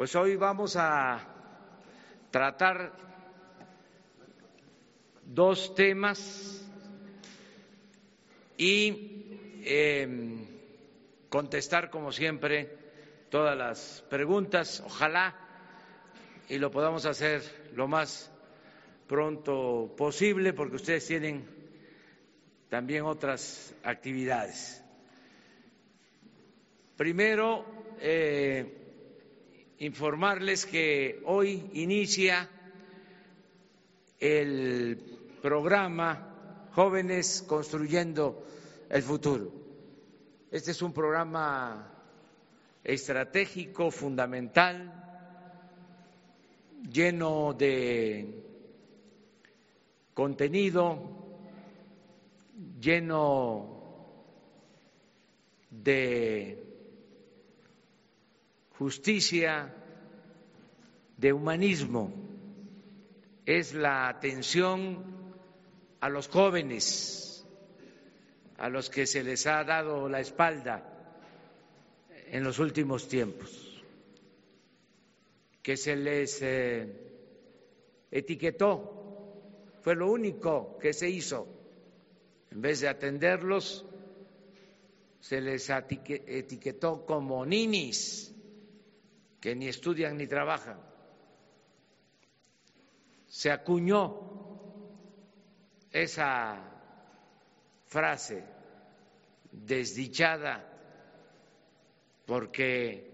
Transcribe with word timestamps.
Pues 0.00 0.16
hoy 0.16 0.34
vamos 0.34 0.76
a 0.78 1.20
tratar 2.30 2.90
dos 5.26 5.74
temas 5.74 6.66
y 8.56 9.60
eh, 9.62 10.08
contestar, 11.28 11.90
como 11.90 12.12
siempre, 12.12 12.78
todas 13.28 13.54
las 13.54 14.02
preguntas. 14.08 14.82
Ojalá 14.86 15.36
y 16.48 16.56
lo 16.56 16.70
podamos 16.70 17.04
hacer 17.04 17.42
lo 17.74 17.86
más 17.86 18.32
pronto 19.06 19.94
posible, 19.98 20.54
porque 20.54 20.76
ustedes 20.76 21.06
tienen 21.06 21.46
también 22.70 23.04
otras 23.04 23.74
actividades. 23.84 24.82
Primero, 26.96 27.66
eh, 28.00 28.79
informarles 29.80 30.66
que 30.66 31.22
hoy 31.24 31.70
inicia 31.72 32.48
el 34.18 34.98
programa 35.40 36.68
Jóvenes 36.72 37.42
Construyendo 37.46 38.44
el 38.90 39.02
Futuro. 39.02 39.50
Este 40.50 40.72
es 40.72 40.82
un 40.82 40.92
programa 40.92 41.90
estratégico, 42.84 43.90
fundamental, 43.90 44.92
lleno 46.92 47.54
de 47.54 48.44
contenido, 50.12 51.00
lleno 52.78 53.66
de 55.70 56.69
justicia, 58.80 59.74
de 61.18 61.34
humanismo, 61.34 62.14
es 63.44 63.74
la 63.74 64.08
atención 64.08 65.04
a 66.00 66.08
los 66.08 66.28
jóvenes, 66.28 67.46
a 68.56 68.70
los 68.70 68.88
que 68.88 69.04
se 69.04 69.22
les 69.22 69.46
ha 69.46 69.64
dado 69.64 70.08
la 70.08 70.20
espalda 70.20 70.82
en 72.28 72.42
los 72.42 72.58
últimos 72.58 73.06
tiempos, 73.06 73.84
que 75.62 75.76
se 75.76 75.94
les 75.94 76.40
eh, 76.40 76.88
etiquetó, 78.10 79.76
fue 79.82 79.94
lo 79.94 80.10
único 80.10 80.78
que 80.78 80.94
se 80.94 81.10
hizo, 81.10 81.46
en 82.50 82.62
vez 82.62 82.80
de 82.80 82.88
atenderlos, 82.88 83.84
se 85.20 85.42
les 85.42 85.68
etiquetó 85.68 87.04
como 87.04 87.44
ninis 87.44 88.30
que 89.40 89.56
ni 89.56 89.68
estudian 89.68 90.16
ni 90.16 90.26
trabajan. 90.26 90.78
Se 93.26 93.50
acuñó 93.50 94.28
esa 95.90 96.62
frase 97.86 98.44
desdichada 99.50 100.66
porque 102.26 103.10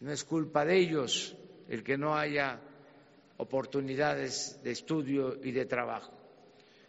no 0.00 0.12
es 0.12 0.24
culpa 0.24 0.64
de 0.64 0.78
ellos 0.78 1.36
el 1.68 1.82
que 1.82 1.98
no 1.98 2.16
haya 2.16 2.60
oportunidades 3.36 4.62
de 4.62 4.70
estudio 4.70 5.38
y 5.42 5.52
de 5.52 5.66
trabajo. 5.66 6.12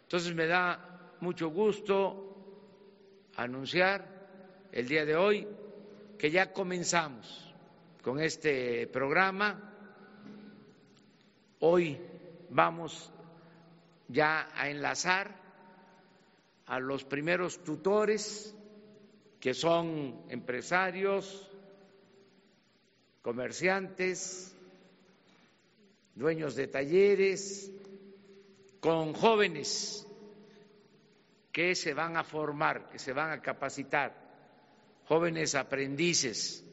Entonces 0.02 0.34
me 0.34 0.46
da 0.46 1.14
mucho 1.20 1.48
gusto 1.48 3.28
anunciar 3.36 4.68
el 4.72 4.88
día 4.88 5.04
de 5.04 5.16
hoy 5.16 5.48
que 6.18 6.30
ya 6.30 6.52
comenzamos 6.52 7.51
con 8.02 8.20
este 8.20 8.88
programa. 8.88 9.72
Hoy 11.60 11.98
vamos 12.50 13.12
ya 14.08 14.48
a 14.54 14.68
enlazar 14.68 15.40
a 16.66 16.80
los 16.80 17.04
primeros 17.04 17.62
tutores 17.62 18.54
que 19.38 19.54
son 19.54 20.24
empresarios, 20.28 21.48
comerciantes, 23.22 24.54
dueños 26.14 26.56
de 26.56 26.66
talleres, 26.66 27.70
con 28.80 29.12
jóvenes 29.12 30.06
que 31.52 31.76
se 31.76 31.94
van 31.94 32.16
a 32.16 32.24
formar, 32.24 32.90
que 32.90 32.98
se 32.98 33.12
van 33.12 33.30
a 33.30 33.40
capacitar, 33.40 34.12
jóvenes 35.04 35.54
aprendices 35.54 36.64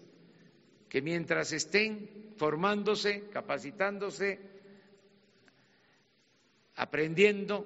que 0.89 1.01
mientras 1.01 1.53
estén 1.53 2.33
formándose, 2.35 3.29
capacitándose, 3.29 4.39
aprendiendo, 6.75 7.63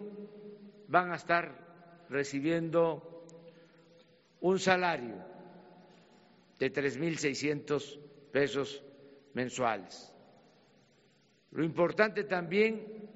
van 0.88 1.12
a 1.12 1.16
estar 1.16 2.06
recibiendo 2.10 3.26
un 4.42 4.60
salario 4.60 5.16
de 6.60 6.70
tres 6.70 6.98
mil 6.98 7.18
seiscientos 7.18 7.98
pesos 8.32 8.84
mensuales. 9.34 10.12
Lo 11.52 11.64
importante 11.64 12.26
también 12.26 13.08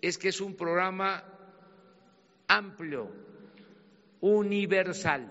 es 0.00 0.16
que 0.16 0.28
es 0.28 0.40
un 0.40 0.54
programa 0.54 1.24
amplio, 2.46 3.10
universal, 4.20 5.28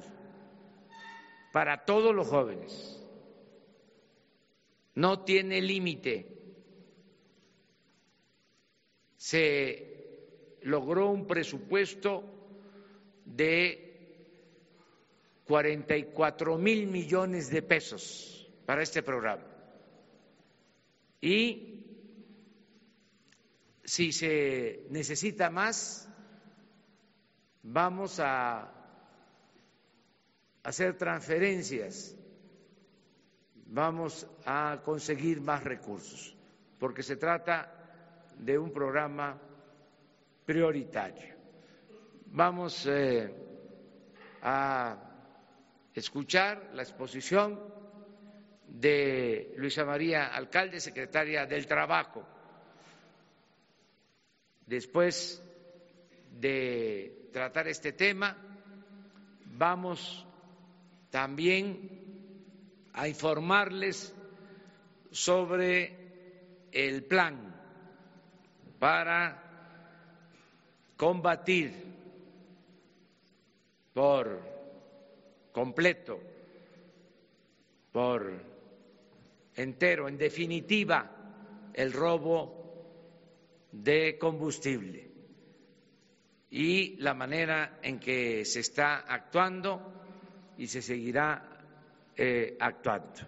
para 1.53 1.85
todos 1.85 2.13
los 2.13 2.27
jóvenes 2.27 2.96
no 4.97 5.23
tiene 5.23 5.61
límite. 5.61 6.25
Se 9.15 10.57
logró 10.63 11.11
un 11.11 11.27
presupuesto 11.27 12.23
de 13.23 13.83
44 15.45 16.57
mil 16.57 16.87
millones 16.87 17.51
de 17.51 17.61
pesos 17.61 18.49
para 18.65 18.81
este 18.81 19.03
programa. 19.03 19.45
Y 21.21 21.85
si 23.83 24.11
se 24.11 24.87
necesita 24.89 25.51
más, 25.51 26.09
vamos 27.61 28.19
a 28.19 28.73
hacer 30.63 30.97
transferencias 30.97 32.15
vamos 33.69 34.27
a 34.45 34.81
conseguir 34.83 35.41
más 35.41 35.63
recursos, 35.63 36.35
porque 36.79 37.03
se 37.03 37.17
trata 37.17 37.73
de 38.37 38.57
un 38.57 38.71
programa 38.71 39.37
prioritario. 40.45 41.35
Vamos 42.27 42.85
eh, 42.87 43.33
a 44.41 44.97
escuchar 45.93 46.71
la 46.73 46.83
exposición 46.83 47.59
de 48.67 49.53
Luisa 49.57 49.85
María 49.85 50.27
Alcalde, 50.27 50.79
secretaria 50.79 51.45
del 51.45 51.65
Trabajo. 51.65 52.25
Después 54.65 55.41
de 56.31 57.29
tratar 57.31 57.67
este 57.67 57.93
tema, 57.93 58.37
vamos 59.45 60.25
también 61.09 62.06
a 62.97 63.07
informarles 63.07 64.11
sobre 65.11 65.95
el 66.71 67.03
plan 67.03 67.55
para 68.79 69.43
combatir 70.97 71.73
por 73.93 74.41
completo, 75.51 76.19
por 77.91 78.31
entero, 79.55 80.07
en 80.07 80.17
definitiva, 80.17 81.69
el 81.73 81.93
robo 81.93 82.57
de 83.71 84.17
combustible 84.17 85.07
y 86.49 86.95
la 86.97 87.13
manera 87.13 87.77
en 87.83 87.99
que 87.99 88.43
se 88.43 88.61
está 88.61 89.01
actuando 89.01 89.93
y 90.57 90.65
se 90.65 90.81
seguirá 90.81 91.56
eh, 92.17 92.57
actuando. 92.59 93.21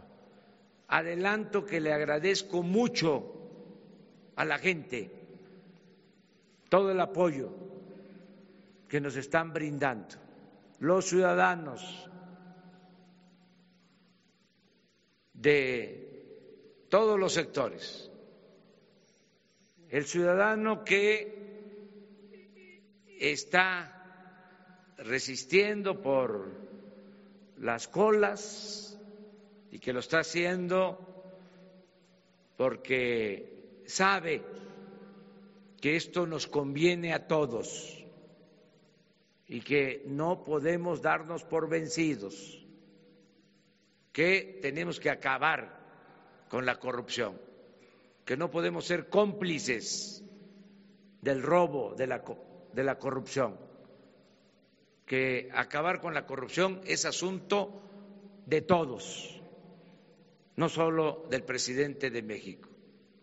Adelanto 0.88 1.64
que 1.66 1.80
le 1.80 1.94
agradezco 1.94 2.64
mucho 2.64 3.36
a 4.36 4.44
la 4.44 4.58
gente 4.58 5.12
todo 6.70 6.92
el 6.92 7.00
apoyo 7.00 7.52
que 8.88 9.00
nos 9.00 9.16
están 9.16 9.54
brindando 9.54 10.16
los 10.80 11.06
ciudadanos 11.06 12.10
de 15.34 16.88
todos 16.90 17.20
los 17.20 17.34
sectores. 17.34 18.10
El 19.90 20.06
ciudadano 20.06 20.84
que 20.84 21.40
está 23.20 23.96
resistiendo 24.98 26.02
por 26.02 26.69
las 27.60 27.88
colas 27.88 28.98
y 29.72 29.80
que 29.80 29.94
lo 29.94 30.00
está 30.00 30.20
haciendo 30.20 30.98
porque 32.58 33.82
sabe 33.86 34.42
que 35.80 35.96
esto 35.96 36.26
nos 36.26 36.48
conviene 36.48 37.14
a 37.14 37.28
todos 37.28 38.06
y 39.48 39.62
que 39.62 40.04
no 40.08 40.44
podemos 40.44 41.02
darnos 41.02 41.44
por 41.44 41.70
vencidos, 41.70 42.66
que 44.12 44.60
tenemos 44.62 45.00
que 45.00 45.10
acabar 45.10 45.80
con 46.50 46.66
la 46.66 46.80
corrupción, 46.80 47.40
que 48.26 48.38
no 48.38 48.52
podemos 48.52 48.86
ser 48.86 49.10
cómplices 49.10 50.24
del 51.22 51.42
robo, 51.42 51.96
de 51.96 52.08
la, 52.08 52.24
de 52.74 52.84
la 52.84 53.00
corrupción, 53.00 53.58
que 55.10 55.50
acabar 55.56 56.00
con 56.02 56.14
la 56.14 56.28
corrupción 56.28 56.82
es 56.86 57.04
asunto 57.04 57.82
de 58.46 58.62
todos, 58.62 59.42
no 60.56 60.70
solo 60.70 61.26
del 61.32 61.44
presidente 61.44 62.12
de 62.12 62.22
México 62.22 62.70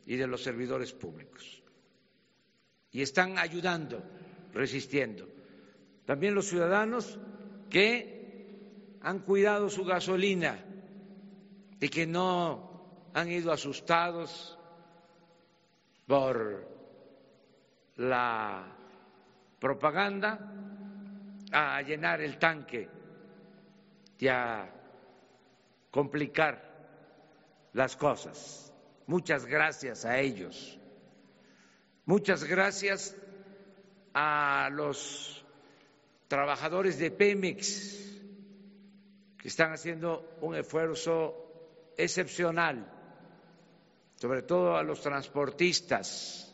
y 0.04 0.16
de 0.16 0.26
los 0.26 0.42
servidores 0.42 0.92
públicos. 0.92 1.62
Y 2.90 3.02
están 3.02 3.38
ayudando, 3.38 4.02
resistiendo. 4.52 5.28
También 6.06 6.34
los 6.34 6.48
ciudadanos 6.48 7.20
que 7.70 8.98
han 9.00 9.20
cuidado 9.20 9.70
su 9.70 9.84
gasolina 9.84 10.58
y 11.78 11.88
que 11.88 12.04
no 12.04 13.10
han 13.14 13.30
ido 13.30 13.52
asustados 13.52 14.58
por 16.04 16.68
la 17.94 18.76
propaganda 19.60 20.52
a 21.58 21.80
llenar 21.80 22.20
el 22.20 22.38
tanque 22.38 22.86
y 24.18 24.28
a 24.28 24.70
complicar 25.90 26.62
las 27.72 27.96
cosas. 27.96 28.72
Muchas 29.06 29.46
gracias 29.46 30.04
a 30.04 30.18
ellos. 30.18 30.78
Muchas 32.04 32.44
gracias 32.44 33.16
a 34.12 34.68
los 34.70 35.44
trabajadores 36.28 36.98
de 36.98 37.10
Pemex 37.10 38.04
que 39.38 39.48
están 39.48 39.72
haciendo 39.72 40.36
un 40.42 40.56
esfuerzo 40.56 41.92
excepcional, 41.96 42.86
sobre 44.16 44.42
todo 44.42 44.76
a 44.76 44.82
los 44.82 45.00
transportistas 45.00 46.46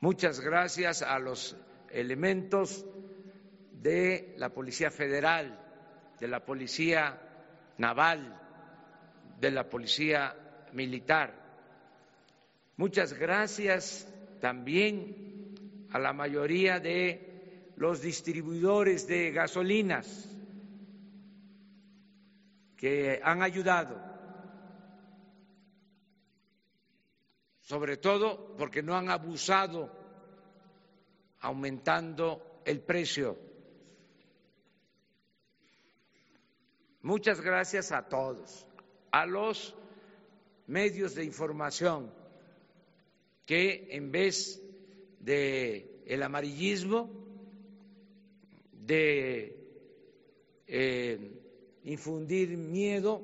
Muchas 0.00 0.38
gracias 0.38 1.02
a 1.02 1.18
los 1.18 1.56
elementos 1.92 2.84
de 3.72 4.34
la 4.38 4.50
Policía 4.50 4.90
Federal, 4.90 5.58
de 6.18 6.28
la 6.28 6.44
Policía 6.44 7.20
Naval, 7.78 8.40
de 9.40 9.50
la 9.50 9.68
Policía 9.68 10.34
Militar. 10.72 11.34
Muchas 12.76 13.12
gracias 13.12 14.12
también 14.40 15.86
a 15.90 15.98
la 15.98 16.12
mayoría 16.12 16.80
de 16.80 17.72
los 17.76 18.02
distribuidores 18.02 19.06
de 19.06 19.30
gasolinas 19.32 20.36
que 22.76 23.20
han 23.22 23.42
ayudado 23.42 24.08
sobre 27.68 27.98
todo 27.98 28.56
porque 28.56 28.82
no 28.82 28.96
han 28.96 29.10
abusado 29.10 29.97
aumentando 31.40 32.60
el 32.64 32.80
precio. 32.80 33.36
Muchas 37.02 37.40
gracias 37.40 37.92
a 37.92 38.08
todos, 38.08 38.66
a 39.10 39.24
los 39.24 39.74
medios 40.66 41.14
de 41.14 41.24
información 41.24 42.12
que 43.46 43.88
en 43.90 44.12
vez 44.12 44.60
de 45.20 46.02
el 46.06 46.22
amarillismo, 46.22 47.08
de 48.72 49.56
eh, 50.66 51.40
infundir 51.84 52.56
miedo, 52.56 53.22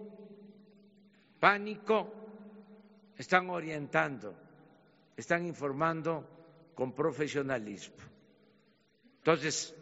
pánico, 1.41 2.13
están 3.19 3.51
orientando, 3.51 4.35
están 5.17 5.47
informando 5.47 6.34
con 6.75 6.93
profesionalismo. 6.93 7.97
Entonces, 9.19 9.75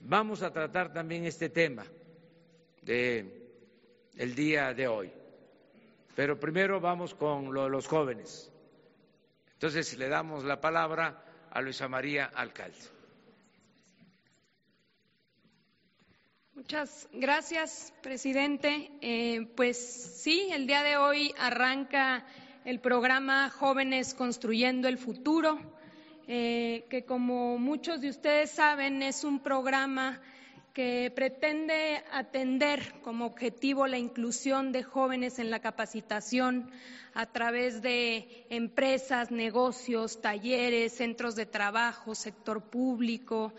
vamos 0.00 0.42
a 0.42 0.52
tratar 0.52 0.92
también 0.92 1.24
este 1.24 1.48
tema 1.48 1.84
de 2.82 3.44
el 4.16 4.34
día 4.34 4.72
de 4.74 4.86
hoy. 4.88 5.12
Pero 6.14 6.38
primero 6.38 6.80
vamos 6.80 7.14
con 7.14 7.52
lo 7.52 7.64
de 7.64 7.70
los 7.70 7.86
jóvenes. 7.86 8.50
Entonces 9.54 9.96
le 9.98 10.08
damos 10.08 10.44
la 10.44 10.60
palabra 10.60 11.24
a 11.50 11.60
Luisa 11.60 11.88
María 11.88 12.26
Alcalde. 12.26 12.78
Muchas 16.54 17.08
gracias, 17.12 17.92
presidente. 18.00 18.90
Eh, 19.00 19.46
pues 19.56 19.76
sí, 20.22 20.48
el 20.52 20.66
día 20.66 20.82
de 20.82 20.96
hoy 20.96 21.34
arranca 21.36 22.24
el 22.64 22.80
programa 22.80 23.50
Jóvenes 23.50 24.14
Construyendo 24.14 24.86
el 24.88 24.96
Futuro, 24.98 25.58
eh, 26.26 26.86
que 26.88 27.04
como 27.04 27.58
muchos 27.58 28.00
de 28.00 28.08
ustedes 28.08 28.50
saben 28.50 29.02
es 29.02 29.24
un 29.24 29.40
programa 29.40 30.20
que 30.74 31.12
pretende 31.14 32.02
atender 32.10 33.00
como 33.02 33.26
objetivo 33.26 33.86
la 33.86 33.98
inclusión 33.98 34.72
de 34.72 34.82
jóvenes 34.82 35.38
en 35.38 35.50
la 35.50 35.60
capacitación 35.60 36.68
a 37.14 37.26
través 37.26 37.80
de 37.80 38.44
empresas, 38.50 39.30
negocios, 39.30 40.20
talleres, 40.20 40.94
centros 40.94 41.36
de 41.36 41.46
trabajo, 41.46 42.16
sector 42.16 42.60
público, 42.60 43.52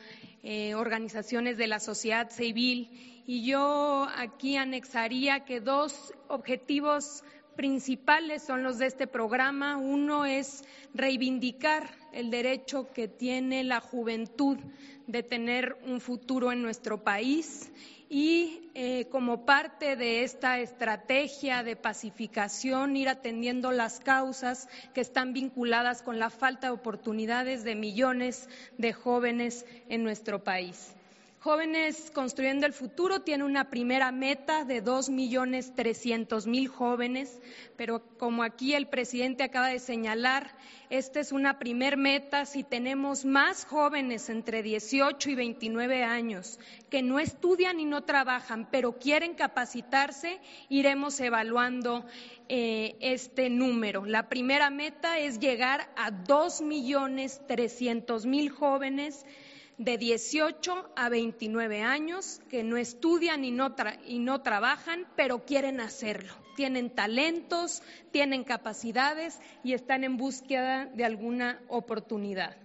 eh, 0.44 0.76
organizaciones 0.76 1.58
de 1.58 1.68
la 1.68 1.80
sociedad 1.80 2.30
civil. 2.30 3.24
Y 3.26 3.46
yo 3.46 4.08
aquí 4.18 4.58
anexaría 4.58 5.46
que 5.46 5.62
dos 5.62 6.14
objetivos 6.28 7.24
principales 7.56 8.44
son 8.44 8.62
los 8.62 8.78
de 8.78 8.88
este 8.88 9.08
programa. 9.08 9.78
Uno 9.78 10.26
es 10.26 10.66
reivindicar 10.94 11.90
el 12.16 12.32
derecho 12.32 12.92
que 12.94 13.08
tiene 13.08 13.64
la 13.64 13.82
juventud 13.82 14.58
de 15.06 15.22
tener 15.22 15.78
un 15.86 16.00
futuro 16.00 16.52
en 16.52 16.62
nuestro 16.62 17.04
país 17.04 17.72
y 18.10 18.70
eh, 18.74 19.08
como 19.12 19.46
parte 19.46 19.96
de 19.98 20.24
esta 20.24 20.60
estrategia 20.60 21.62
de 21.64 21.76
pacificación 21.76 22.96
ir 22.96 23.10
atendiendo 23.10 23.72
las 23.72 24.00
causas 24.00 24.70
que 24.94 25.02
están 25.02 25.34
vinculadas 25.34 26.02
con 26.02 26.18
la 26.18 26.30
falta 26.30 26.68
de 26.68 26.74
oportunidades 26.74 27.64
de 27.64 27.76
millones 27.76 28.48
de 28.78 28.94
jóvenes 28.94 29.66
en 29.90 30.04
nuestro 30.04 30.44
país. 30.44 30.96
Jóvenes 31.46 32.10
Construyendo 32.10 32.66
el 32.66 32.74
Futuro 32.74 33.22
tiene 33.22 33.44
una 33.44 33.70
primera 33.70 34.12
meta 34.12 34.66
de 34.66 34.82
dos 34.82 35.12
millones 35.12 35.76
trescientos 35.76 36.48
mil 36.48 36.68
jóvenes, 36.68 37.40
pero 37.78 38.02
como 38.18 38.42
aquí 38.42 38.74
el 38.74 38.88
presidente 38.88 39.44
acaba 39.44 39.68
de 39.68 39.78
señalar, 39.78 40.58
esta 40.90 41.20
es 41.20 41.32
una 41.32 41.60
primer 41.60 41.98
meta. 41.98 42.48
Si 42.48 42.64
tenemos 42.64 43.26
más 43.26 43.64
jóvenes 43.64 44.30
entre 44.30 44.64
18 44.64 45.30
y 45.30 45.36
29 45.36 46.04
años 46.04 46.60
que 46.90 47.04
no 47.04 47.20
estudian 47.20 47.80
y 47.80 47.86
no 47.86 48.06
trabajan, 48.06 48.68
pero 48.72 48.98
quieren 48.98 49.36
capacitarse, 49.36 50.40
iremos 50.68 51.20
evaluando 51.20 52.06
eh, 52.50 52.96
este 53.02 53.52
número. 53.52 54.06
La 54.06 54.30
primera 54.30 54.72
meta 54.72 55.20
es 55.20 55.40
llegar 55.40 55.92
a 55.96 56.10
dos 56.10 56.62
millones 56.62 57.40
trescientos 57.46 58.26
mil 58.26 58.50
jóvenes 58.50 59.28
de 59.78 59.98
18 59.98 60.90
a 60.96 61.10
29 61.10 61.82
años 61.82 62.42
que 62.50 62.64
no 62.64 62.78
estudian 62.78 63.44
y 63.44 63.52
no, 63.52 63.76
y 64.06 64.20
no 64.20 64.42
trabajan, 64.42 65.06
pero 65.16 65.46
quieren 65.46 65.80
hacerlo. 65.80 66.34
Tienen 66.56 66.90
talentos, 66.90 67.84
tienen 68.12 68.44
capacidades 68.44 69.40
y 69.64 69.74
están 69.74 70.04
en 70.04 70.18
búsqueda 70.18 70.86
de 70.86 71.04
alguna 71.04 71.62
oportunidad. 71.68 72.56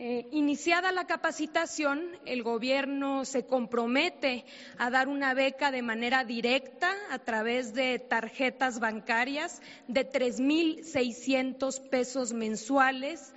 Eh, 0.00 0.28
iniciada 0.30 0.92
la 0.92 1.08
capacitación, 1.08 2.00
el 2.24 2.44
Gobierno 2.44 3.24
se 3.24 3.46
compromete 3.46 4.44
a 4.76 4.90
dar 4.90 5.08
una 5.08 5.34
beca 5.34 5.72
de 5.72 5.82
manera 5.82 6.24
directa 6.24 6.92
a 7.10 7.18
través 7.18 7.74
de 7.74 7.98
tarjetas 7.98 8.78
bancarias 8.78 9.60
de 9.88 10.08
3.600 10.08 11.88
pesos 11.88 12.32
mensuales 12.32 13.32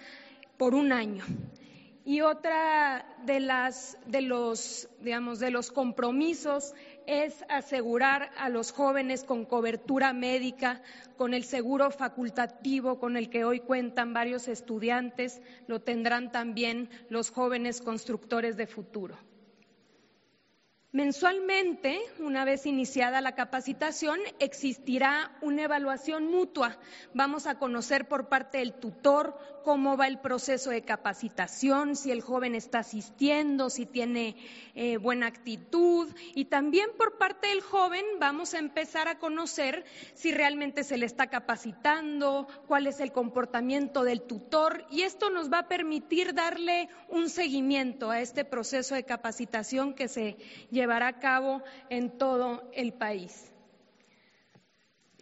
por 0.57 0.75
un 0.75 0.91
año. 0.91 1.25
Y 2.03 2.21
otra 2.21 3.05
de 3.25 3.39
las 3.39 3.97
de 4.07 4.21
los 4.21 4.89
de 4.99 5.51
los 5.51 5.71
compromisos 5.71 6.73
es 7.05 7.45
asegurar 7.47 8.31
a 8.37 8.49
los 8.49 8.71
jóvenes 8.71 9.23
con 9.23 9.45
cobertura 9.45 10.11
médica, 10.11 10.81
con 11.15 11.35
el 11.35 11.43
seguro 11.43 11.91
facultativo 11.91 12.99
con 12.99 13.17
el 13.17 13.29
que 13.29 13.45
hoy 13.45 13.59
cuentan 13.59 14.13
varios 14.13 14.47
estudiantes, 14.47 15.41
lo 15.67 15.81
tendrán 15.81 16.31
también 16.31 16.89
los 17.09 17.29
jóvenes 17.29 17.81
constructores 17.81 18.57
de 18.57 18.65
futuro. 18.65 19.15
Mensualmente, 20.93 22.01
una 22.19 22.43
vez 22.43 22.65
iniciada 22.65 23.21
la 23.21 23.33
capacitación, 23.33 24.19
existirá 24.39 25.31
una 25.39 25.63
evaluación 25.63 26.29
mutua. 26.29 26.77
Vamos 27.13 27.47
a 27.47 27.57
conocer 27.57 28.09
por 28.09 28.27
parte 28.27 28.57
del 28.57 28.73
tutor 28.73 29.37
cómo 29.63 29.95
va 29.95 30.07
el 30.07 30.19
proceso 30.19 30.69
de 30.69 30.81
capacitación, 30.81 31.95
si 31.95 32.11
el 32.11 32.21
joven 32.21 32.55
está 32.55 32.79
asistiendo, 32.79 33.69
si 33.69 33.85
tiene 33.85 34.35
eh, 34.75 34.97
buena 34.97 35.27
actitud 35.27 36.09
y 36.35 36.45
también 36.45 36.89
por 36.97 37.17
parte 37.17 37.47
del 37.47 37.61
joven 37.61 38.03
vamos 38.19 38.53
a 38.53 38.59
empezar 38.59 39.07
a 39.07 39.19
conocer 39.19 39.85
si 40.13 40.31
realmente 40.31 40.83
se 40.83 40.97
le 40.97 41.05
está 41.05 41.27
capacitando, 41.27 42.47
cuál 42.67 42.87
es 42.87 42.99
el 42.99 43.11
comportamiento 43.11 44.03
del 44.03 44.23
tutor 44.23 44.85
y 44.89 45.03
esto 45.03 45.29
nos 45.29 45.51
va 45.51 45.59
a 45.59 45.67
permitir 45.67 46.33
darle 46.33 46.89
un 47.09 47.29
seguimiento 47.29 48.09
a 48.09 48.19
este 48.19 48.45
proceso 48.45 48.95
de 48.95 49.03
capacitación 49.03 49.93
que 49.93 50.07
se 50.07 50.37
llevará 50.81 51.07
a 51.09 51.19
cabo 51.19 51.61
en 51.89 52.17
todo 52.17 52.63
el 52.73 52.91
país. 52.93 53.51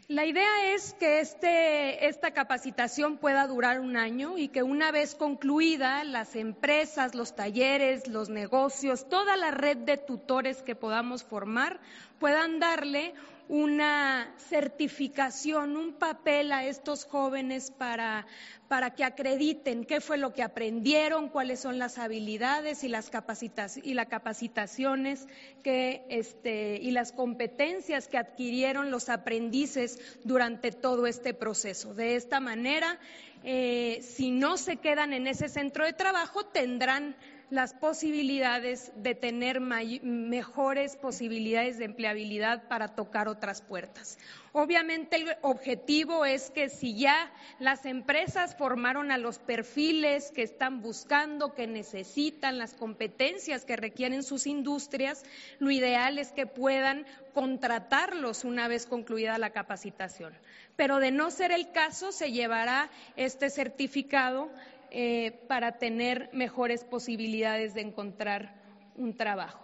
La 0.07 0.25
idea 0.25 0.73
es 0.73 0.93
que 0.93 1.19
este, 1.19 2.07
esta 2.07 2.31
capacitación 2.31 3.17
pueda 3.17 3.45
durar 3.45 3.79
un 3.79 3.95
año 3.95 4.39
y 4.39 4.47
que 4.47 4.63
una 4.63 4.91
vez 4.91 5.13
concluida, 5.13 6.03
las 6.03 6.35
empresas, 6.35 7.13
los 7.13 7.35
talleres, 7.35 8.07
los 8.07 8.29
negocios, 8.29 9.07
toda 9.07 9.35
la 9.35 9.51
red 9.51 9.77
de 9.77 9.97
tutores 9.97 10.63
que 10.63 10.73
podamos 10.73 11.23
formar 11.23 11.79
puedan 12.19 12.59
darle 12.59 13.13
una 13.49 14.31
certificación, 14.37 15.75
un 15.75 15.93
papel 15.93 16.51
a 16.51 16.65
estos 16.65 17.05
jóvenes 17.05 17.71
para, 17.71 18.27
para 18.67 18.93
que 18.93 19.03
acrediten 19.03 19.85
qué 19.85 20.01
fue 20.01 20.19
lo 20.19 20.33
que 20.33 20.43
aprendieron, 20.43 21.29
cuáles 21.29 21.59
son 21.59 21.79
las 21.79 21.97
habilidades 21.97 22.83
y 22.83 22.89
las 22.89 23.09
y 23.09 23.95
capacitaciones 24.05 25.27
este, 25.63 26.77
y 26.79 26.91
las 26.91 27.11
competencias 27.11 28.07
que 28.07 28.19
adquirieron 28.19 28.91
los 28.91 29.09
aprendices 29.09 29.99
durante 30.23 30.71
todo 30.71 31.07
este 31.07 31.33
proceso. 31.33 31.95
De 31.95 32.15
esta 32.15 32.39
manera, 32.39 32.99
eh, 33.43 33.99
si 34.03 34.29
no 34.29 34.57
se 34.57 34.77
quedan 34.77 35.11
en 35.11 35.25
ese 35.25 35.49
centro 35.49 35.85
de 35.85 35.93
trabajo, 35.93 36.45
tendrán 36.45 37.15
las 37.49 37.73
posibilidades 37.73 38.91
de 38.95 39.15
tener 39.15 39.59
mejores 39.59 40.95
posibilidades 40.95 41.77
de 41.77 41.85
empleabilidad 41.85 42.67
para 42.67 42.89
tocar 42.89 43.27
otras 43.27 43.61
puertas. 43.61 44.17
Obviamente 44.51 45.15
el 45.15 45.37
objetivo 45.41 46.25
es 46.25 46.49
que 46.49 46.69
si 46.69 46.95
ya 46.95 47.31
las 47.59 47.85
empresas 47.85 48.55
formaron 48.55 49.11
a 49.11 49.17
los 49.17 49.39
perfiles 49.39 50.31
que 50.31 50.43
están 50.43 50.81
buscando, 50.81 51.53
que 51.53 51.67
necesitan, 51.67 52.57
las 52.57 52.73
competencias 52.73 53.65
que 53.65 53.75
requieren 53.75 54.23
sus 54.23 54.47
industrias, 54.47 55.23
lo 55.59 55.69
ideal 55.71 56.17
es 56.17 56.31
que 56.31 56.47
puedan 56.47 57.05
contratarlos 57.33 58.43
una 58.43 58.67
vez 58.67 58.85
concluida 58.85 59.37
la 59.37 59.51
capacitación. 59.51 60.33
Pero 60.75 60.97
de 60.97 61.11
no 61.11 61.29
ser 61.29 61.51
el 61.51 61.71
caso, 61.71 62.11
se 62.11 62.31
llevará 62.31 62.89
este 63.15 63.49
certificado 63.49 64.49
eh, 64.91 65.43
para 65.47 65.77
tener 65.77 66.29
mejores 66.33 66.83
posibilidades 66.83 67.73
de 67.73 67.81
encontrar 67.81 68.55
un 68.95 69.15
trabajo. 69.15 69.63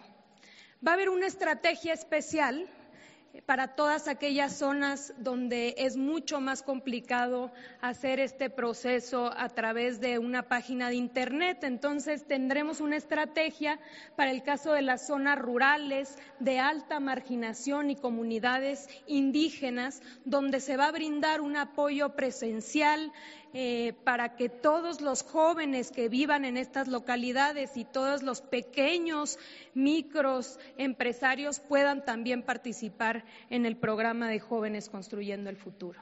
Va 0.85 0.91
a 0.91 0.93
haber 0.95 1.09
una 1.09 1.27
estrategia 1.27 1.93
especial 1.93 2.67
para 3.45 3.75
todas 3.75 4.07
aquellas 4.07 4.57
zonas 4.57 5.13
donde 5.17 5.75
es 5.77 5.97
mucho 5.97 6.39
más 6.39 6.63
complicado 6.63 7.51
hacer 7.81 8.19
este 8.19 8.49
proceso 8.49 9.31
a 9.35 9.49
través 9.49 9.99
de 9.99 10.19
una 10.19 10.43
página 10.43 10.89
de 10.89 10.95
Internet. 10.95 11.63
Entonces 11.63 12.25
tendremos 12.25 12.79
una 12.79 12.95
estrategia 12.95 13.79
para 14.15 14.31
el 14.31 14.43
caso 14.43 14.73
de 14.73 14.81
las 14.81 15.07
zonas 15.07 15.39
rurales 15.39 16.17
de 16.39 16.59
alta 16.59 16.99
marginación 16.99 17.89
y 17.89 17.95
comunidades 17.95 18.87
indígenas, 19.07 20.01
donde 20.23 20.59
se 20.59 20.77
va 20.77 20.87
a 20.87 20.91
brindar 20.91 21.41
un 21.41 21.57
apoyo 21.57 22.15
presencial 22.15 23.11
eh, 23.57 23.93
para 24.03 24.35
que 24.35 24.49
todos 24.49 24.99
los 24.99 25.23
jóvenes 25.23 25.89
que 25.89 26.09
vivan 26.09 26.43
en 26.43 26.57
estas 26.57 26.89
localidades 26.89 27.77
y 27.77 27.85
todos 27.85 28.21
los 28.21 28.41
pequeños 28.41 29.39
micros 29.73 30.59
empresarios 30.77 31.61
puedan 31.61 32.03
también 32.03 32.43
participar 32.43 33.23
en 33.49 33.65
el 33.65 33.77
programa 33.77 34.27
de 34.27 34.41
jóvenes 34.41 34.89
construyendo 34.89 35.49
el 35.49 35.55
futuro. 35.55 36.01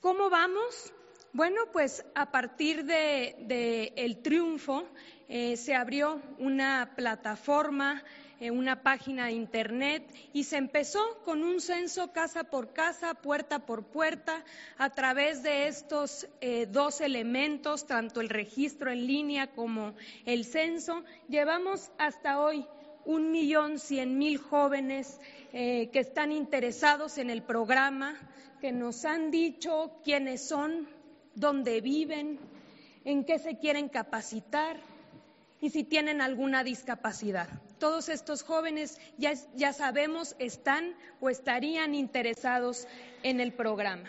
¿Cómo 0.00 0.28
vamos? 0.28 0.92
Bueno, 1.32 1.66
pues 1.72 2.04
a 2.16 2.32
partir 2.32 2.84
de, 2.84 4.18
triunfo 4.24 4.88
eh, 5.28 5.56
se 5.56 5.76
abrió 5.76 6.20
una 6.40 6.94
plataforma 6.96 8.02
en 8.44 8.58
una 8.58 8.82
página 8.82 9.26
de 9.26 9.32
internet 9.32 10.04
y 10.34 10.44
se 10.44 10.58
empezó 10.58 11.00
con 11.24 11.42
un 11.42 11.62
censo 11.62 12.12
casa 12.12 12.44
por 12.44 12.74
casa, 12.74 13.14
puerta 13.14 13.64
por 13.64 13.84
puerta, 13.84 14.44
a 14.76 14.90
través 14.90 15.42
de 15.42 15.66
estos 15.66 16.28
eh, 16.42 16.66
dos 16.66 17.00
elementos, 17.00 17.86
tanto 17.86 18.20
el 18.20 18.28
registro 18.28 18.90
en 18.90 19.06
línea 19.06 19.46
como 19.46 19.94
el 20.26 20.44
censo. 20.44 21.04
Llevamos 21.30 21.90
hasta 21.96 22.38
hoy 22.38 22.66
un 23.06 23.30
millón 23.30 23.78
cien 23.78 24.18
mil 24.18 24.36
jóvenes 24.36 25.18
eh, 25.54 25.88
que 25.90 26.00
están 26.00 26.30
interesados 26.30 27.16
en 27.16 27.30
el 27.30 27.42
programa, 27.42 28.14
que 28.60 28.72
nos 28.72 29.06
han 29.06 29.30
dicho 29.30 30.00
quiénes 30.04 30.46
son, 30.46 30.86
dónde 31.34 31.80
viven, 31.80 32.38
en 33.06 33.24
qué 33.24 33.38
se 33.38 33.56
quieren 33.56 33.88
capacitar 33.88 34.76
y 35.62 35.70
si 35.70 35.82
tienen 35.82 36.20
alguna 36.20 36.62
discapacidad. 36.62 37.48
Todos 37.84 38.08
estos 38.08 38.42
jóvenes 38.42 38.98
ya, 39.18 39.34
ya 39.56 39.74
sabemos 39.74 40.36
están 40.38 40.94
o 41.20 41.28
estarían 41.28 41.94
interesados 41.94 42.88
en 43.22 43.40
el 43.40 43.52
programa. 43.52 44.08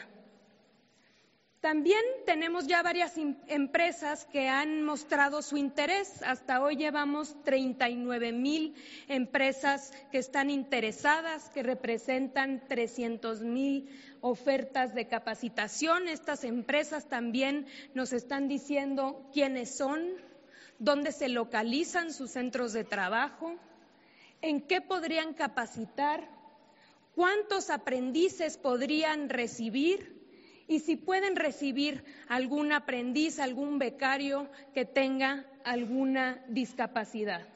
También 1.60 2.00
tenemos 2.26 2.68
ya 2.68 2.82
varias 2.82 3.18
em, 3.18 3.36
empresas 3.48 4.28
que 4.28 4.48
han 4.48 4.82
mostrado 4.86 5.42
su 5.42 5.58
interés. 5.58 6.22
Hasta 6.24 6.62
hoy 6.62 6.78
llevamos 6.78 7.36
39 7.44 8.32
mil 8.32 8.76
empresas 9.10 9.92
que 10.10 10.20
están 10.20 10.50
interesadas, 10.50 11.50
que 11.50 11.62
representan 11.62 12.66
300 12.70 13.42
mil 13.42 13.90
ofertas 14.22 14.96
de 14.96 15.10
capacitación. 15.10 16.08
Estas 16.08 16.46
empresas 16.46 17.10
también 17.10 17.66
nos 17.94 18.14
están 18.14 18.48
diciendo 18.48 19.30
quiénes 19.34 19.76
son, 19.76 20.00
dónde 20.80 21.12
se 21.12 21.30
localizan 21.30 22.14
sus 22.14 22.32
centros 22.32 22.74
de 22.74 22.84
trabajo, 22.84 23.56
en 24.42 24.62
qué 24.62 24.82
podrían 24.82 25.34
capacitar, 25.34 26.28
cuántos 27.16 27.70
aprendices 27.70 28.58
podrían 28.58 29.30
recibir 29.30 30.16
y 30.68 30.80
si 30.80 30.96
pueden 30.96 31.36
recibir 31.36 32.04
algún 32.28 32.72
aprendiz, 32.72 33.40
algún 33.40 33.80
becario 33.80 34.50
que 34.74 34.86
tenga 34.86 35.46
alguna 35.64 36.44
discapacidad. 36.48 37.48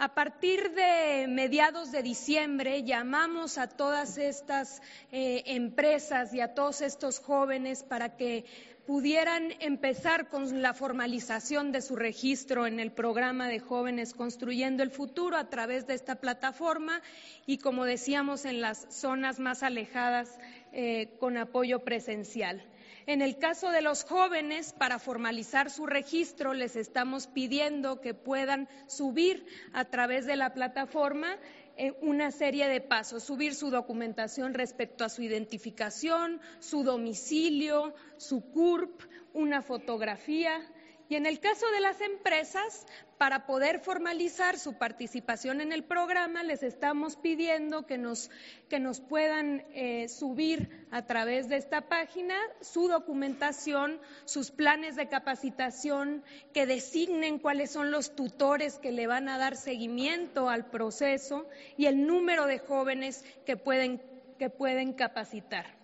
A 0.00 0.14
partir 0.14 0.74
de 0.74 1.26
mediados 1.28 1.90
de 1.90 2.04
diciembre 2.04 2.84
llamamos 2.84 3.58
a 3.58 3.66
todas 3.66 4.16
estas 4.16 4.80
eh, 5.10 5.42
empresas 5.46 6.32
y 6.32 6.40
a 6.40 6.54
todos 6.54 6.82
estos 6.82 7.18
jóvenes 7.18 7.82
para 7.82 8.16
que 8.16 8.44
pudieran 8.88 9.52
empezar 9.60 10.30
con 10.30 10.62
la 10.62 10.72
formalización 10.72 11.72
de 11.72 11.82
su 11.82 11.94
registro 11.94 12.66
en 12.66 12.80
el 12.80 12.90
programa 12.90 13.46
de 13.46 13.60
jóvenes 13.60 14.14
Construyendo 14.14 14.82
el 14.82 14.90
Futuro 14.90 15.36
a 15.36 15.50
través 15.50 15.86
de 15.86 15.92
esta 15.92 16.14
plataforma 16.14 17.02
y, 17.44 17.58
como 17.58 17.84
decíamos, 17.84 18.46
en 18.46 18.62
las 18.62 18.86
zonas 18.88 19.40
más 19.40 19.62
alejadas 19.62 20.38
eh, 20.72 21.10
con 21.20 21.36
apoyo 21.36 21.80
presencial. 21.80 22.64
En 23.04 23.20
el 23.20 23.36
caso 23.36 23.70
de 23.70 23.82
los 23.82 24.04
jóvenes, 24.04 24.72
para 24.72 24.98
formalizar 24.98 25.68
su 25.68 25.84
registro, 25.84 26.54
les 26.54 26.74
estamos 26.74 27.26
pidiendo 27.26 28.00
que 28.00 28.14
puedan 28.14 28.70
subir 28.86 29.44
a 29.74 29.84
través 29.84 30.24
de 30.24 30.36
la 30.36 30.54
plataforma 30.54 31.36
una 32.00 32.30
serie 32.30 32.68
de 32.68 32.80
pasos, 32.80 33.22
subir 33.22 33.54
su 33.54 33.70
documentación 33.70 34.54
respecto 34.54 35.04
a 35.04 35.08
su 35.08 35.22
identificación, 35.22 36.40
su 36.58 36.82
domicilio, 36.82 37.94
su 38.16 38.40
CURP, 38.50 39.02
una 39.32 39.62
fotografía. 39.62 40.60
Y 41.08 41.16
en 41.16 41.24
el 41.24 41.40
caso 41.40 41.70
de 41.70 41.80
las 41.80 42.00
empresas, 42.02 42.86
para 43.16 43.46
poder 43.46 43.80
formalizar 43.80 44.58
su 44.58 44.74
participación 44.74 45.62
en 45.62 45.72
el 45.72 45.82
programa, 45.82 46.42
les 46.42 46.62
estamos 46.62 47.16
pidiendo 47.16 47.86
que 47.86 47.96
nos, 47.96 48.30
que 48.68 48.78
nos 48.78 49.00
puedan 49.00 49.64
eh, 49.72 50.08
subir 50.08 50.86
a 50.90 51.06
través 51.06 51.48
de 51.48 51.56
esta 51.56 51.88
página 51.88 52.36
su 52.60 52.88
documentación, 52.88 53.98
sus 54.26 54.50
planes 54.50 54.96
de 54.96 55.08
capacitación, 55.08 56.22
que 56.52 56.66
designen 56.66 57.38
cuáles 57.38 57.70
son 57.70 57.90
los 57.90 58.14
tutores 58.14 58.78
que 58.78 58.92
le 58.92 59.06
van 59.06 59.30
a 59.30 59.38
dar 59.38 59.56
seguimiento 59.56 60.50
al 60.50 60.66
proceso 60.66 61.48
y 61.78 61.86
el 61.86 62.06
número 62.06 62.44
de 62.44 62.58
jóvenes 62.58 63.24
que 63.46 63.56
pueden, 63.56 64.02
que 64.38 64.50
pueden 64.50 64.92
capacitar. 64.92 65.77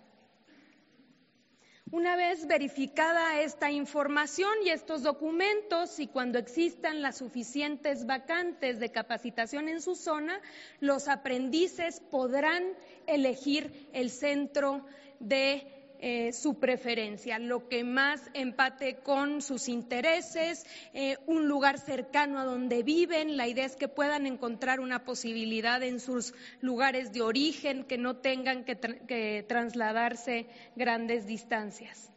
Una 1.91 2.15
vez 2.15 2.47
verificada 2.47 3.39
esta 3.41 3.69
información 3.69 4.49
y 4.65 4.69
estos 4.69 5.03
documentos 5.03 5.99
y 5.99 6.07
cuando 6.07 6.39
existan 6.39 7.03
las 7.03 7.17
suficientes 7.17 8.07
vacantes 8.07 8.79
de 8.79 8.91
capacitación 8.91 9.69
en 9.69 9.81
su 9.81 9.95
zona, 9.95 10.41
los 10.79 11.07
aprendices 11.07 11.99
podrán 12.09 12.63
elegir 13.05 13.87
el 13.93 14.09
centro 14.09 14.83
de 15.19 15.74
eh, 16.07 16.33
su 16.33 16.59
preferencia, 16.59 17.39
lo 17.39 17.67
que 17.67 17.83
más 17.83 18.21
empate 18.35 18.97
con 18.97 19.41
sus 19.41 19.67
intereses, 19.67 20.63
eh, 20.93 21.17
un 21.25 21.47
lugar 21.47 21.79
cercano 21.79 22.37
a 22.39 22.45
donde 22.45 22.83
viven. 22.83 23.37
La 23.37 23.47
idea 23.47 23.65
es 23.65 23.75
que 23.75 23.87
puedan 23.87 24.27
encontrar 24.27 24.81
una 24.81 25.03
posibilidad 25.03 25.81
en 25.81 25.99
sus 25.99 26.35
lugares 26.61 27.11
de 27.11 27.23
origen, 27.23 27.85
que 27.85 27.97
no 27.97 28.17
tengan 28.17 28.65
que 28.65 29.45
trasladarse 29.49 30.45
grandes 30.75 31.25
distancias. 31.25 32.11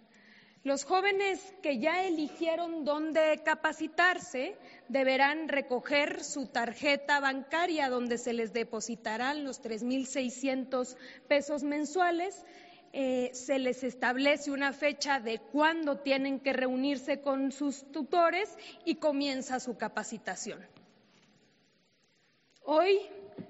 Los 0.64 0.85
jóvenes 0.85 1.40
que 1.62 1.78
ya 1.78 2.04
eligieron 2.04 2.85
dónde 2.85 3.40
capacitarse 3.42 4.59
deberán 4.88 5.49
recoger 5.49 6.23
su 6.23 6.49
tarjeta 6.49 7.21
bancaria 7.21 7.88
donde 7.88 8.18
se 8.18 8.35
les 8.35 8.52
depositarán 8.52 9.45
los 9.45 9.62
3.600 9.62 10.95
pesos 11.26 11.62
mensuales 11.62 12.45
eh, 12.92 13.30
se 13.35 13.59
les 13.59 13.85
establece 13.85 14.50
una 14.50 14.73
fecha 14.73 15.21
de 15.21 15.38
cuándo 15.38 15.99
tienen 15.99 16.40
que 16.40 16.52
reunirse 16.52 17.21
con 17.21 17.52
sus 17.52 17.90
tutores 17.92 18.57
y 18.85 18.97
comienza 18.97 19.61
su 19.61 19.76
capacitación. 19.76 20.61
Hoy 22.64 22.99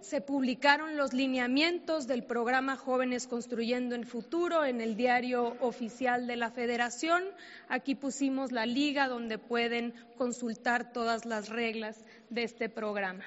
se 0.00 0.20
publicaron 0.20 0.96
los 0.96 1.12
lineamientos 1.12 2.06
del 2.06 2.24
programa 2.24 2.76
Jóvenes 2.76 3.26
Construyendo 3.26 3.94
el 3.94 4.06
Futuro 4.06 4.64
en 4.64 4.80
el 4.80 4.96
diario 4.96 5.56
oficial 5.60 6.26
de 6.26 6.36
la 6.36 6.50
Federación. 6.50 7.24
Aquí 7.68 7.94
pusimos 7.94 8.52
la 8.52 8.66
liga 8.66 9.08
donde 9.08 9.38
pueden 9.38 9.94
consultar 10.16 10.92
todas 10.92 11.24
las 11.24 11.48
reglas 11.48 12.04
de 12.30 12.44
este 12.44 12.68
programa. 12.68 13.24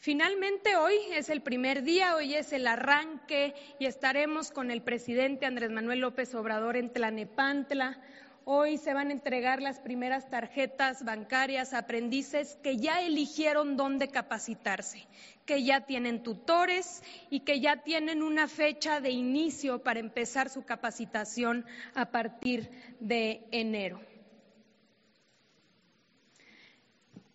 Finalmente 0.00 0.76
hoy 0.76 0.94
es 1.10 1.28
el 1.28 1.42
primer 1.42 1.82
día, 1.82 2.14
hoy 2.14 2.36
es 2.36 2.52
el 2.52 2.68
arranque 2.68 3.52
y 3.80 3.86
estaremos 3.86 4.52
con 4.52 4.70
el 4.70 4.80
presidente 4.80 5.44
Andrés 5.44 5.72
Manuel 5.72 5.98
López 5.98 6.32
Obrador 6.36 6.76
en 6.76 6.92
Tlanepantla. 6.92 8.00
Hoy 8.44 8.78
se 8.78 8.94
van 8.94 9.08
a 9.08 9.12
entregar 9.12 9.60
las 9.60 9.80
primeras 9.80 10.30
tarjetas 10.30 11.04
bancarias 11.04 11.72
a 11.72 11.78
aprendices 11.78 12.56
que 12.62 12.76
ya 12.76 13.02
eligieron 13.02 13.76
dónde 13.76 14.06
capacitarse, 14.06 15.08
que 15.44 15.64
ya 15.64 15.80
tienen 15.80 16.22
tutores 16.22 17.02
y 17.28 17.40
que 17.40 17.58
ya 17.58 17.82
tienen 17.82 18.22
una 18.22 18.46
fecha 18.46 19.00
de 19.00 19.10
inicio 19.10 19.82
para 19.82 19.98
empezar 19.98 20.48
su 20.48 20.64
capacitación 20.64 21.66
a 21.96 22.12
partir 22.12 22.70
de 23.00 23.42
enero. 23.50 24.00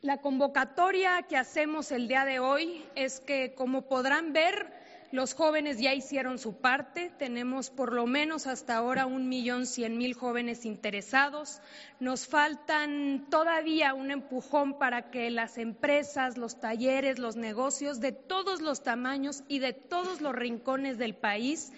La 0.04 0.18
convocatoria 0.18 1.22
que 1.30 1.38
hacemos 1.38 1.90
el 1.94 2.10
día 2.10 2.26
de 2.26 2.40
hoy 2.40 2.84
es 2.94 3.22
que, 3.22 3.54
como 3.54 3.84
podrán 3.84 4.34
ver, 4.34 4.68
los 5.14 5.34
jóvenes 5.34 5.80
ya 5.80 5.94
hicieron 5.94 6.40
su 6.40 6.58
parte. 6.58 7.10
Tenemos 7.18 7.70
por 7.70 7.94
lo 7.94 8.06
menos 8.06 8.46
hasta 8.46 8.76
ahora 8.76 9.06
un 9.06 9.30
millón 9.30 9.66
cien 9.66 9.98
mil 9.98 10.14
jóvenes 10.14 10.66
interesados. 10.66 11.62
Nos 12.02 12.28
faltan 12.28 13.28
todavía 13.30 13.94
un 13.94 14.12
empujón 14.12 14.78
para 14.78 15.10
que 15.10 15.30
las 15.30 15.58
empresas, 15.58 16.38
los 16.38 16.60
talleres, 16.60 17.18
los 17.18 17.38
negocios 17.38 18.02
de 18.02 18.12
todos 18.12 18.60
los 18.60 18.84
tamaños 18.84 19.46
y 19.48 19.60
de 19.60 19.72
todos 19.72 20.20
los 20.20 20.36
rincones 20.36 20.98
del 20.98 21.16
país 21.16 21.72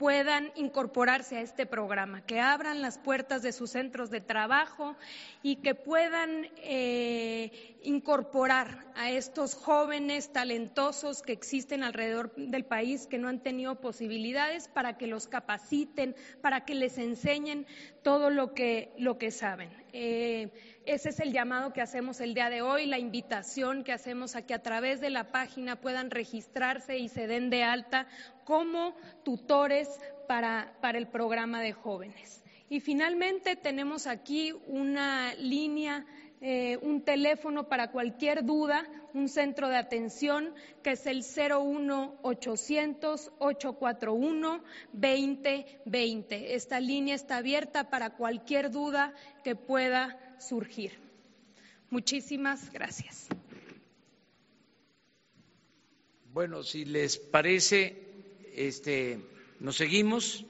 puedan 0.00 0.50
incorporarse 0.54 1.36
a 1.36 1.42
este 1.42 1.66
programa, 1.66 2.24
que 2.24 2.40
abran 2.40 2.80
las 2.80 2.96
puertas 2.96 3.42
de 3.42 3.52
sus 3.52 3.72
centros 3.72 4.08
de 4.08 4.22
trabajo 4.22 4.96
y 5.42 5.56
que 5.56 5.74
puedan 5.74 6.48
eh, 6.56 7.76
incorporar 7.82 8.86
a 8.96 9.10
estos 9.10 9.54
jóvenes 9.54 10.32
talentosos 10.32 11.20
que 11.20 11.32
existen 11.32 11.82
alrededor 11.82 12.34
del 12.34 12.64
país, 12.64 13.06
que 13.06 13.18
no 13.18 13.28
han 13.28 13.40
tenido 13.40 13.74
posibilidades, 13.74 14.68
para 14.68 14.96
que 14.96 15.06
los 15.06 15.26
capaciten, 15.26 16.16
para 16.40 16.64
que 16.64 16.74
les 16.74 16.96
enseñen 16.96 17.66
todo 18.02 18.30
lo 18.30 18.54
que, 18.54 18.94
lo 18.96 19.18
que 19.18 19.30
saben. 19.30 19.79
Eh, 19.92 20.50
ese 20.86 21.10
es 21.10 21.20
el 21.20 21.32
llamado 21.32 21.72
que 21.72 21.80
hacemos 21.80 22.20
el 22.20 22.34
día 22.34 22.50
de 22.50 22.62
hoy, 22.62 22.86
la 22.86 22.98
invitación 22.98 23.84
que 23.84 23.92
hacemos 23.92 24.36
a 24.36 24.42
que 24.42 24.54
a 24.54 24.62
través 24.62 25.00
de 25.00 25.10
la 25.10 25.30
página 25.30 25.76
puedan 25.76 26.10
registrarse 26.10 26.98
y 26.98 27.08
se 27.08 27.26
den 27.26 27.50
de 27.50 27.62
alta 27.62 28.06
como 28.44 28.96
tutores 29.24 29.88
para, 30.26 30.72
el 30.94 31.08
programa 31.08 31.60
de 31.60 31.72
jóvenes. 31.72 32.42
Y 32.68 32.80
finalmente 32.80 33.56
tenemos 33.56 34.06
aquí 34.06 34.52
una 34.68 35.34
línea 35.34 36.06
eh, 36.42 36.78
un 36.82 37.02
teléfono 37.02 37.68
para 37.68 37.90
cualquier 37.90 38.44
duda, 38.44 38.86
un 39.12 39.28
centro 39.28 39.68
de 39.68 39.76
atención 39.76 40.54
que 40.82 40.92
es 40.92 41.06
el 41.06 41.22
01800 41.22 43.32
841 43.38 44.62
2020. 44.92 46.54
Esta 46.54 46.80
línea 46.80 47.14
está 47.14 47.36
abierta 47.38 47.90
para 47.90 48.10
cualquier 48.16 48.70
duda 48.70 49.14
que 49.44 49.54
pueda 49.54 50.18
surgir. 50.38 50.92
Muchísimas 51.90 52.70
gracias. 52.72 53.28
Bueno, 56.32 56.62
si 56.62 56.84
les 56.84 57.18
parece, 57.18 58.00
este, 58.54 59.18
nos 59.58 59.76
seguimos 59.76 60.46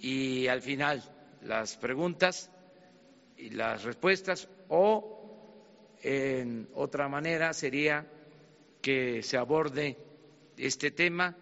y 0.00 0.48
al 0.48 0.60
final 0.60 1.02
las 1.42 1.76
preguntas 1.76 2.50
y 3.36 3.50
las 3.50 3.84
respuestas 3.84 4.48
o 4.68 5.21
en 6.02 6.68
otra 6.74 7.08
manera 7.08 7.52
sería 7.52 8.06
que 8.80 9.22
se 9.22 9.36
aborde 9.36 9.96
este 10.56 10.90
tema 10.90 11.36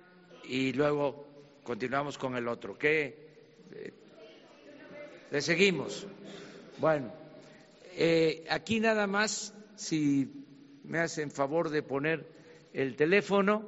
y 0.44 0.72
luego 0.72 1.26
continuamos 1.62 2.18
con 2.18 2.36
el 2.36 2.46
otro. 2.48 2.78
¿Qué? 2.78 3.28
Eh, 3.72 3.92
¿Le 5.30 5.40
seguimos? 5.40 6.06
Bueno. 6.78 7.12
Eh, 7.96 8.44
aquí 8.48 8.80
nada 8.80 9.06
más, 9.06 9.54
si 9.76 10.28
me 10.84 11.00
hacen 11.00 11.30
favor 11.30 11.70
de 11.70 11.82
poner 11.82 12.26
el 12.72 12.96
teléfono, 12.96 13.66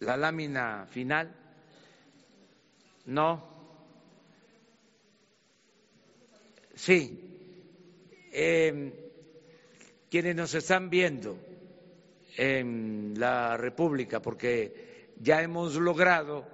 la 0.00 0.16
lámina 0.16 0.86
final, 0.90 1.34
no, 3.06 3.47
sí, 6.78 7.18
em, 8.32 8.92
quienes 10.08 10.36
nos 10.36 10.54
están 10.54 10.88
viendo 10.88 11.36
en 12.36 13.14
la 13.16 13.56
República, 13.56 14.22
porque 14.22 15.10
ya 15.20 15.42
hemos 15.42 15.74
logrado 15.74 16.46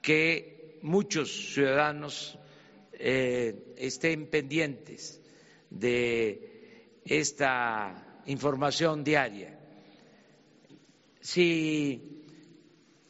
que 0.00 0.78
muchos 0.82 1.52
ciudadanos 1.52 2.38
eh, 2.94 3.74
estén 3.76 4.26
pendientes 4.26 5.20
de 5.68 6.96
esta 7.04 8.22
información 8.26 9.04
diaria. 9.04 9.58
Si 11.20 12.22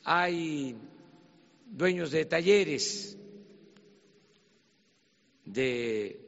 hay 0.04 0.76
dueños 1.66 2.10
de 2.10 2.24
talleres, 2.24 3.16
de 5.44 6.20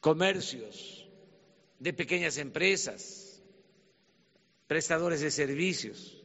comercios, 0.00 1.08
de 1.78 1.92
pequeñas 1.92 2.38
empresas, 2.38 3.42
prestadores 4.66 5.20
de 5.20 5.30
servicios 5.30 6.22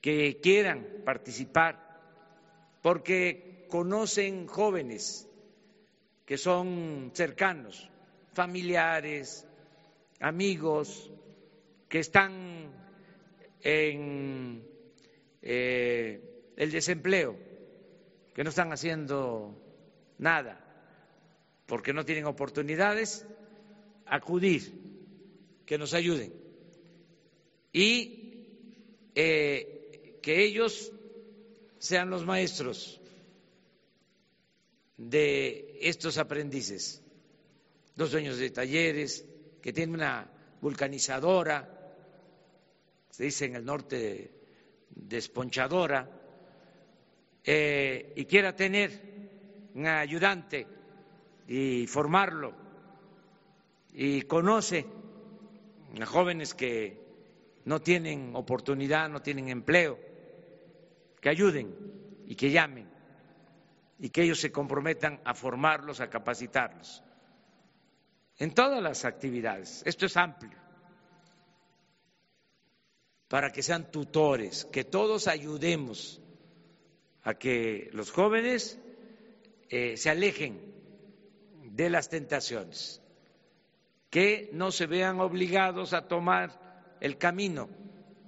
que 0.00 0.40
quieran 0.40 0.86
participar 1.04 1.88
porque 2.82 3.66
conocen 3.68 4.46
jóvenes 4.46 5.28
que 6.24 6.36
son 6.36 7.10
cercanos, 7.14 7.90
familiares, 8.34 9.46
amigos, 10.20 11.10
que 11.88 12.00
están 12.00 12.70
en 13.62 14.62
eh, 15.42 16.52
el 16.56 16.70
desempleo, 16.70 17.38
que 18.38 18.44
no 18.44 18.50
están 18.50 18.72
haciendo 18.72 19.60
nada, 20.18 20.64
porque 21.66 21.92
no 21.92 22.04
tienen 22.04 22.24
oportunidades, 22.24 23.26
acudir, 24.06 24.80
que 25.66 25.76
nos 25.76 25.92
ayuden. 25.92 26.32
Y 27.72 28.46
eh, 29.16 30.20
que 30.22 30.44
ellos 30.44 30.92
sean 31.78 32.10
los 32.10 32.24
maestros 32.24 33.00
de 34.96 35.76
estos 35.80 36.16
aprendices, 36.16 37.02
los 37.96 38.12
dueños 38.12 38.38
de 38.38 38.50
talleres, 38.50 39.26
que 39.60 39.72
tienen 39.72 39.96
una 39.96 40.30
vulcanizadora, 40.60 41.92
se 43.10 43.24
dice 43.24 43.46
en 43.46 43.56
el 43.56 43.64
norte 43.64 44.30
desponchadora 44.90 46.17
eh, 47.44 48.12
y 48.16 48.24
quiera 48.24 48.54
tener 48.54 49.70
un 49.74 49.86
ayudante 49.86 50.66
y 51.46 51.86
formarlo 51.86 52.52
y 53.92 54.22
conoce 54.22 54.86
a 56.00 56.06
jóvenes 56.06 56.54
que 56.54 57.00
no 57.64 57.80
tienen 57.80 58.34
oportunidad, 58.34 59.08
no 59.08 59.20
tienen 59.20 59.48
empleo, 59.48 59.98
que 61.20 61.28
ayuden 61.28 61.74
y 62.26 62.34
que 62.34 62.50
llamen 62.50 62.88
y 63.98 64.10
que 64.10 64.22
ellos 64.22 64.40
se 64.40 64.52
comprometan 64.52 65.20
a 65.24 65.34
formarlos, 65.34 66.00
a 66.00 66.08
capacitarlos 66.08 67.02
en 68.38 68.54
todas 68.54 68.82
las 68.82 69.04
actividades. 69.04 69.82
Esto 69.84 70.06
es 70.06 70.16
amplio 70.16 70.56
para 73.28 73.52
que 73.52 73.62
sean 73.62 73.90
tutores, 73.90 74.64
que 74.66 74.84
todos 74.84 75.28
ayudemos 75.28 76.20
a 77.22 77.34
que 77.34 77.90
los 77.92 78.10
jóvenes 78.10 78.78
eh, 79.68 79.96
se 79.96 80.10
alejen 80.10 80.60
de 81.62 81.90
las 81.90 82.08
tentaciones, 82.08 83.02
que 84.10 84.50
no 84.52 84.70
se 84.70 84.86
vean 84.86 85.20
obligados 85.20 85.92
a 85.92 86.08
tomar 86.08 86.96
el 87.00 87.18
camino 87.18 87.68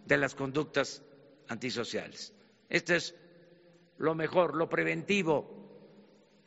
de 0.04 0.18
las 0.18 0.34
conductas 0.34 1.02
antisociales. 1.48 2.34
Esto 2.68 2.94
es 2.94 3.14
lo 3.98 4.14
mejor, 4.14 4.54
lo 4.54 4.68
preventivo, 4.68 5.60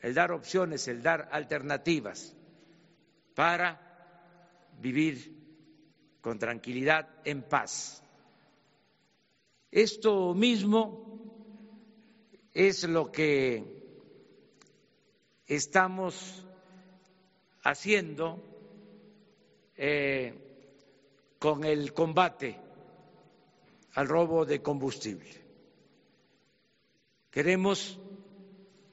el 0.02 0.14
dar 0.14 0.32
opciones, 0.32 0.88
el 0.88 1.02
dar 1.02 1.30
alternativas 1.32 2.36
para 3.36 3.80
vivir 4.80 5.44
con 6.22 6.40
tranquilidad, 6.40 7.10
en 7.26 7.44
paz. 7.44 8.02
Esto 9.72 10.34
mismo 10.34 11.13
es 12.54 12.84
lo 12.84 13.12
que 13.12 13.64
estamos 15.48 16.46
haciendo 17.64 18.42
eh, 19.76 20.34
con 21.40 21.64
el 21.64 21.94
combate 21.94 22.60
al 23.94 24.08
robo 24.08 24.46
de 24.46 24.62
combustible. 24.62 25.44
Queremos 27.32 28.00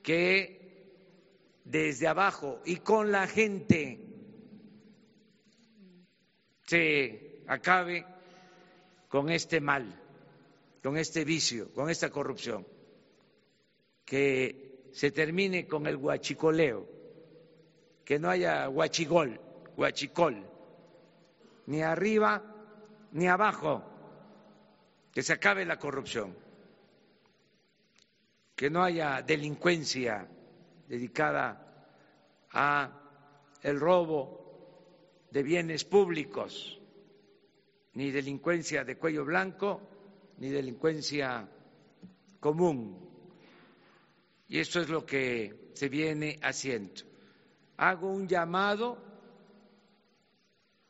que 0.02 0.58
desde 1.64 2.08
abajo 2.08 2.60
y 2.64 2.76
con 2.76 3.12
la 3.12 3.26
gente 3.26 4.00
se 6.66 7.42
acabe 7.46 8.06
con 9.08 9.28
este 9.30 9.60
mal 9.60 10.00
con 10.82 10.96
este 10.96 11.24
vicio, 11.24 11.72
con 11.72 11.90
esta 11.90 12.10
corrupción, 12.10 12.66
que 14.10 14.88
se 14.90 15.12
termine 15.12 15.68
con 15.68 15.86
el 15.86 15.96
guachicoleo, 15.96 16.84
que 18.04 18.18
no 18.18 18.28
haya 18.28 18.66
guachigol, 18.66 19.40
guachicol, 19.76 20.44
ni 21.66 21.80
arriba 21.82 22.42
ni 23.12 23.28
abajo, 23.28 23.84
que 25.12 25.22
se 25.22 25.32
acabe 25.32 25.64
la 25.64 25.78
corrupción, 25.78 26.36
que 28.56 28.68
no 28.68 28.82
haya 28.82 29.22
delincuencia 29.22 30.26
dedicada 30.88 31.94
a 32.50 32.90
el 33.62 33.78
robo 33.78 35.28
de 35.30 35.44
bienes 35.44 35.84
públicos, 35.84 36.80
ni 37.92 38.10
delincuencia 38.10 38.82
de 38.82 38.98
cuello 38.98 39.24
blanco, 39.24 39.80
ni 40.38 40.48
delincuencia 40.48 41.48
común. 42.40 43.09
Y 44.50 44.58
esto 44.58 44.80
es 44.80 44.88
lo 44.88 45.06
que 45.06 45.70
se 45.74 45.88
viene 45.88 46.40
haciendo. 46.42 47.02
Hago 47.76 48.10
un 48.10 48.26
llamado 48.26 48.98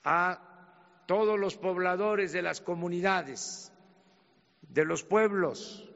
a 0.02 1.04
todos 1.06 1.38
los 1.38 1.58
pobladores 1.58 2.32
de 2.32 2.40
las 2.40 2.62
comunidades, 2.62 3.70
de 4.62 4.86
los 4.86 5.04
pueblos, 5.04 5.86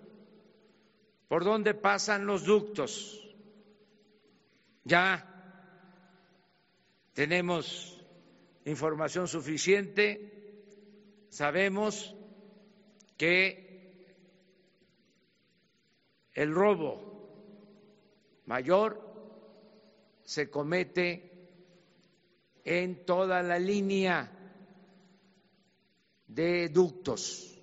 por 1.26 1.42
donde 1.42 1.72
pasan 1.72 2.26
los 2.26 2.44
ductos. 2.44 3.34
Ya 4.84 5.26
tenemos 7.14 7.98
información 8.66 9.26
suficiente, 9.26 10.60
sabemos 11.30 12.14
que 13.16 14.04
el 16.34 16.54
robo 16.54 17.13
mayor 18.46 19.00
se 20.24 20.50
comete 20.50 21.30
en 22.64 23.04
toda 23.04 23.42
la 23.42 23.58
línea 23.58 24.30
de 26.26 26.68
ductos 26.68 27.60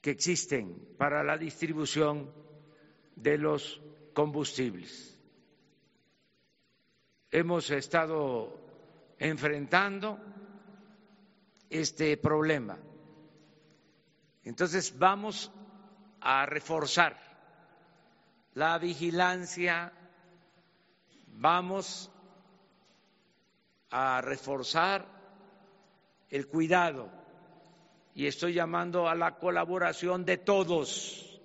que 0.00 0.10
existen 0.10 0.94
para 0.98 1.22
la 1.22 1.38
distribución 1.38 2.32
de 3.14 3.38
los 3.38 3.80
combustibles. 4.12 5.18
Hemos 7.30 7.70
estado 7.70 8.58
enfrentando 9.18 10.18
este 11.70 12.16
problema 12.16 12.78
entonces 14.44 14.98
vamos 14.98 15.50
a 16.20 16.46
reforzar 16.46 17.16
la 18.54 18.78
vigilancia, 18.78 19.92
vamos 21.26 22.10
a 23.90 24.20
reforzar 24.20 25.06
el 26.30 26.48
cuidado 26.48 27.10
y 28.14 28.26
estoy 28.26 28.54
llamando 28.54 29.08
a 29.08 29.14
la 29.14 29.38
colaboración 29.38 30.24
de 30.24 30.38
todos 30.38 31.40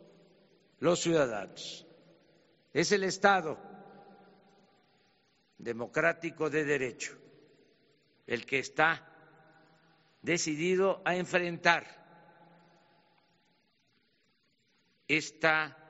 los 0.80 1.00
ciudadanos. 1.00 1.86
Es 2.74 2.92
el 2.92 3.04
Estado 3.04 3.58
democrático 5.58 6.50
de 6.50 6.64
derecho 6.66 7.18
el 8.28 8.46
que 8.46 8.60
está 8.60 9.08
decidido 10.22 11.02
a 11.06 11.16
enfrentar 11.16 11.86
esta 15.08 15.87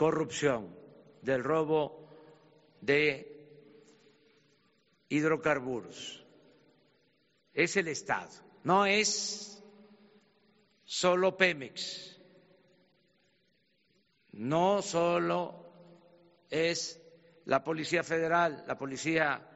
corrupción 0.00 0.74
del 1.20 1.44
robo 1.44 2.08
de 2.80 3.46
hidrocarburos. 5.10 6.24
Es 7.52 7.76
el 7.76 7.86
Estado, 7.88 8.30
no 8.64 8.86
es 8.86 9.62
solo 10.84 11.36
Pemex, 11.36 12.18
no 14.32 14.80
solo 14.80 15.70
es 16.48 16.98
la 17.44 17.62
Policía 17.62 18.02
Federal, 18.02 18.64
la 18.66 18.78
Policía 18.78 19.46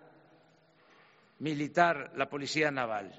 Militar, 1.38 2.12
la 2.16 2.28
Policía 2.28 2.70
Naval, 2.70 3.18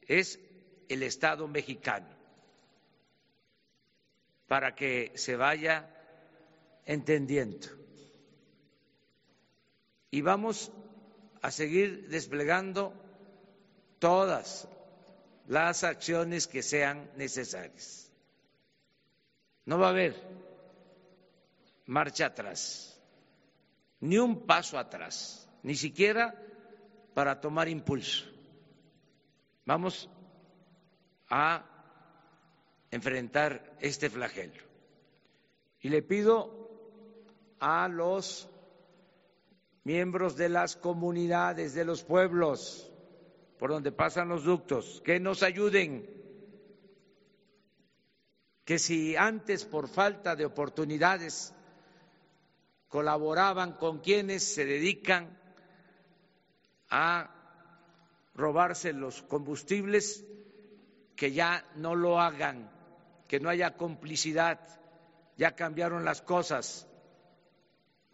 es 0.00 0.40
el 0.88 1.04
Estado 1.04 1.46
mexicano. 1.46 2.08
Para 4.48 4.74
que 4.74 5.12
se 5.14 5.36
vaya 5.36 5.93
entendiendo. 6.86 7.68
Y 10.10 10.20
vamos 10.20 10.70
a 11.42 11.50
seguir 11.50 12.08
desplegando 12.08 12.94
todas 13.98 14.68
las 15.46 15.84
acciones 15.84 16.46
que 16.46 16.62
sean 16.62 17.10
necesarias. 17.16 18.10
No 19.66 19.78
va 19.78 19.88
a 19.88 19.90
haber 19.90 20.14
marcha 21.86 22.26
atrás, 22.26 23.00
ni 24.00 24.18
un 24.18 24.46
paso 24.46 24.78
atrás, 24.78 25.48
ni 25.62 25.74
siquiera 25.74 26.34
para 27.14 27.40
tomar 27.40 27.68
impulso. 27.68 28.26
Vamos 29.64 30.08
a 31.28 31.64
enfrentar 32.90 33.76
este 33.80 34.10
flagelo. 34.10 34.62
Y 35.80 35.88
le 35.88 36.02
pido 36.02 36.63
a 37.60 37.88
los 37.88 38.48
miembros 39.84 40.36
de 40.36 40.48
las 40.48 40.76
comunidades, 40.76 41.74
de 41.74 41.84
los 41.84 42.02
pueblos 42.02 42.90
por 43.58 43.70
donde 43.70 43.92
pasan 43.92 44.28
los 44.28 44.44
ductos, 44.44 45.00
que 45.04 45.20
nos 45.20 45.42
ayuden, 45.42 46.06
que 48.64 48.78
si 48.78 49.16
antes 49.16 49.64
por 49.64 49.88
falta 49.88 50.36
de 50.36 50.44
oportunidades 50.44 51.54
colaboraban 52.88 53.72
con 53.72 54.00
quienes 54.00 54.42
se 54.42 54.64
dedican 54.64 55.38
a 56.90 57.30
robarse 58.34 58.92
los 58.92 59.22
combustibles, 59.22 60.24
que 61.16 61.32
ya 61.32 61.66
no 61.76 61.94
lo 61.94 62.20
hagan, 62.20 62.70
que 63.28 63.40
no 63.40 63.48
haya 63.48 63.76
complicidad, 63.76 64.60
ya 65.36 65.54
cambiaron 65.54 66.04
las 66.04 66.22
cosas, 66.22 66.86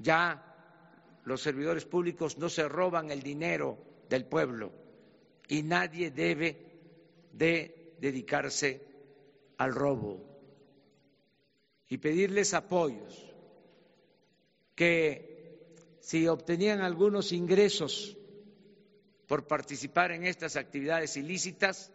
ya 0.03 1.21
los 1.25 1.43
servidores 1.43 1.85
públicos 1.85 2.39
no 2.39 2.49
se 2.49 2.69
roban 2.69 3.11
el 3.11 3.23
dinero 3.23 3.79
del 4.09 4.25
pueblo 4.25 4.73
y 5.49 5.63
nadie 5.63 6.11
debe 6.11 6.57
de 7.33 7.95
dedicarse 8.01 8.81
al 9.59 9.75
robo. 9.75 10.27
Y 11.89 11.99
pedirles 11.99 12.55
apoyos, 12.55 13.35
que 14.77 15.99
si 16.01 16.29
obtenían 16.29 16.81
algunos 16.81 17.33
ingresos 17.33 18.17
por 19.27 19.47
participar 19.47 20.13
en 20.13 20.25
estas 20.25 20.57
actividades 20.57 21.17
ilícitas, 21.17 21.93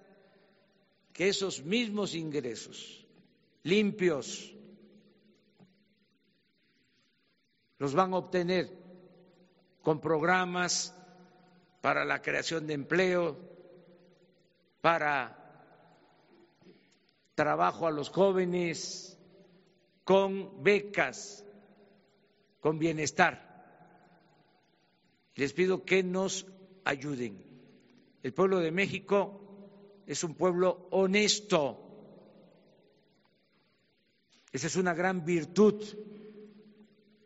que 1.13 1.29
esos 1.29 1.63
mismos 1.63 2.13
ingresos 2.13 3.05
limpios 3.65 4.54
los 7.77 7.93
van 7.93 8.13
a 8.13 8.17
obtener 8.17 8.69
con 9.81 9.99
programas 9.99 10.95
para 11.81 12.05
la 12.05 12.21
creación 12.21 12.65
de 12.67 12.73
empleo, 12.73 13.37
para 14.81 15.45
trabajo 17.35 17.85
a 17.85 17.91
los 17.91 18.09
jóvenes, 18.09 19.17
con 20.03 20.63
becas, 20.63 21.45
con 22.61 22.79
bienestar. 22.79 23.43
Les 25.35 25.53
pido 25.53 25.83
que 25.83 26.01
nos 26.01 26.47
ayuden. 26.85 27.43
El 28.23 28.33
pueblo 28.33 28.59
de 28.59 28.71
México 28.71 29.41
es 30.07 30.23
un 30.23 30.35
pueblo 30.35 30.87
honesto. 30.91 31.81
Esa 34.51 34.67
es 34.67 34.75
una 34.77 34.93
gran 34.93 35.25
virtud 35.25 35.83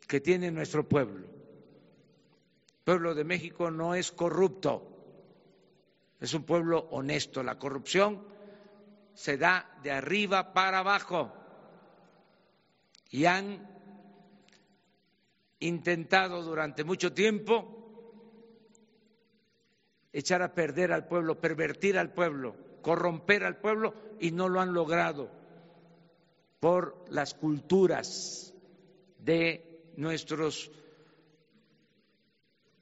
que 0.09 0.19
tiene 0.19 0.51
nuestro 0.51 0.89
pueblo. 0.89 1.25
El 1.25 2.83
pueblo 2.83 3.15
de 3.15 3.23
México 3.23 3.71
no 3.71 3.95
es 3.95 4.11
corrupto, 4.11 4.83
es 6.19 6.33
un 6.33 6.43
pueblo 6.43 6.87
honesto. 6.91 7.43
La 7.43 7.57
corrupción 7.57 8.21
se 9.13 9.37
da 9.37 9.79
de 9.81 9.91
arriba 9.91 10.51
para 10.51 10.79
abajo 10.79 11.31
y 13.09 13.23
han 13.23 13.65
intentado 15.59 16.43
durante 16.43 16.83
mucho 16.83 17.13
tiempo 17.13 17.75
echar 20.11 20.41
a 20.41 20.53
perder 20.53 20.91
al 20.91 21.07
pueblo, 21.07 21.39
pervertir 21.39 21.97
al 21.97 22.11
pueblo 22.11 22.67
corromper 22.81 23.43
al 23.43 23.57
pueblo 23.57 23.93
y 24.19 24.31
no 24.31 24.49
lo 24.49 24.59
han 24.59 24.73
logrado 24.73 25.29
por 26.59 27.05
las 27.09 27.33
culturas 27.33 28.53
de 29.19 29.68
nuestros 29.99 30.71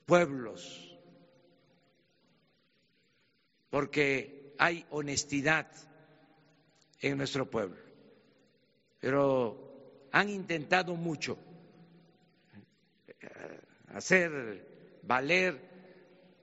pueblos, 0.06 0.96
porque 3.72 4.54
hay 4.60 4.86
honestidad 4.92 5.68
en 7.02 7.18
nuestro 7.18 7.50
pueblo, 7.50 7.82
pero 9.00 10.08
han 10.12 10.30
intentado 10.30 10.96
mucho 10.96 11.38
eh, 13.08 13.60
hacer 13.94 15.00
valer 15.02 15.60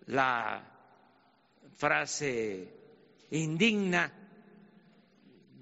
la 0.06 0.70
frase 1.76 2.68
indigna 3.30 4.12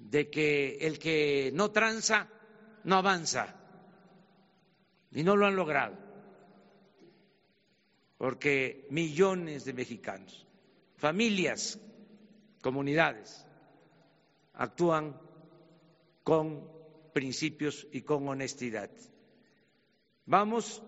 de 0.09 0.29
que 0.31 0.77
el 0.81 0.97
que 0.97 1.51
no 1.53 1.69
tranza 1.69 2.27
no 2.83 2.95
avanza. 2.95 3.62
Y 5.13 5.23
no 5.23 5.35
lo 5.35 5.45
han 5.45 5.55
logrado. 5.55 5.97
Porque 8.17 8.87
millones 8.89 9.65
de 9.65 9.73
mexicanos, 9.73 10.47
familias, 10.97 11.79
comunidades, 12.61 13.45
actúan 14.53 15.19
con 16.23 16.67
principios 17.13 17.87
y 17.91 18.01
con 18.01 18.27
honestidad. 18.27 18.89
Vamos 20.25 20.81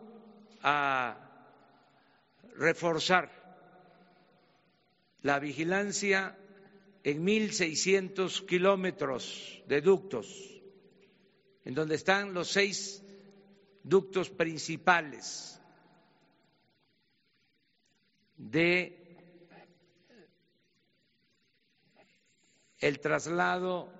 a 0.61 1.17
reforzar 2.55 3.29
la 5.21 5.39
vigilancia 5.39 6.37
en 7.03 7.25
1.600 7.25 8.45
kilómetros 8.45 9.61
de 9.67 9.81
ductos, 9.81 10.61
en 11.65 11.75
donde 11.75 11.95
están 11.95 12.33
los 12.33 12.49
seis 12.49 13.04
ductos 13.85 14.31
principales 14.31 15.61
de 18.35 19.05
el 22.79 22.99
traslado, 22.99 23.91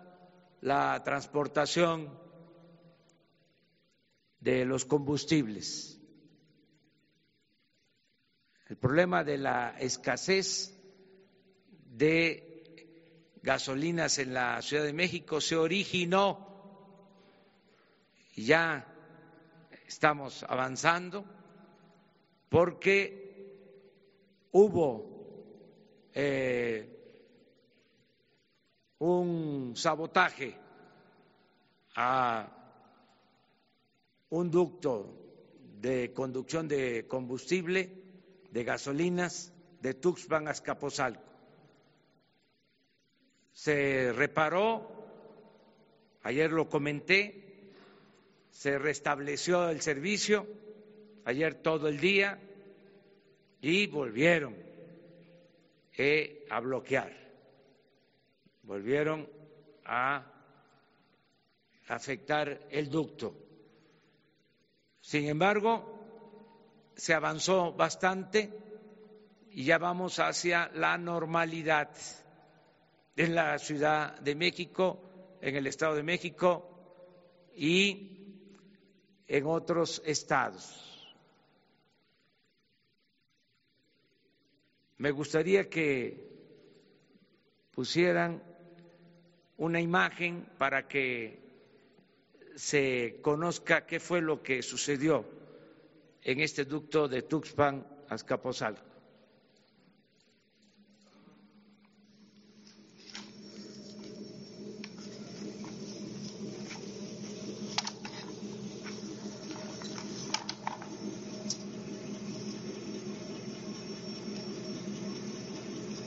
la 0.62 1.04
transportación 1.04 2.20
de 4.40 4.66
los 4.66 4.86
combustibles. 4.86 6.00
El 8.68 8.78
problema 8.78 9.24
de 9.24 9.38
la 9.38 9.76
escasez 9.80 10.76
de 11.70 13.32
gasolinas 13.44 14.18
en 14.18 14.34
la 14.34 14.60
Ciudad 14.64 14.84
de 14.84 14.94
México 14.94 15.40
se 15.40 15.56
originó 15.56 16.56
ya 18.36 18.92
estamos 19.96 20.44
avanzando 20.44 21.24
porque 22.50 24.50
hubo 24.52 26.10
eh, 26.14 26.84
un 29.00 29.74
sabotaje 29.78 30.54
a 31.96 32.46
un 34.32 34.52
ducto 34.52 35.16
de 35.80 36.12
conducción 36.12 36.68
de 36.68 37.08
combustible 37.08 37.90
de 38.52 38.64
gasolinas 38.66 39.54
de 39.80 39.94
Tuxpan 39.94 40.50
a 40.50 40.52
Escaposalco 40.52 41.24
se 43.54 44.12
reparó, 44.12 44.92
ayer 46.24 46.52
lo 46.52 46.68
comenté, 46.68 47.45
se 48.56 48.80
restableció 48.80 49.70
el 49.70 49.82
servicio, 49.82 50.48
ayer 51.26 51.56
todo 51.56 51.90
el 51.90 52.00
día, 52.00 52.40
y 53.60 53.86
volvieron 53.88 54.56
eh, 55.98 56.48
a 56.50 56.62
bloquear, 56.62 57.12
volvieron 58.64 59.30
a 59.84 60.26
afectar 61.90 62.66
el 62.70 62.90
ducto. 62.90 63.36
Sin 65.02 65.28
embargo, 65.28 66.94
se 66.96 67.14
avanzó 67.14 67.74
bastante 67.74 68.58
y 69.52 69.66
ya 69.66 69.80
vamos 69.80 70.18
hacia 70.20 70.72
la 70.74 70.98
normalidad 70.98 71.90
en 73.18 73.36
la 73.36 73.60
Ciudad 73.60 74.18
de 74.22 74.34
México, 74.34 75.38
en 75.42 75.58
el 75.58 75.68
Estado 75.68 75.96
de 75.96 76.04
México 76.04 76.70
y 77.54 78.16
en 79.28 79.46
otros 79.46 80.02
estados. 80.06 81.16
Me 84.98 85.12
gustaría 85.12 85.70
que 85.70 86.26
pusieran 87.72 88.42
una 89.58 89.82
imagen 89.82 90.48
para 90.58 90.88
que 90.88 91.40
se 92.56 93.20
conozca 93.22 93.86
qué 93.86 94.00
fue 94.00 94.22
lo 94.22 94.42
que 94.42 94.62
sucedió 94.62 95.26
en 96.22 96.40
este 96.40 96.66
ducto 96.66 97.08
de 97.08 97.24
Tuxpan 97.24 97.86
a 98.10 98.16
Azcapotzalco. 98.16 98.95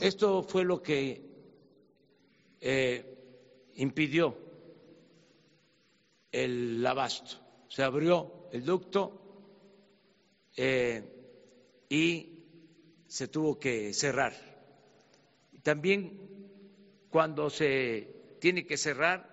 Esto 0.01 0.43
fue 0.43 0.63
lo 0.63 0.81
que 0.81 1.21
eh, 2.61 3.71
impidió 3.75 4.37
el 6.31 6.85
abasto. 6.85 7.35
Se 7.67 7.83
abrió 7.83 8.47
el 8.53 8.63
ducto 8.63 9.19
eh, 10.55 11.03
y 11.89 12.29
se 13.07 13.27
tuvo 13.27 13.59
que 13.59 13.93
cerrar. 13.93 14.33
También 15.63 16.17
cuando 17.09 17.49
se 17.49 18.37
tiene 18.39 18.65
que 18.65 18.77
cerrar, 18.77 19.27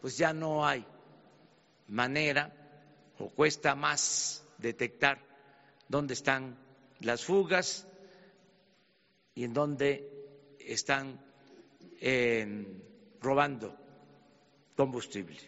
pues 0.00 0.16
ya 0.16 0.32
no 0.32 0.64
hay 0.64 0.86
manera 1.88 2.52
o 3.18 3.28
cuesta 3.30 3.74
más 3.74 4.44
detectar 4.58 5.20
dónde 5.88 6.14
están 6.14 6.56
las 7.00 7.24
fugas 7.24 7.85
y 9.36 9.44
en 9.44 9.52
dónde 9.52 10.10
están 10.58 11.20
eh, 12.00 12.82
robando 13.20 13.76
combustible. 14.74 15.38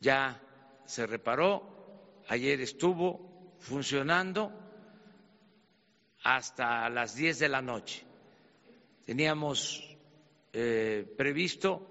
Ya 0.00 0.42
se 0.86 1.06
reparó, 1.06 2.22
ayer 2.26 2.60
estuvo 2.62 3.54
funcionando 3.58 4.50
hasta 6.24 6.88
las 6.88 7.14
10 7.14 7.38
de 7.38 7.48
la 7.50 7.60
noche. 7.60 8.02
Teníamos 9.04 9.96
eh, 10.54 11.04
previsto, 11.16 11.86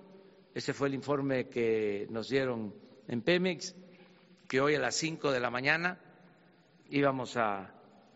ese 0.55 0.73
fue 0.73 0.87
el 0.87 0.95
informe 0.95 1.49
que 1.49 2.07
nos 2.09 2.29
dieron 2.29 2.73
en 3.07 3.21
Pemex, 3.21 3.75
que 4.47 4.59
hoy 4.59 4.73
a 4.73 4.79
las 4.79 4.95
5 4.95 5.31
de 5.31 5.39
la 5.39 5.51
mañana 5.51 5.99
íbamos 6.89 7.37
a 7.37 7.75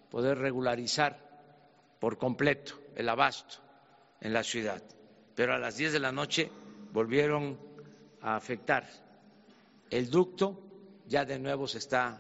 poder 0.10 0.40
regularizar 0.40 1.31
por 2.02 2.18
completo 2.18 2.82
el 2.96 3.08
abasto 3.08 3.58
en 4.20 4.34
la 4.34 4.44
ciudad. 4.44 4.82
Pero 5.36 5.54
a 5.54 5.60
las 5.60 5.78
10 5.78 5.94
de 5.94 6.00
la 6.00 6.12
noche 6.12 6.50
volvieron 6.92 7.60
a 8.22 8.36
afectar. 8.36 8.90
El 9.88 10.10
ducto 10.10 10.64
ya 11.06 11.26
de 11.26 11.38
nuevo 11.38 11.68
se 11.68 11.78
está 11.78 12.20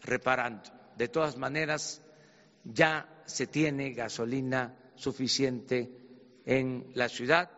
reparando. 0.00 0.68
De 0.96 1.06
todas 1.06 1.36
maneras, 1.36 2.02
ya 2.64 3.22
se 3.24 3.46
tiene 3.46 3.92
gasolina 3.92 4.76
suficiente 4.96 5.88
en 6.44 6.90
la 6.94 7.08
ciudad 7.08 7.48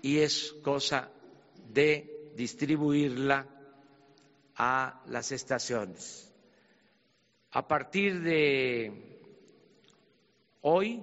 y 0.00 0.20
es 0.20 0.54
cosa 0.62 1.10
de 1.74 2.32
distribuirla 2.36 3.46
a 4.56 5.02
las 5.08 5.30
estaciones. 5.30 6.32
A 7.50 7.68
partir 7.68 8.22
de 8.22 9.17
hoy 10.62 11.02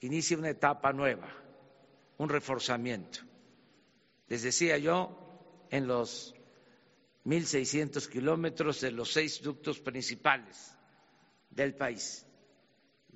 inicia 0.00 0.36
una 0.38 0.50
etapa 0.50 0.92
nueva, 0.92 1.28
un 2.18 2.28
reforzamiento. 2.28 3.20
Les 4.28 4.42
decía 4.42 4.78
yo, 4.78 5.18
en 5.70 5.86
los 5.86 6.34
1.600 7.24 8.08
kilómetros 8.08 8.80
de 8.80 8.90
los 8.90 9.12
seis 9.12 9.40
ductos 9.42 9.78
principales 9.80 10.76
del 11.50 11.74
país. 11.74 12.26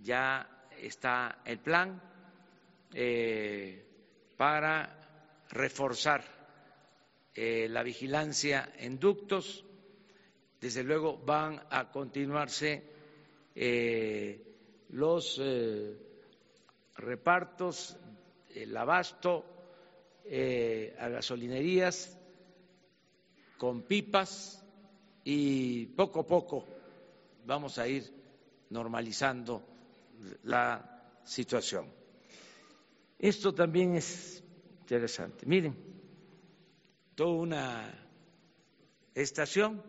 Ya 0.03 0.69
está 0.81 1.41
el 1.45 1.59
plan 1.59 2.01
eh, 2.95 3.85
para 4.37 5.45
reforzar 5.51 6.23
eh, 7.35 7.67
la 7.69 7.83
vigilancia 7.83 8.73
en 8.79 8.99
ductos. 8.99 9.65
Desde 10.61 10.83
luego 10.85 11.19
van 11.19 11.63
a 11.71 11.91
continuarse 11.91 12.85
eh, 13.55 14.56
los 14.97 15.39
repartos, 16.97 17.97
el 18.55 18.75
abasto 18.75 19.45
a 20.99 21.09
gasolinerías 21.09 22.19
con 23.59 23.83
pipas 23.83 24.65
y 25.23 25.85
poco 25.87 26.21
a 26.21 26.27
poco 26.27 26.65
vamos 27.45 27.77
a 27.79 27.87
ir 27.87 28.11
normalizando 28.71 29.63
la 30.45 31.21
situación. 31.25 31.93
Esto 33.19 33.55
también 33.55 33.97
es 33.97 34.43
interesante. 34.81 35.45
Miren, 35.45 35.77
toda 37.15 37.33
una 37.33 38.09
estación 39.15 39.83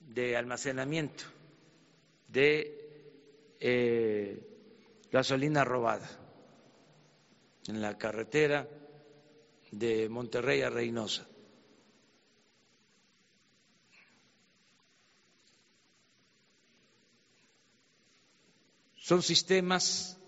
de 0.00 0.36
almacenamiento 0.36 1.24
de 2.28 2.85
eh, 3.60 4.42
gasolina 5.10 5.64
robada 5.64 6.08
en 7.68 7.80
la 7.80 7.96
carretera 7.98 8.68
de 9.70 10.08
Monterrey 10.08 10.62
a 10.62 10.70
Reynosa. 10.70 11.26
Son 18.96 19.22
sistemas 19.22 20.18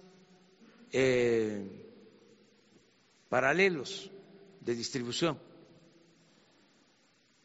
eh, 0.92 1.66
paralelos 3.28 4.10
de 4.60 4.74
distribución. 4.74 5.38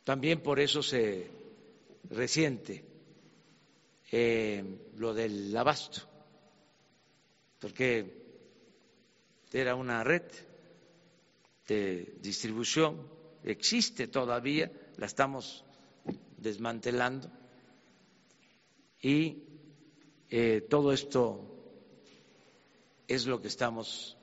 También 0.03 0.41
por 0.41 0.59
eso 0.59 0.83
se 0.83 1.31
resiente 2.09 2.92
eh, 4.15 4.91
lo 4.97 5.11
del 5.15 5.57
abasto, 5.57 6.01
porque 7.57 8.21
era 9.51 9.73
una 9.73 10.03
red 10.03 10.21
de 11.67 12.13
distribución, 12.21 13.07
existe 13.43 14.07
todavía, 14.09 14.71
la 14.97 15.07
estamos 15.07 15.65
desmantelando 16.37 17.31
y 19.01 19.41
eh, 20.29 20.61
todo 20.69 20.93
esto 20.93 21.49
es 23.07 23.25
lo 23.25 23.41
que 23.41 23.47
estamos 23.47 24.15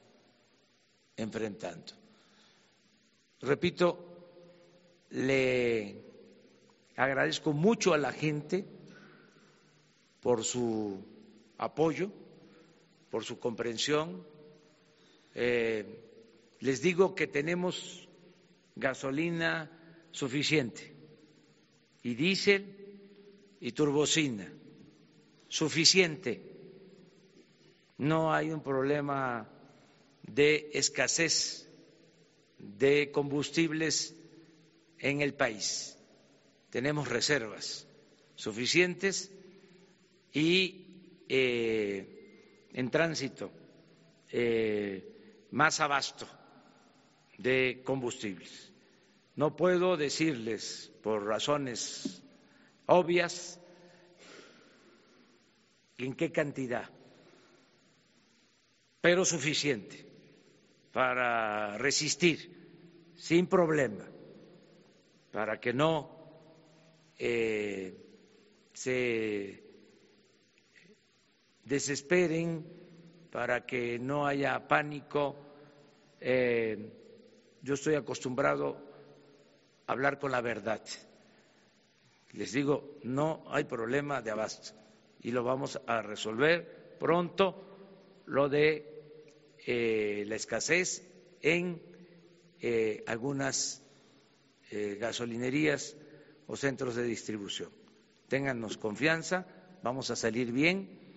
enfrentando. 1.17 1.95
Repito, 3.41 4.07
le 5.11 6.05
agradezco 6.95 7.53
mucho 7.53 7.93
a 7.93 7.99
la 7.99 8.13
gente 8.13 8.79
por 10.21 10.45
su 10.45 10.99
apoyo, 11.59 12.11
por 13.11 13.25
su 13.25 13.39
comprensión. 13.39 14.25
Eh, 15.35 15.85
les 16.61 16.83
digo 16.83 17.15
que 17.15 17.27
tenemos 17.27 18.09
gasolina 18.77 19.71
suficiente 20.11 20.95
y 22.03 22.15
diésel 22.15 22.65
y 23.61 23.73
turbocina 23.73 24.51
suficiente. 25.51 26.41
No 27.99 28.33
hay 28.33 28.51
un 28.51 28.63
problema 28.63 29.47
de 30.23 30.71
escasez 30.73 31.69
de 32.59 33.11
combustibles 33.11 34.15
en 34.99 35.21
el 35.21 35.35
país. 35.35 35.99
Tenemos 36.71 37.09
reservas 37.09 37.87
suficientes 38.37 39.31
y 40.33 41.25
eh, 41.29 42.69
en 42.73 42.91
tránsito 42.91 43.51
eh, 44.31 45.47
más 45.51 45.81
abasto 45.81 46.27
de 47.39 47.83
combustibles. 47.85 48.73
No 49.37 49.57
puedo 49.57 49.97
decirles, 49.97 50.93
por 51.03 51.25
razones 51.25 52.23
obvias, 52.87 53.61
en 55.99 56.15
qué 56.15 56.33
cantidad, 56.33 56.89
pero 59.01 59.25
suficiente 59.25 60.07
para 60.93 61.79
resistir 61.79 63.13
sin 63.17 63.47
problema, 63.47 64.05
para 65.31 65.61
que 65.61 65.73
no 65.73 66.11
eh, 67.19 67.95
se 68.73 69.70
desesperen, 71.65 72.65
para 73.31 73.65
que 73.65 73.99
no 73.99 74.27
haya 74.27 74.67
pánico. 74.67 75.37
Eh, 76.21 76.93
yo 77.63 77.75
estoy 77.75 77.95
acostumbrado 77.95 78.77
a 79.87 79.93
hablar 79.93 80.19
con 80.19 80.33
la 80.33 80.41
verdad. 80.41 80.83
Les 82.33 82.53
digo, 82.53 82.99
no 83.03 83.45
hay 83.49 83.65
problema 83.65 84.23
de 84.23 84.31
abasto 84.31 84.73
y 85.23 85.33
lo 85.33 85.45
vamos 85.45 85.81
a 85.87 86.03
resolver 86.03 86.97
pronto, 86.99 87.67
lo 88.27 88.49
de 88.49 89.57
eh, 89.67 90.25
la 90.27 90.37
escasez 90.37 91.03
en 91.43 91.83
eh, 92.61 93.03
algunas 93.07 93.83
gasolinerías 94.71 95.97
o 96.47 96.55
centros 96.55 96.95
de 96.95 97.03
distribución. 97.03 97.73
Téngannos 98.29 98.77
confianza, 98.77 99.45
vamos 99.83 100.13
a 100.13 100.17
salir 100.17 100.53
bien, 100.53 101.10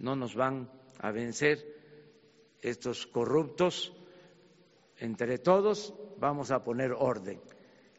no 0.00 0.16
nos 0.16 0.34
van 0.34 0.68
a 0.98 1.10
vencer 1.12 1.64
estos 2.60 3.06
corruptos. 3.06 3.92
Entre 4.98 5.38
todos 5.38 5.94
vamos 6.18 6.50
a 6.50 6.64
poner 6.64 6.92
orden 6.92 7.40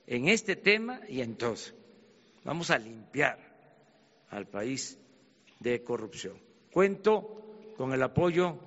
en 0.06 0.28
este 0.28 0.56
tema 0.56 1.02
y 1.08 1.22
en 1.22 1.36
todo. 1.38 1.56
Vamos 2.44 2.70
a 2.72 2.78
limpiar 2.78 3.40
al 4.30 4.48
país 4.48 4.98
de 5.60 5.84
corrupción. 5.84 6.38
Cuento 6.72 7.74
con 7.78 7.94
el 7.94 8.04
apoyo 8.04 8.58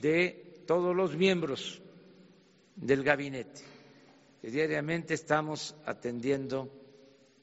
de 0.00 0.62
todos 0.66 0.94
los 0.94 1.16
miembros 1.16 1.82
del 2.76 3.02
gabinete, 3.02 3.62
que 4.40 4.50
diariamente 4.50 5.14
estamos 5.14 5.74
atendiendo 5.84 6.70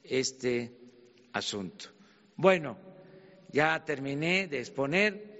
este 0.02 0.72
asunto. 1.32 1.90
Bueno, 2.36 2.76
ya 3.48 3.84
terminé 3.84 4.46
de 4.48 4.58
exponer. 4.60 5.38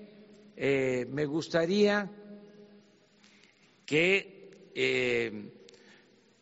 Eh, 0.56 1.06
me 1.10 1.24
gustaría 1.24 2.10
que 3.86 4.70
eh, 4.74 5.52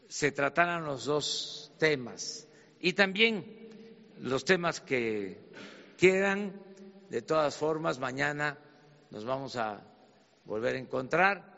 se 0.09 0.33
trataran 0.33 0.85
los 0.85 1.05
dos 1.05 1.73
temas 1.79 2.49
y 2.81 2.93
también 2.95 3.45
los 4.21 4.45
temas 4.45 4.81
que 4.81 5.39
quedan. 5.97 6.65
De 7.11 7.23
todas 7.23 7.57
formas, 7.57 8.01
mañana 8.01 8.59
nos 9.11 9.25
vamos 9.25 9.55
a 9.57 9.81
volver 10.45 10.75
a 10.75 10.79
encontrar 10.79 11.57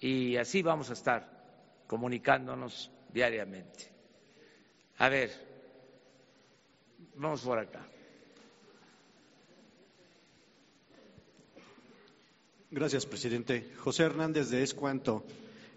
y 0.00 0.36
así 0.36 0.62
vamos 0.62 0.88
a 0.88 0.94
estar 0.94 1.82
comunicándonos 1.86 2.90
diariamente. 3.12 3.92
A 4.98 5.08
ver, 5.08 5.30
vamos 7.14 7.42
por 7.42 7.58
acá. 7.58 7.86
Gracias, 12.74 13.06
presidente. 13.06 13.70
José 13.78 14.02
Hernández 14.02 14.50
de 14.50 14.64
Escuanto. 14.64 15.24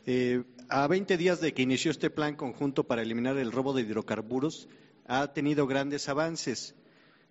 Eh, 0.08 0.44
a 0.68 0.88
20 0.88 1.16
días 1.16 1.40
de 1.40 1.54
que 1.54 1.62
inició 1.62 1.92
este 1.92 2.10
plan 2.10 2.36
conjunto 2.36 2.86
para 2.86 3.04
eliminar 3.04 3.38
el 3.38 3.52
robo 3.52 3.72
de 3.74 3.84
hidrocarburos, 3.84 4.68
ha 5.06 5.32
tenido 5.32 5.68
grandes 5.68 6.10
avances. 6.10 6.74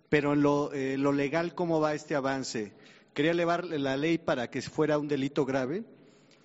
Pero 0.07 0.31
en 0.31 0.41
lo, 0.41 0.71
eh, 0.71 0.97
legal, 0.97 1.53
¿cómo 1.53 1.81
va 1.81 1.95
este 1.95 2.15
avance? 2.15 2.71
Quería 3.13 3.31
elevar 3.31 3.65
la 3.65 3.97
ley 3.97 4.17
para 4.17 4.49
que 4.49 4.61
fuera 4.61 4.97
un 4.97 5.09
delito 5.09 5.43
grave. 5.43 5.83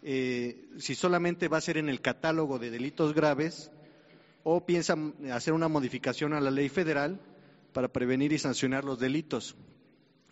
Eh, 0.02 0.66
si 0.78 0.96
solamente 0.96 1.46
va 1.46 1.58
a 1.58 1.60
ser 1.60 1.76
en 1.76 1.88
el 1.88 2.00
catálogo 2.00 2.58
de 2.58 2.72
delitos 2.72 3.14
graves, 3.14 3.70
o 4.42 4.66
piensa 4.66 4.96
hacer 5.30 5.54
una 5.54 5.68
modificación 5.68 6.32
a 6.32 6.40
la 6.40 6.50
ley 6.50 6.68
federal 6.68 7.20
para 7.72 7.86
prevenir 7.86 8.32
y 8.32 8.38
sancionar 8.40 8.84
los 8.84 8.98
delitos. 8.98 9.54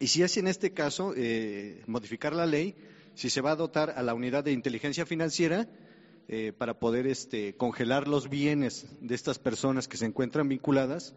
Y 0.01 0.09
si 0.09 0.23
es 0.23 0.39
en 0.39 0.49
este 0.49 0.73
caso 0.73 1.13
eh, 1.15 1.85
modificar 1.87 2.33
la 2.33 2.47
ley, 2.47 2.75
si 3.15 3.29
se 3.29 3.43
va 3.43 3.51
a 3.51 3.57
dotar 3.57 3.91
a 3.91 4.03
la 4.03 4.15
unidad 4.15 4.43
de 4.43 4.51
inteligencia 4.51 5.05
financiera 5.05 5.69
eh, 6.27 6.55
para 6.57 6.81
poder 6.81 7.07
este, 7.07 7.55
congelar 7.55 8.09
los 8.09 8.31
bienes 8.31 8.87
de 9.03 9.15
estas 9.15 9.39
personas 9.39 9.89
que 9.89 9.99
se 9.99 10.07
encuentran 10.07 10.49
vinculadas 10.49 11.15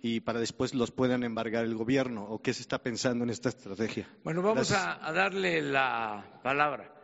y 0.00 0.20
para 0.20 0.40
después 0.40 0.72
los 0.72 0.90
puedan 0.90 1.22
embargar 1.22 1.66
el 1.66 1.74
gobierno 1.74 2.24
o 2.24 2.40
qué 2.40 2.54
se 2.54 2.62
está 2.62 2.78
pensando 2.78 3.24
en 3.24 3.30
esta 3.30 3.50
estrategia. 3.50 4.08
Bueno, 4.24 4.40
vamos 4.40 4.72
a, 4.72 5.12
darle 5.12 5.60
la 5.60 6.40
palabra 6.42 6.94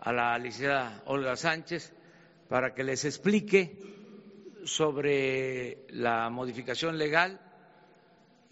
a 0.00 0.12
la 0.14 0.38
licenciada 0.38 1.02
Olga 1.04 1.36
Sánchez 1.36 1.92
para 2.48 2.72
que 2.72 2.84
les 2.84 3.04
explique 3.04 3.78
sobre 4.64 5.84
la 5.90 6.30
modificación 6.30 6.96
legal 6.96 7.38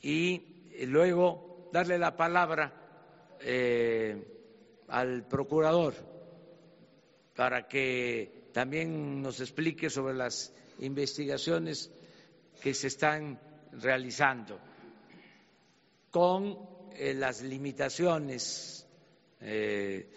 y 0.02 0.42
luego 0.86 1.47
darle 1.72 1.98
la 1.98 2.16
palabra 2.16 2.72
eh, 3.40 4.16
al 4.88 5.26
procurador 5.26 5.94
para 7.34 7.68
que 7.68 8.48
también 8.52 9.22
nos 9.22 9.40
explique 9.40 9.90
sobre 9.90 10.14
las 10.14 10.52
investigaciones 10.80 11.90
que 12.60 12.74
se 12.74 12.88
están 12.88 13.38
realizando 13.72 14.58
con 16.10 16.58
eh, 16.92 17.14
las 17.14 17.42
limitaciones 17.42 18.86
eh, 19.40 20.10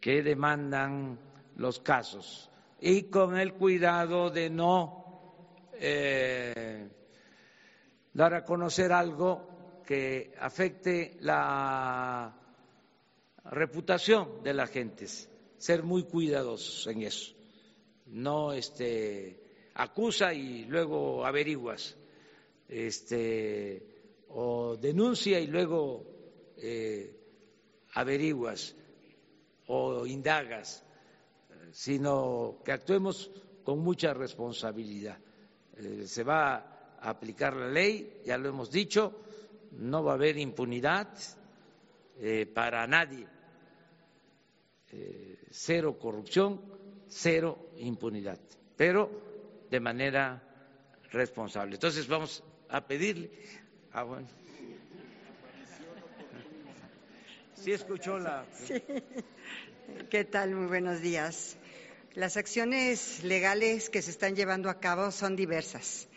que 0.00 0.22
demandan 0.22 1.18
los 1.56 1.78
casos 1.80 2.50
y 2.80 3.04
con 3.04 3.38
el 3.38 3.54
cuidado 3.54 4.30
de 4.30 4.50
no 4.50 5.02
dar 8.14 8.34
a 8.34 8.44
conocer 8.44 8.92
algo 8.92 9.53
que 9.84 10.34
afecte 10.40 11.16
la 11.20 12.34
reputación 13.44 14.42
de 14.42 14.54
las 14.54 14.70
gentes, 14.70 15.28
ser 15.58 15.82
muy 15.82 16.04
cuidadosos 16.04 16.86
en 16.86 17.02
eso 17.02 17.34
no 18.06 18.52
este, 18.52 19.70
acusa 19.74 20.32
y 20.34 20.64
luego 20.64 21.24
averiguas, 21.24 21.96
este, 22.68 23.82
o 24.28 24.76
denuncia 24.76 25.40
y 25.40 25.46
luego 25.46 26.04
eh, 26.56 27.16
averiguas 27.94 28.74
o 29.66 30.06
indagas, 30.06 30.84
sino 31.72 32.58
que 32.64 32.72
actuemos 32.72 33.30
con 33.64 33.78
mucha 33.80 34.12
responsabilidad. 34.12 35.18
Eh, 35.76 36.04
se 36.06 36.22
va 36.22 36.96
a 37.00 37.10
aplicar 37.10 37.54
la 37.56 37.68
ley, 37.68 38.22
ya 38.24 38.38
lo 38.38 38.48
hemos 38.48 38.70
dicho, 38.70 39.23
no 39.78 40.02
va 40.04 40.12
a 40.12 40.14
haber 40.14 40.38
impunidad 40.38 41.08
eh, 42.18 42.46
para 42.46 42.86
nadie, 42.86 43.26
cero 45.50 45.98
corrupción 45.98 46.60
cero 47.08 47.70
impunidad, 47.78 48.38
pero 48.76 49.10
de 49.70 49.80
manera 49.80 50.42
responsable. 51.10 51.74
Entonces 51.74 52.06
vamos 52.08 52.42
a 52.68 52.86
pedirle. 52.86 53.30
Ah, 53.92 54.02
bueno. 54.02 54.26
Sí 57.54 57.72
escuchó 57.72 58.18
la. 58.18 58.44
¿Qué 60.10 60.24
tal? 60.24 60.54
Muy 60.54 60.66
buenos 60.66 61.00
días. 61.00 61.56
Las 62.14 62.36
acciones 62.36 63.24
legales 63.24 63.90
que 63.90 64.02
se 64.02 64.10
están 64.10 64.36
llevando 64.36 64.68
a 64.70 64.80
cabo 64.80 65.10
son 65.10 65.36
diversas. 65.36 66.08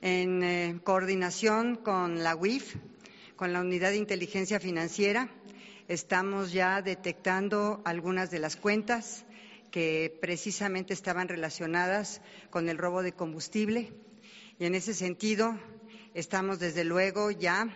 En 0.00 0.42
eh, 0.42 0.80
coordinación 0.82 1.76
con 1.76 2.22
la 2.22 2.34
UIF, 2.34 2.76
con 3.42 3.52
la 3.52 3.60
Unidad 3.60 3.90
de 3.90 3.96
Inteligencia 3.96 4.60
Financiera, 4.60 5.28
estamos 5.88 6.52
ya 6.52 6.80
detectando 6.80 7.82
algunas 7.84 8.30
de 8.30 8.38
las 8.38 8.54
cuentas 8.54 9.24
que 9.72 10.16
precisamente 10.20 10.94
estaban 10.94 11.26
relacionadas 11.26 12.20
con 12.50 12.68
el 12.68 12.78
robo 12.78 13.02
de 13.02 13.14
combustible. 13.14 13.92
Y 14.60 14.66
en 14.66 14.76
ese 14.76 14.94
sentido, 14.94 15.58
estamos 16.14 16.60
desde 16.60 16.84
luego 16.84 17.32
ya 17.32 17.68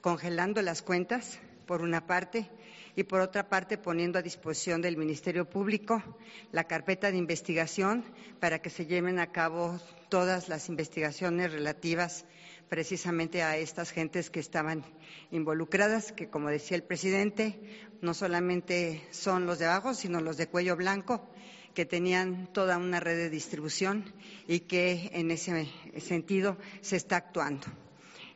congelando 0.00 0.62
las 0.62 0.80
cuentas, 0.80 1.38
por 1.66 1.82
una 1.82 2.06
parte, 2.06 2.48
y 2.96 3.02
por 3.02 3.20
otra 3.20 3.50
parte 3.50 3.76
poniendo 3.76 4.18
a 4.18 4.22
disposición 4.22 4.80
del 4.80 4.96
Ministerio 4.96 5.44
Público 5.50 6.02
la 6.50 6.64
carpeta 6.64 7.10
de 7.10 7.18
investigación 7.18 8.04
para 8.40 8.62
que 8.62 8.70
se 8.70 8.86
lleven 8.86 9.18
a 9.18 9.32
cabo 9.32 9.78
todas 10.08 10.48
las 10.48 10.70
investigaciones 10.70 11.52
relativas 11.52 12.24
precisamente 12.68 13.42
a 13.42 13.56
estas 13.56 13.90
gentes 13.90 14.30
que 14.30 14.40
estaban 14.40 14.84
involucradas, 15.30 16.12
que 16.12 16.28
como 16.28 16.48
decía 16.48 16.76
el 16.76 16.82
presidente, 16.82 17.58
no 18.00 18.14
solamente 18.14 19.02
son 19.10 19.46
los 19.46 19.58
de 19.58 19.66
abajo, 19.66 19.94
sino 19.94 20.20
los 20.20 20.36
de 20.36 20.48
cuello 20.48 20.76
blanco, 20.76 21.28
que 21.74 21.84
tenían 21.84 22.52
toda 22.52 22.78
una 22.78 23.00
red 23.00 23.16
de 23.16 23.30
distribución 23.30 24.04
y 24.46 24.60
que 24.60 25.10
en 25.12 25.30
ese 25.30 25.68
sentido 25.98 26.56
se 26.80 26.96
está 26.96 27.16
actuando. 27.16 27.66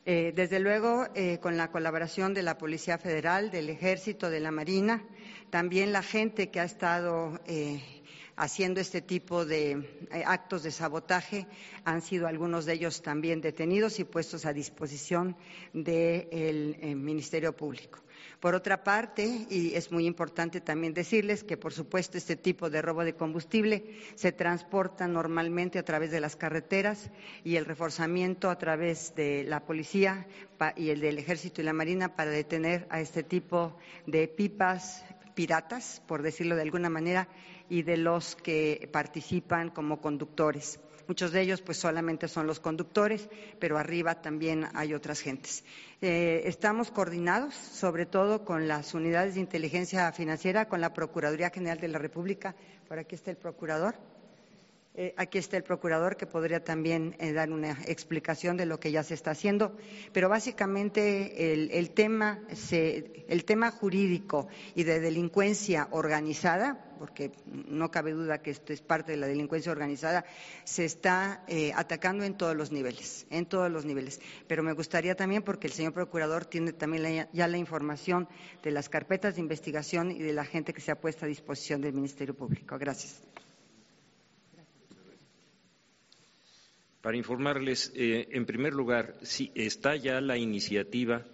Eh, 0.05 0.33
desde 0.35 0.59
luego, 0.59 1.07
eh, 1.15 1.39
con 1.39 1.57
la 1.57 1.71
colaboración 1.71 2.33
de 2.33 2.43
la 2.43 2.57
Policía 2.57 2.97
Federal, 2.97 3.51
del 3.51 3.69
Ejército, 3.69 4.31
de 4.31 4.41
la 4.41 4.51
Marina, 4.51 5.05
también 5.51 5.93
la 5.93 6.03
gente 6.03 6.49
que 6.49 6.61
ha 6.61 6.65
estado 6.65 7.39
eh, 7.47 7.83
haciendo 8.39 8.81
este 8.81 9.03
tipo 9.03 9.45
de 9.45 9.73
eh, 9.73 10.23
actos 10.25 10.63
de 10.63 10.71
sabotaje. 10.71 11.47
Han 11.85 12.01
sido 12.01 12.27
algunos 12.27 12.65
de 12.65 12.75
ellos 12.75 13.03
también 13.03 13.41
detenidos 13.41 13.99
y 13.99 14.05
puestos 14.05 14.47
a 14.47 14.53
disposición 14.53 15.37
del 15.73 16.77
eh, 16.81 16.95
Ministerio 16.95 17.55
Público. 17.55 18.01
Por 18.41 18.55
otra 18.55 18.85
parte, 18.85 19.47
y 19.51 19.75
es 19.75 19.91
muy 19.91 20.07
importante 20.07 20.61
también 20.61 20.95
decirles 20.95 21.43
que, 21.43 21.57
por 21.57 21.73
supuesto, 21.73 22.17
este 22.17 22.37
tipo 22.37 22.71
de 22.71 22.81
robo 22.81 23.05
de 23.05 23.15
combustible 23.15 23.97
se 24.15 24.31
transporta 24.31 25.09
normalmente 25.09 25.79
a 25.79 25.85
través 25.85 26.13
de 26.13 26.21
las 26.21 26.37
carreteras 26.37 27.11
y 27.43 27.57
el 27.57 27.65
reforzamiento 27.65 28.51
a 28.51 28.59
través 28.59 29.15
de 29.17 29.43
la 29.43 29.65
policía 29.65 30.27
y 30.77 30.91
el 30.91 31.01
del 31.01 31.19
Ejército 31.19 31.61
y 31.61 31.65
la 31.65 31.73
Marina 31.73 32.15
para 32.15 32.31
detener 32.31 32.87
a 32.91 33.01
este 33.01 33.25
tipo 33.25 33.77
de 34.07 34.29
pipas 34.29 35.05
piratas, 35.35 36.03
por 36.07 36.23
decirlo 36.23 36.57
de 36.57 36.63
alguna 36.63 36.91
manera, 36.91 37.29
y 37.69 37.83
de 37.83 37.97
los 37.97 38.37
que 38.37 38.89
participan 38.93 39.71
como 39.71 40.01
conductores. 40.01 40.81
Muchos 41.09 41.33
de 41.33 41.41
ellos 41.41 41.63
pues 41.63 41.79
solamente 41.79 42.29
son 42.29 42.47
los 42.47 42.61
conductores, 42.61 43.31
pero 43.59 43.79
arriba 43.79 44.21
también 44.21 44.67
hay 44.75 44.93
otras 44.93 45.21
gentes. 45.21 45.65
Eh, 46.03 46.43
estamos 46.45 46.91
coordinados, 46.91 47.55
sobre 47.55 48.05
todo 48.05 48.45
con 48.45 48.69
las 48.69 48.93
unidades 48.93 49.35
de 49.35 49.41
inteligencia 49.41 50.13
financiera, 50.13 50.69
con 50.69 50.83
la 50.83 50.93
Procuraduría 50.93 51.49
General 51.49 51.81
de 51.81 51.89
la 51.89 51.99
República. 51.99 52.55
Por 52.89 52.99
aquí 52.99 53.15
está 53.15 53.31
el 53.31 53.39
procurador. 53.39 53.95
Eh, 55.01 55.15
aquí 55.17 55.39
está 55.39 55.57
el 55.57 55.63
procurador 55.63 56.17
que 56.17 56.27
podría 56.27 56.65
también 56.65 57.15
eh, 57.21 57.33
dar 57.33 57.53
una 57.53 57.71
explicación 57.87 58.57
de 58.57 58.67
lo 58.67 58.81
que 58.81 58.91
ya 58.91 59.05
se 59.05 59.15
está 59.15 59.31
haciendo, 59.31 59.77
pero 60.13 60.29
básicamente 60.29 61.53
el, 61.53 61.91
tema, 61.91 62.41
el 62.73 63.45
tema 63.45 63.71
jurídico 63.71 64.49
y 64.75 64.83
de 64.83 64.99
delincuencia 64.99 65.87
organizada, 65.93 66.85
porque 66.99 67.31
no 67.47 67.93
cabe 67.93 68.11
duda 68.11 68.43
que 68.43 68.51
esto 68.51 68.73
es 68.73 68.83
parte 68.83 69.13
de 69.13 69.19
la 69.19 69.29
delincuencia 69.29 69.71
organizada, 69.71 70.25
se 70.65 70.85
está 70.85 71.45
eh, 71.47 71.71
atacando 71.77 72.25
en 72.25 72.37
todos 72.37 72.57
los 72.57 72.73
niveles, 72.73 73.25
en 73.31 73.47
todos 73.47 73.71
los 73.71 73.85
niveles. 73.85 74.21
Pero 74.49 74.65
me 74.65 74.73
gustaría 74.73 75.15
también, 75.15 75.45
porque 75.45 75.69
el 75.69 75.75
señor 75.75 75.93
procurador 75.93 76.45
tiene 76.45 76.73
también 76.73 77.29
ya 77.33 77.47
la 77.47 77.57
información 77.57 78.27
de 78.65 78.73
las 78.73 78.89
carpetas 78.89 79.37
de 79.37 79.43
investigación 79.43 80.11
y 80.11 80.19
de 80.19 80.33
la 80.33 80.45
gente 80.45 80.75
que 80.75 80.81
se 80.81 80.91
ha 80.91 81.01
puesto 81.01 81.25
a 81.25 81.29
disposición 81.29 81.83
del 81.83 81.93
Ministerio 81.93 82.35
Público. 82.35 82.77
Gracias. 82.77 83.23
Para 87.03 87.17
informarles, 87.17 87.93
eh, 87.95 88.29
en 88.33 88.45
primer 88.45 88.75
lugar, 88.75 89.15
si 89.23 89.53
está 89.55 89.97
ya 89.97 90.21
la 90.21 90.37
iniciativa 90.37 91.25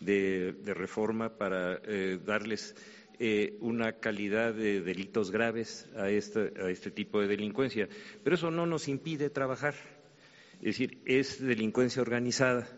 de, 0.00 0.54
reforma 0.66 1.36
para 1.36 1.80
eh, 1.84 2.18
darles 2.24 2.76
eh, 3.18 3.56
una 3.60 3.94
calidad 3.94 4.54
de 4.54 4.80
delitos 4.80 5.32
graves 5.32 5.88
a 5.96 6.08
este, 6.08 6.52
a 6.62 6.70
este 6.70 6.92
tipo 6.92 7.20
de 7.20 7.26
delincuencia. 7.26 7.88
Pero 8.22 8.36
eso 8.36 8.50
no 8.50 8.64
nos 8.64 8.86
impide 8.86 9.28
trabajar. 9.28 9.74
Es 10.60 10.78
decir, 10.78 10.98
es 11.04 11.40
delincuencia 11.40 12.02
organizada 12.02 12.68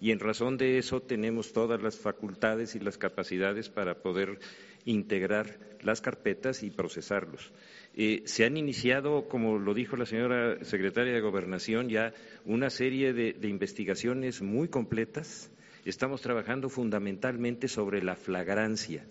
y 0.00 0.12
en 0.12 0.20
razón 0.20 0.56
de 0.56 0.78
eso 0.78 1.00
tenemos 1.00 1.52
todas 1.52 1.82
las 1.82 1.98
facultades 1.98 2.74
y 2.74 2.80
las 2.80 2.98
capacidades 2.98 3.68
para 3.68 4.00
poder 4.00 4.38
integrar 4.84 5.58
las 5.82 6.00
carpetas 6.00 6.62
y 6.62 6.70
procesarlos. 6.70 7.52
Eh, 7.94 8.22
se 8.26 8.44
han 8.44 8.56
iniciado, 8.56 9.28
como 9.28 9.58
lo 9.58 9.74
dijo 9.74 9.96
la 9.96 10.06
señora 10.06 10.64
secretaria 10.64 11.12
de 11.12 11.20
Gobernación, 11.20 11.88
ya 11.88 12.12
una 12.44 12.70
serie 12.70 13.12
de, 13.12 13.48
investigaciones 13.48 14.42
muy 14.42 14.68
completas. 14.68 15.50
Estamos 15.84 16.20
trabajando 16.20 16.68
fundamentalmente 16.68 17.68
sobre 17.68 18.02
la 18.02 18.16
flagrancia, 18.16 19.04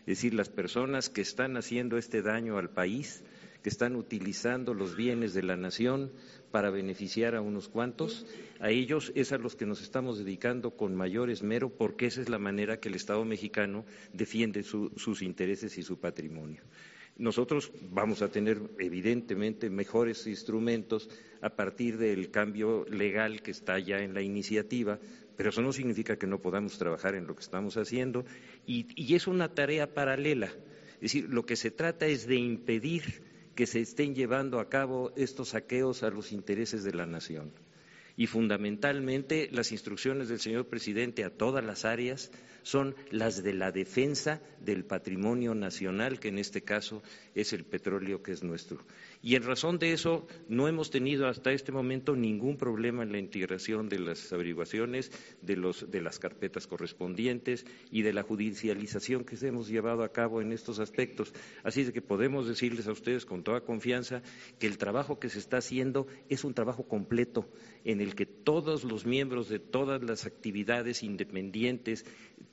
es 0.00 0.06
decir, 0.06 0.34
las 0.34 0.48
personas 0.48 1.10
que 1.10 1.20
están 1.20 1.56
haciendo 1.56 1.98
este 1.98 2.22
daño 2.22 2.56
al 2.56 2.70
país, 2.70 3.22
que 3.62 3.68
están 3.68 3.96
utilizando 3.96 4.72
los 4.74 4.96
bienes 4.96 5.34
de 5.34 5.42
la 5.42 5.56
nación 5.56 6.12
para 6.50 6.70
beneficiar 6.70 7.34
a 7.34 7.40
unos 7.40 7.68
cuantos, 7.68 8.26
a 8.58 8.70
ellos 8.70 9.12
es 9.14 9.32
a 9.32 9.38
los 9.38 9.56
que 9.56 9.66
nos 9.66 9.82
estamos 9.82 10.18
dedicando 10.18 10.72
con 10.72 10.94
mayor 10.94 11.30
esmero 11.30 11.70
porque 11.70 12.06
esa 12.06 12.20
es 12.20 12.28
la 12.28 12.38
manera 12.38 12.80
que 12.80 12.88
el 12.88 12.94
Estado 12.94 13.24
mexicano 13.24 13.84
defiende 14.12 14.62
sus 14.62 15.22
intereses 15.22 15.78
y 15.78 15.82
su 15.82 15.98
patrimonio. 15.98 16.62
Nosotros 17.16 17.70
vamos 17.90 18.22
a 18.22 18.28
tener, 18.28 18.62
evidentemente, 18.78 19.68
mejores 19.68 20.26
instrumentos 20.26 21.10
a 21.42 21.50
partir 21.50 21.98
del 21.98 22.30
cambio 22.30 22.86
legal 22.88 23.42
que 23.42 23.50
está 23.50 23.78
ya 23.78 23.98
en 23.98 24.14
la 24.14 24.22
iniciativa, 24.22 24.98
pero 25.36 25.50
eso 25.50 25.60
no 25.60 25.72
significa 25.72 26.16
que 26.16 26.26
no 26.26 26.40
podamos 26.40 26.78
trabajar 26.78 27.14
en 27.14 27.26
lo 27.26 27.34
que 27.34 27.42
estamos 27.42 27.76
haciendo 27.76 28.24
y, 28.66 28.86
y 28.96 29.14
es 29.14 29.26
una 29.26 29.54
tarea 29.54 29.92
paralela. 29.92 30.46
Es 30.94 31.12
decir, 31.12 31.28
lo 31.28 31.44
que 31.44 31.56
se 31.56 31.70
trata 31.70 32.06
es 32.06 32.26
de 32.26 32.36
impedir 32.36 33.22
que 33.60 33.66
se 33.66 33.82
estén 33.82 34.14
llevando 34.14 34.58
a 34.58 34.70
cabo 34.70 35.12
estos 35.16 35.50
saqueos 35.50 36.02
a 36.02 36.08
los 36.08 36.32
intereses 36.32 36.82
de 36.82 36.94
la 36.94 37.04
nación. 37.04 37.52
Y 38.16 38.26
fundamentalmente 38.26 39.50
las 39.52 39.70
instrucciones 39.70 40.30
del 40.30 40.40
señor 40.40 40.64
presidente 40.66 41.24
a 41.24 41.28
todas 41.36 41.62
las 41.62 41.84
áreas 41.84 42.30
son 42.62 42.94
las 43.10 43.42
de 43.42 43.54
la 43.54 43.72
defensa 43.72 44.40
del 44.60 44.84
patrimonio 44.84 45.54
nacional, 45.54 46.20
que 46.20 46.28
en 46.28 46.38
este 46.38 46.62
caso 46.62 47.02
es 47.34 47.52
el 47.52 47.64
petróleo 47.64 48.22
que 48.22 48.32
es 48.32 48.42
nuestro. 48.42 48.84
Y 49.22 49.34
en 49.34 49.42
razón 49.42 49.78
de 49.78 49.92
eso 49.92 50.26
no 50.48 50.68
hemos 50.68 50.90
tenido 50.90 51.26
hasta 51.26 51.52
este 51.52 51.72
momento 51.72 52.16
ningún 52.16 52.56
problema 52.56 53.02
en 53.02 53.12
la 53.12 53.18
integración 53.18 53.88
de 53.88 53.98
las 53.98 54.32
averiguaciones, 54.32 55.10
de, 55.42 56.00
las 56.00 56.18
carpetas 56.18 56.66
correspondientes 56.66 57.66
y 57.90 58.02
de 58.02 58.12
la 58.12 58.22
judicialización 58.22 59.24
que 59.24 59.36
hemos 59.46 59.68
llevado 59.68 60.04
a 60.04 60.12
cabo 60.12 60.40
en 60.40 60.52
estos 60.52 60.78
aspectos. 60.78 61.32
Así 61.62 61.84
de 61.84 61.92
que 61.92 62.02
podemos 62.02 62.46
decirles 62.46 62.86
a 62.86 62.92
ustedes 62.92 63.26
con 63.26 63.42
toda 63.42 63.62
confianza 63.62 64.22
que 64.58 64.66
el 64.66 64.78
trabajo 64.78 65.18
que 65.18 65.28
se 65.28 65.38
está 65.38 65.58
haciendo 65.58 66.06
es 66.28 66.44
un 66.44 66.54
trabajo 66.54 66.84
completo 66.84 67.48
en 67.84 68.00
el 68.00 68.14
que 68.14 68.26
todos 68.26 68.84
los 68.84 69.06
miembros 69.06 69.48
de 69.48 69.58
todas 69.58 70.02
las 70.02 70.26
actividades 70.26 71.02
independientes 71.02 72.04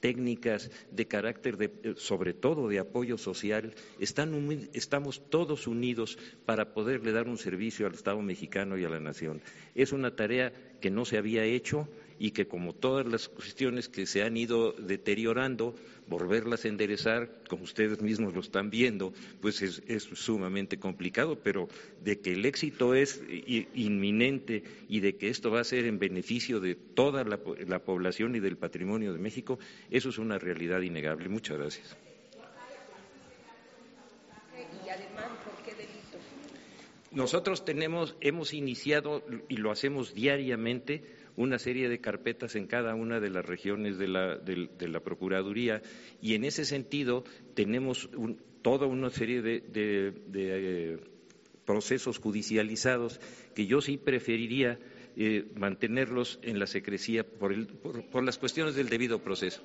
técnicas 0.07 0.71
de 0.89 1.05
carácter 1.05 1.57
de, 1.57 1.65
eh, 1.83 1.93
sobre 1.97 2.31
todo 2.33 2.69
de 2.69 2.79
apoyo 2.79 3.17
social, 3.17 3.75
estamos 3.99 5.29
todos 5.29 5.67
unidos 5.67 6.17
para 6.45 6.71
poderle 6.73 7.11
dar 7.11 7.27
un 7.27 7.37
servicio 7.37 7.85
al 7.85 7.93
Estado 7.93 8.21
mexicano 8.21 8.77
y 8.77 8.85
a 8.85 8.89
la 8.89 9.01
nación. 9.01 9.41
Es 9.75 9.91
una 9.91 10.15
tarea 10.15 10.53
que 10.79 10.91
no 10.91 11.03
se 11.03 11.17
había 11.17 11.43
hecho 11.43 11.89
y 12.19 12.31
que 12.31 12.47
como 12.47 12.73
todas 12.73 13.05
las 13.05 13.27
cuestiones 13.27 13.89
que 13.89 14.05
se 14.05 14.23
han 14.23 14.37
ido 14.37 14.73
deteriorando, 14.73 15.75
volverlas 16.07 16.65
a 16.65 16.67
enderezar, 16.69 17.43
como 17.49 17.63
ustedes 17.63 18.01
mismos 18.01 18.33
lo 18.33 18.41
están 18.41 18.69
viendo, 18.69 19.13
pues 19.41 19.61
es, 19.61 20.03
sumamente 20.13 20.79
complicado, 20.79 21.39
pero 21.43 21.67
de 22.03 22.19
que 22.19 22.33
el 22.33 22.45
éxito 22.45 22.93
es 22.93 23.21
inminente 23.75 24.63
y 24.87 25.01
de 25.01 25.15
que 25.15 25.29
esto 25.29 25.51
va 25.51 25.61
a 25.61 25.63
ser 25.63 25.85
en 25.85 25.99
beneficio 25.99 26.59
de 26.59 26.75
toda 26.75 27.23
la, 27.23 27.39
la 27.67 27.79
población 27.79 28.35
y 28.35 28.39
del 28.39 28.57
patrimonio 28.57 29.13
de 29.13 29.19
México, 29.19 29.59
eso 29.91 30.09
es 30.09 30.17
una 30.17 30.39
realidad 30.39 30.81
innegable. 30.81 31.29
Muchas 31.29 31.57
gracias. 31.57 31.97
Nosotros 37.11 37.65
tenemos, 37.65 38.15
hemos 38.21 38.53
iniciado 38.53 39.23
y 39.47 39.57
lo 39.57 39.71
hacemos 39.71 40.13
diariamente 40.13 41.16
una 41.37 41.59
serie 41.59 41.87
de 41.87 42.01
carpetas 42.01 42.55
en 42.55 42.67
cada 42.67 42.95
una 42.95 43.19
de 43.19 43.29
las 43.29 43.45
regiones 43.45 43.97
de 43.97 44.07
la, 44.07 44.39
la 44.79 44.99
Procuraduría 44.99 45.81
y 46.19 46.33
en 46.35 46.43
ese 46.43 46.65
sentido 46.65 47.23
tenemos 47.53 48.09
toda 48.63 48.87
una 48.87 49.09
serie 49.09 49.41
de, 49.41 49.63
eh, 50.33 50.97
procesos 51.63 52.17
judicializados 52.19 53.21
que 53.53 53.67
yo 53.67 53.81
sí 53.81 53.97
preferiría 53.97 54.79
eh, 55.15 55.45
mantenerlos 55.55 56.39
en 56.41 56.59
la 56.59 56.67
secrecía 56.67 57.23
por, 57.23 57.53
por, 58.11 58.23
las 58.23 58.37
cuestiones 58.37 58.75
del 58.75 58.89
debido 58.89 59.19
proceso. 59.19 59.61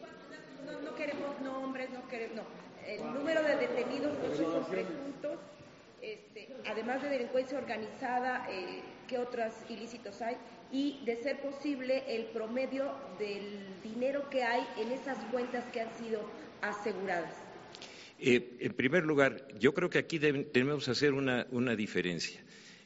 No, 0.85 0.95
queremos 0.95 1.41
nombres, 1.41 1.91
no 1.91 2.07
queremos. 2.09 2.45
El 2.87 3.03
número 3.15 3.43
de 3.43 3.57
detenidos, 3.57 4.17
presuntos, 4.69 5.39
este, 6.03 6.49
además 6.67 7.03
de 7.03 7.09
delincuencia 7.09 7.59
organizada, 7.59 8.47
eh, 8.51 8.83
¿qué 9.09 9.19
otros 9.19 9.53
ilícitos 9.69 10.21
hay? 10.21 10.37
Y, 10.73 11.01
de 11.05 11.17
ser 11.23 11.41
posible, 11.41 12.03
el 12.09 12.25
promedio 12.27 12.91
del 13.19 13.61
dinero 13.83 14.29
que 14.31 14.43
hay 14.43 14.63
en 14.79 14.91
esas 14.91 15.19
cuentas 15.31 15.65
que 15.73 15.81
han 15.81 15.93
sido 15.99 16.21
aseguradas. 16.63 17.35
Eh, 18.19 18.57
en 18.61 18.73
primer 18.73 19.05
lugar, 19.05 19.47
yo 19.59 19.75
creo 19.75 19.91
que 19.91 19.99
aquí 19.99 20.19
debemos 20.19 20.89
hacer 20.89 21.13
una, 21.13 21.77
diferencia. 21.77 22.41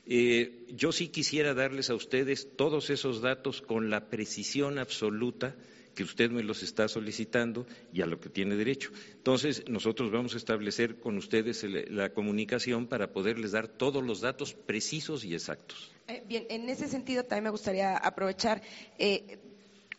Eh, 0.06 0.64
yo 0.70 0.92
sí 0.92 1.08
quisiera 1.08 1.54
darles 1.54 1.90
a 1.90 1.94
ustedes 1.94 2.48
todos 2.56 2.90
esos 2.90 3.20
datos 3.20 3.62
con 3.62 3.90
la 3.90 4.08
precisión 4.08 4.78
absoluta 4.78 5.54
que 5.96 6.04
usted 6.04 6.30
me 6.30 6.44
los 6.44 6.62
está 6.62 6.86
solicitando 6.86 7.66
y 7.92 8.02
a 8.02 8.06
lo 8.06 8.20
que 8.20 8.28
tiene 8.28 8.54
derecho. 8.54 8.90
Entonces, 9.14 9.64
nosotros 9.66 10.12
vamos 10.12 10.34
a 10.34 10.36
establecer 10.36 11.00
con 11.00 11.16
ustedes 11.16 11.64
la 11.90 12.12
comunicación 12.12 12.86
para 12.86 13.12
poderles 13.12 13.52
dar 13.52 13.66
todos 13.66 14.04
los 14.04 14.20
datos 14.20 14.52
precisos 14.52 15.24
y 15.24 15.34
exactos. 15.34 15.90
Eh, 16.06 16.22
bien, 16.28 16.46
en 16.50 16.68
ese 16.68 16.86
sentido 16.86 17.24
también 17.24 17.44
me 17.44 17.50
gustaría 17.50 17.96
aprovechar. 17.96 18.62
Eh, 18.98 19.38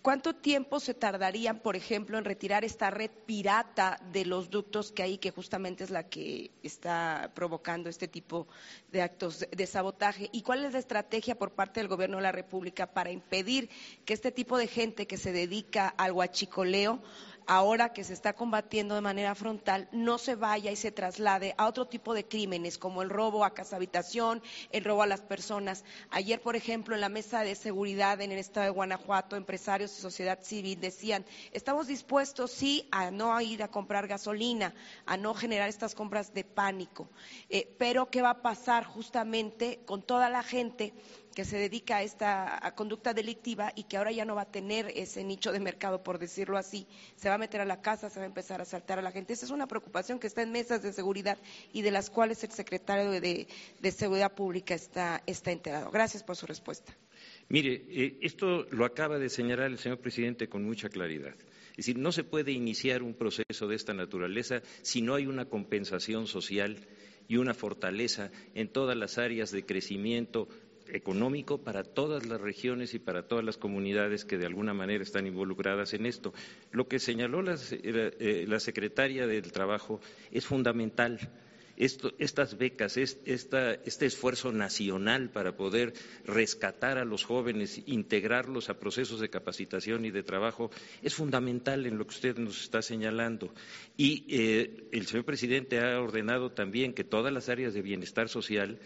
¿Cuánto 0.08 0.34
tiempo 0.34 0.80
se 0.80 0.94
tardarían, 0.94 1.60
por 1.60 1.76
ejemplo, 1.76 2.18
en 2.18 2.24
retirar 2.24 2.64
esta 2.64 2.90
red 2.90 3.12
pirata 3.26 4.00
de 4.14 4.24
los 4.24 4.50
ductos 4.50 4.94
que 4.94 5.04
hay, 5.04 5.18
que 5.18 5.32
justamente 5.32 5.84
es 5.84 5.90
la 5.90 6.08
que 6.08 6.52
está 6.64 7.34
provocando 7.36 7.90
este 7.90 8.08
tipo 8.08 8.48
de 8.90 9.02
actos 9.02 9.46
de 9.52 9.68
sabotaje? 9.68 10.30
¿Y 10.32 10.44
cuál 10.44 10.64
es 10.64 10.72
la 10.72 10.80
estrategia 10.80 11.38
por 11.38 11.52
parte 11.52 11.82
del 11.82 11.90
Gobierno 11.90 12.16
de 12.16 12.24
la 12.24 12.32
República 12.32 12.88
para 12.94 13.12
impedir 13.12 13.70
que 14.06 14.14
este 14.14 14.32
tipo 14.32 14.58
de 14.58 14.68
gente 14.68 15.08
que 15.08 15.18
se 15.18 15.34
dedica 15.34 15.90
al 15.90 16.14
huachicoleo 16.14 17.02
ahora 17.48 17.94
que 17.94 18.04
se 18.04 18.14
está 18.14 18.34
combatiendo 18.34 18.96
de 18.96 19.02
manera 19.02 19.34
frontal, 19.34 19.88
no 19.92 20.18
se 20.18 20.36
vaya 20.36 20.70
y 20.70 20.76
se 20.76 20.92
traslade 20.92 21.56
a 21.58 21.68
otro 21.68 21.88
tipo 21.88 22.14
de 22.14 22.26
crímenes, 22.26 22.78
como 22.78 23.02
el 23.02 23.10
robo 23.10 23.46
a 23.46 23.54
casa 23.54 23.78
habitación, 23.78 24.44
el 24.72 24.84
robo 24.84 25.02
a 25.02 25.08
las 25.08 25.22
personas. 25.22 25.84
Ayer, 26.12 26.42
por 26.42 26.56
ejemplo, 26.56 26.94
en 26.94 27.02
la 27.02 27.10
mesa 27.10 27.42
de 27.42 27.56
seguridad 27.56 28.22
en 28.22 28.32
el 28.32 28.40
estado 28.40 28.66
de 28.66 28.72
Guanajuato, 28.72 29.36
empresarios 29.36 29.98
y 29.98 30.02
sociedad 30.02 30.40
civil 30.42 30.80
decían, 30.80 31.26
estamos 31.52 31.88
dispuestos, 31.88 32.52
sí, 32.52 32.88
a 32.92 33.12
no 33.12 33.40
ir 33.42 33.64
a 33.64 33.70
comprar 33.70 34.08
gasolina, 34.08 34.74
a 35.06 35.18
no 35.18 35.34
generar 35.34 35.70
estas 35.70 35.96
compras 35.96 36.34
de 36.34 36.44
pánico, 36.44 37.08
eh, 37.50 37.74
pero 37.78 38.10
¿qué 38.10 38.22
va 38.22 38.32
a 38.32 38.42
pasar 38.42 38.84
justamente 38.84 39.80
con 39.86 40.02
toda 40.02 40.30
la 40.30 40.44
gente 40.44 40.94
que 41.38 41.46
se 41.46 41.60
dedica 41.60 41.98
a 41.98 42.02
esta 42.02 42.74
conducta 42.76 43.14
delictiva 43.14 43.72
y 43.76 43.84
que 43.84 43.98
ahora 43.98 44.12
ya 44.12 44.26
no 44.26 44.34
va 44.34 44.42
a 44.42 44.52
tener 44.52 44.92
ese 44.96 45.24
nicho 45.24 45.52
de 45.52 45.60
mercado, 45.60 46.02
por 46.02 46.18
decirlo 46.18 46.58
así. 46.58 46.88
Se 47.16 47.30
va 47.30 47.36
a 47.36 47.38
meter 47.38 47.62
a 47.62 47.66
la 47.66 47.80
casa, 47.80 48.10
se 48.10 48.18
va 48.18 48.24
a 48.24 48.26
empezar 48.26 48.60
a 48.60 48.64
asaltar 48.64 48.98
a 48.98 49.04
la 49.04 49.12
gente. 49.12 49.34
Esa 49.34 49.46
es 49.46 49.52
una 49.52 49.68
preocupación 49.68 50.18
que 50.18 50.26
está 50.26 50.42
en 50.42 50.52
mesas 50.52 50.82
de 50.82 50.92
seguridad 50.92 51.38
y 51.74 51.84
de 51.84 51.92
las 51.92 52.10
cuales 52.10 52.44
el 52.44 52.50
secretario 52.50 53.12
de, 53.12 53.46
Seguridad 53.92 54.34
Pública 54.34 54.74
está, 54.74 55.22
está 55.28 55.52
enterado. 55.52 55.92
Gracias 55.92 56.24
por 56.24 56.36
su 56.36 56.48
respuesta. 56.48 56.98
Mire, 57.50 57.86
eh, 57.88 58.18
esto 58.24 58.66
lo 58.72 58.84
acaba 58.84 59.20
de 59.20 59.30
señalar 59.30 59.68
el 59.68 59.78
señor 59.78 60.00
presidente 60.00 60.50
con 60.50 60.64
mucha 60.64 60.90
claridad. 60.90 61.36
Es 61.70 61.86
decir, 61.86 62.00
no 62.00 62.12
se 62.12 62.24
puede 62.24 62.52
iniciar 62.52 63.04
un 63.04 63.14
proceso 63.14 63.68
de 63.68 63.76
esta 63.76 63.94
naturaleza 63.94 64.64
si 64.82 65.04
no 65.04 65.14
hay 65.14 65.28
una 65.28 65.46
compensación 65.46 66.26
social 66.26 66.80
y 67.28 67.38
una 67.38 67.54
fortaleza 67.54 68.32
en 68.56 68.70
todas 68.70 68.98
las 68.98 69.20
áreas 69.20 69.52
de 69.52 69.66
crecimiento 69.66 70.48
económico 70.92 71.58
para 71.60 71.84
todas 71.84 72.26
las 72.26 72.40
regiones 72.42 72.94
y 72.94 73.00
para 73.00 73.28
todas 73.28 73.44
las 73.44 73.58
comunidades 73.58 74.26
que 74.26 74.38
de 74.38 74.46
alguna 74.46 74.74
manera 74.74 75.04
están 75.04 75.28
involucradas 75.28 75.94
en 75.94 76.06
esto. 76.06 76.34
Lo 76.72 76.88
que 76.88 77.00
señaló 77.00 77.42
la, 77.42 77.58
eh, 77.72 78.46
la 78.48 78.60
secretaria 78.60 79.28
del 79.28 79.52
Trabajo 79.52 80.00
es 80.32 80.46
fundamental 80.46 81.20
estas 81.78 82.58
becas, 82.58 82.98
este 82.98 84.06
esfuerzo 84.06 84.52
nacional 84.52 85.30
para 85.30 85.56
poder 85.56 85.94
rescatar 86.26 86.98
a 86.98 87.06
los 87.06 87.24
jóvenes, 87.24 87.82
integrarlos 87.86 88.70
a 88.70 88.80
procesos 88.80 89.20
de 89.20 89.30
capacitación 89.30 90.04
y 90.06 90.12
de 90.12 90.24
trabajo, 90.24 90.72
es 91.04 91.14
fundamental 91.14 91.86
en 91.86 91.98
lo 92.00 92.06
que 92.06 92.16
usted 92.16 92.38
nos 92.38 92.64
está 92.64 92.82
señalando. 92.82 93.54
Y 93.96 94.26
eh, 94.30 94.88
el 94.92 95.06
señor 95.06 95.26
presidente 95.26 95.80
ha 95.80 96.02
ordenado 96.02 96.52
también 96.52 96.94
que 96.94 97.04
todas 97.04 97.32
las 97.32 97.48
áreas 97.48 97.74
de 97.76 97.84
bienestar 97.84 98.28
social 98.28 98.80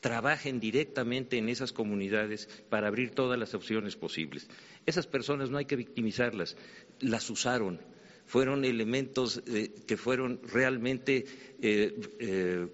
trabajen 0.00 0.60
directamente 0.60 1.38
en 1.38 1.48
esas 1.48 1.72
comunidades 1.72 2.48
para 2.68 2.88
abrir 2.88 3.10
todas 3.10 3.38
las 3.38 3.54
opciones 3.54 3.96
posibles. 3.96 4.48
Esas 4.86 5.06
personas 5.06 5.50
no 5.50 5.58
hay 5.58 5.66
que 5.66 5.76
victimizarlas, 5.76 6.56
las 7.00 7.28
usaron 7.30 7.80
fueron 8.30 8.64
elementos 8.64 9.42
eh, 9.48 9.74
que 9.88 9.96
fueron 9.96 10.40
realmente 10.44 11.24
eh, 11.60 12.00
eh, 12.20 12.68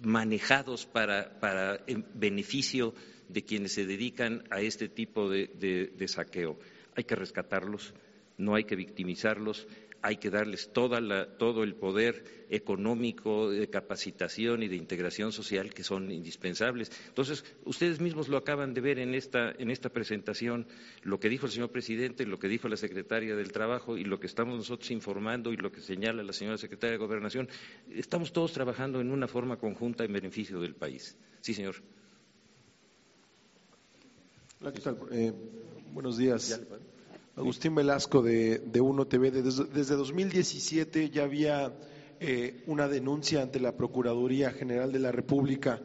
manejados 0.00 0.86
para, 0.86 1.38
para 1.40 1.84
beneficio 2.14 2.94
de 3.28 3.44
quienes 3.44 3.74
se 3.74 3.84
dedican 3.84 4.44
a 4.50 4.62
este 4.62 4.88
tipo 4.88 5.28
de 5.28 6.06
saqueo. 6.08 6.58
Hay 6.96 7.04
que 7.04 7.14
rescatarlos, 7.14 7.92
no 8.38 8.54
hay 8.54 8.64
que 8.64 8.76
victimizarlos, 8.76 9.66
hay 10.02 10.16
que 10.16 10.30
darles 10.30 10.72
todo 10.72 10.96
el 11.62 11.74
poder 11.76 12.46
económico, 12.50 13.50
de 13.50 13.68
capacitación 13.70 14.62
y 14.64 14.68
de 14.68 14.76
integración 14.76 15.32
social 15.32 15.72
que 15.72 15.84
son 15.84 16.10
indispensables. 16.10 16.90
Entonces, 17.08 17.44
ustedes 17.64 18.00
mismos 18.00 18.28
lo 18.28 18.36
acaban 18.36 18.74
de 18.74 18.80
ver 18.80 18.98
en 18.98 19.14
esta, 19.14 19.52
en 19.52 19.70
esta 19.70 19.90
presentación, 19.90 20.66
lo 21.02 21.20
que 21.20 21.28
dijo 21.28 21.46
el 21.46 21.52
señor 21.52 21.70
presidente, 21.70 22.26
lo 22.26 22.38
que 22.38 22.48
dijo 22.48 22.68
la 22.68 22.76
secretaria 22.76 23.36
del 23.36 23.52
Trabajo 23.52 23.96
y 23.96 24.04
lo 24.04 24.18
que 24.18 24.26
estamos 24.26 24.56
nosotros 24.56 24.90
informando 24.90 25.52
y 25.52 25.56
lo 25.56 25.70
que 25.70 25.80
señala 25.80 26.24
la 26.24 26.32
señora 26.32 26.58
secretaria 26.58 26.92
de 26.92 26.98
Gobernación. 26.98 27.48
Estamos 27.88 28.32
todos 28.32 28.52
trabajando 28.52 29.00
en 29.00 29.12
una 29.12 29.28
forma 29.28 29.56
conjunta 29.56 30.04
en 30.04 30.12
beneficio 30.12 30.60
del 30.60 30.74
país. 30.74 31.16
Sí, 31.40 31.54
señor. 31.54 31.76
Eh, 35.12 35.32
buenos 35.92 36.18
días. 36.18 36.60
Agustín 37.34 37.74
Velasco 37.74 38.20
de, 38.20 38.80
Uno 38.80 39.06
TV. 39.06 39.30
Desde, 39.30 39.64
desde 39.64 39.96
2017 39.96 41.08
ya 41.08 41.24
había 41.24 41.72
eh, 42.20 42.62
una 42.66 42.88
denuncia 42.88 43.40
ante 43.40 43.58
la 43.58 43.74
Procuraduría 43.74 44.50
General 44.50 44.92
de 44.92 44.98
la 44.98 45.12
República 45.12 45.80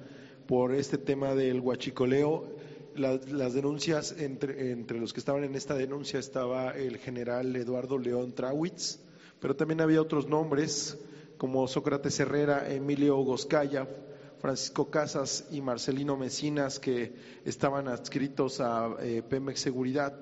por 0.45 0.73
este 0.73 0.97
tema 0.97 1.35
del 1.35 1.61
huachicoleo. 1.61 2.49
las 2.95 3.53
denuncias, 3.53 4.13
entre, 4.17 4.71
entre, 4.71 4.99
los 4.99 5.13
que 5.13 5.21
estaban 5.21 5.45
en 5.45 5.55
esta 5.55 5.75
denuncia 5.75 6.19
estaba 6.19 6.71
el 6.71 6.97
general 6.97 7.55
Eduardo 7.55 7.97
León 7.97 8.33
Trawitz, 8.33 8.99
pero 9.39 9.55
también 9.55 9.79
había 9.79 10.01
otros 10.01 10.27
nombres 10.27 10.97
como 11.37 11.67
Sócrates 11.67 12.19
Herrera, 12.19 12.69
Emilio 12.73 13.15
Goscaya, 13.17 13.87
Francisco 14.39 14.89
Casas 14.89 15.47
y 15.51 15.61
Marcelino 15.61 16.17
Mecinas, 16.17 16.79
que 16.79 17.13
estaban 17.45 17.87
adscritos 17.87 18.59
a 18.59 18.97
eh, 18.99 19.23
Pemex 19.27 19.61
Seguridad. 19.61 20.13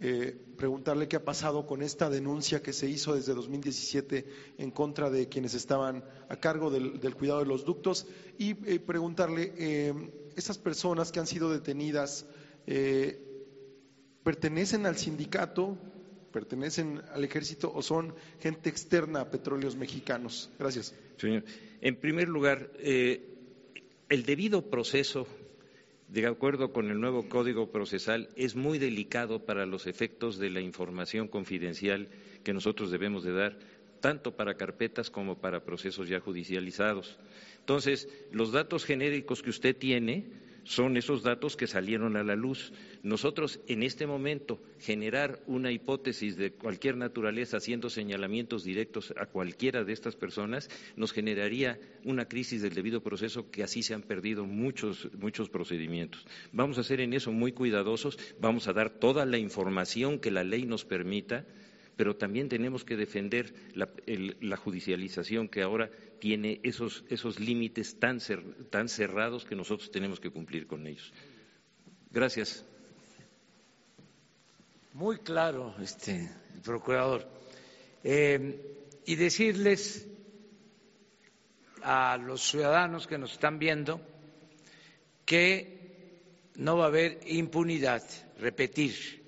Eh, 0.00 0.36
preguntarle 0.56 1.06
qué 1.08 1.16
ha 1.16 1.24
pasado 1.24 1.66
con 1.66 1.80
esta 1.80 2.10
denuncia 2.10 2.62
que 2.62 2.72
se 2.72 2.88
hizo 2.88 3.14
desde 3.14 3.32
2017 3.32 4.26
en 4.58 4.70
contra 4.70 5.08
de 5.08 5.28
quienes 5.28 5.54
estaban 5.54 6.04
a 6.28 6.36
cargo 6.36 6.70
del, 6.70 7.14
cuidado 7.14 7.40
de 7.40 7.46
los 7.46 7.64
ductos 7.64 8.06
y 8.36 8.50
eh, 8.68 8.80
preguntarle, 8.80 9.52
eh, 9.56 9.94
esas 10.36 10.58
personas 10.58 11.12
que 11.12 11.20
han 11.20 11.28
sido 11.28 11.50
detenidas, 11.50 12.26
¿pertenecen 14.24 14.84
al 14.86 14.96
sindicato, 14.96 15.78
pertenecen 16.32 17.00
al 17.12 17.22
ejército 17.22 17.72
o 17.72 17.82
son 17.82 18.14
gente 18.40 18.68
externa 18.68 19.20
a 19.20 19.30
petróleos 19.30 19.76
mexicanos? 19.76 20.50
Gracias. 20.58 20.92
Señor, 21.18 21.44
en 21.80 22.00
primer 22.00 22.28
lugar, 22.28 22.72
el 22.80 24.24
debido 24.26 24.68
proceso 24.68 25.28
de 26.22 26.28
acuerdo 26.28 26.72
con 26.72 26.90
el 26.90 27.00
nuevo 27.00 27.28
Código 27.28 27.72
Procesal, 27.72 28.28
es 28.36 28.54
muy 28.54 28.78
delicado 28.78 29.44
para 29.44 29.66
los 29.66 29.88
efectos 29.88 30.38
de 30.38 30.48
la 30.48 30.60
información 30.60 31.26
confidencial 31.26 32.08
que 32.44 32.52
nosotros 32.52 32.92
debemos 32.92 33.24
de 33.24 33.32
dar, 33.32 33.58
tanto 34.00 34.36
para 34.36 34.54
carpetas 34.54 35.10
como 35.10 35.38
para 35.38 35.64
procesos 35.64 36.08
ya 36.08 36.20
judicializados. 36.20 37.18
Entonces, 37.58 38.08
los 38.30 38.52
datos 38.52 38.84
genéricos 38.84 39.42
que 39.42 39.50
usted 39.50 39.76
tiene 39.76 40.26
son 40.64 40.96
esos 40.96 41.22
datos 41.22 41.56
que 41.56 41.66
salieron 41.66 42.16
a 42.16 42.24
la 42.24 42.34
luz. 42.34 42.72
Nosotros, 43.02 43.60
en 43.68 43.82
este 43.82 44.06
momento, 44.06 44.60
generar 44.80 45.42
una 45.46 45.70
hipótesis 45.70 46.36
de 46.36 46.52
cualquier 46.52 46.96
naturaleza 46.96 47.58
haciendo 47.58 47.90
señalamientos 47.90 48.64
directos 48.64 49.14
a 49.16 49.26
cualquiera 49.26 49.84
de 49.84 49.92
estas 49.92 50.16
personas 50.16 50.68
nos 50.96 51.12
generaría 51.12 51.78
una 52.04 52.26
crisis 52.26 52.62
del 52.62 52.74
debido 52.74 53.02
proceso 53.02 53.50
que 53.50 53.62
así 53.62 53.82
se 53.82 53.94
han 53.94 54.02
perdido 54.02 54.44
muchos, 54.46 55.08
muchos 55.18 55.48
procedimientos. 55.48 56.26
Vamos 56.52 56.78
a 56.78 56.82
ser 56.82 57.00
en 57.00 57.12
eso 57.12 57.30
muy 57.32 57.52
cuidadosos, 57.52 58.18
vamos 58.40 58.68
a 58.68 58.72
dar 58.72 58.90
toda 58.90 59.26
la 59.26 59.38
información 59.38 60.18
que 60.18 60.30
la 60.30 60.44
ley 60.44 60.64
nos 60.64 60.84
permita 60.84 61.46
pero 61.96 62.16
también 62.16 62.48
tenemos 62.48 62.84
que 62.84 62.96
defender 62.96 63.54
la, 63.74 64.56
judicialización 64.56 65.48
que 65.48 65.62
ahora 65.62 65.90
tiene 66.18 66.60
esos, 66.62 67.04
esos 67.08 67.38
límites 67.38 67.98
tan, 67.98 68.18
tan 68.70 68.88
cerrados 68.88 69.44
que 69.44 69.54
nosotros 69.54 69.90
tenemos 69.90 70.20
que 70.20 70.30
cumplir 70.30 70.66
con 70.66 70.86
ellos. 70.86 71.12
Gracias. 72.10 72.64
Muy 74.92 75.18
claro, 75.18 75.74
este, 75.80 76.30
el 76.54 76.60
procurador. 76.62 77.28
Eh, 78.02 79.00
y 79.06 79.16
decirles 79.16 80.06
a 81.82 82.16
los 82.16 82.42
ciudadanos 82.42 83.06
que 83.06 83.18
nos 83.18 83.32
están 83.32 83.58
viendo 83.58 84.00
que 85.24 85.74
no 86.56 86.76
va 86.76 86.84
a 86.84 86.88
haber 86.88 87.20
impunidad, 87.26 88.02
repetir, 88.38 89.23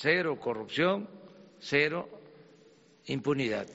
cero 0.00 0.38
corrupción, 0.38 1.08
cero 1.58 2.08
impunidad. 3.06 3.68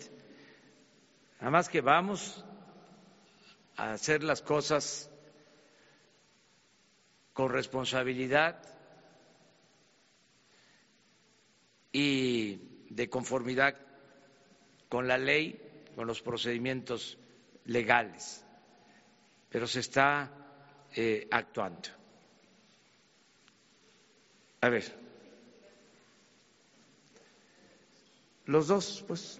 Nada 1.39 1.51
más 1.51 1.67
que 1.67 1.81
vamos 1.81 2.45
a 3.75 3.91
hacer 3.93 4.23
las 4.23 4.41
cosas 4.41 5.09
con 7.33 7.51
responsabilidad 7.51 8.61
y 11.91 12.85
de 12.89 13.09
conformidad 13.09 13.75
con 14.87 15.07
la 15.07 15.17
ley, 15.17 15.59
con 15.95 16.07
los 16.07 16.21
procedimientos 16.21 17.17
legales, 17.65 18.45
pero 19.49 19.67
se 19.67 19.81
está 19.81 20.31
eh, 20.95 21.27
actuando. 21.29 21.89
A 24.61 24.69
ver. 24.69 25.02
Los 28.45 28.67
dos, 28.67 29.05
pues. 29.07 29.39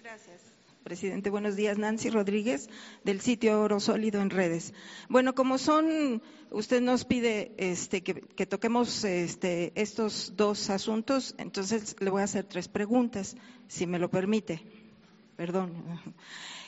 Gracias. 0.00 0.40
Presidente, 0.84 1.28
buenos 1.28 1.56
días. 1.56 1.76
Nancy 1.76 2.08
Rodríguez, 2.08 2.68
del 3.02 3.20
sitio 3.20 3.60
Oro 3.60 3.80
Sólido 3.80 4.20
en 4.20 4.30
redes. 4.30 4.72
Bueno, 5.08 5.34
como 5.34 5.58
son, 5.58 6.22
usted 6.50 6.80
nos 6.80 7.04
pide 7.04 7.52
este, 7.56 8.04
que, 8.04 8.46
toquemos 8.46 9.02
este, 9.02 9.72
estos 9.74 10.34
dos 10.36 10.70
asuntos, 10.70 11.34
entonces 11.38 11.96
le 11.98 12.10
voy 12.10 12.20
a 12.20 12.26
hacer 12.26 12.44
tres 12.44 12.68
preguntas, 12.68 13.36
si 13.66 13.88
me 13.88 13.98
lo 13.98 14.08
permite. 14.08 14.62
Perdón. 15.36 15.72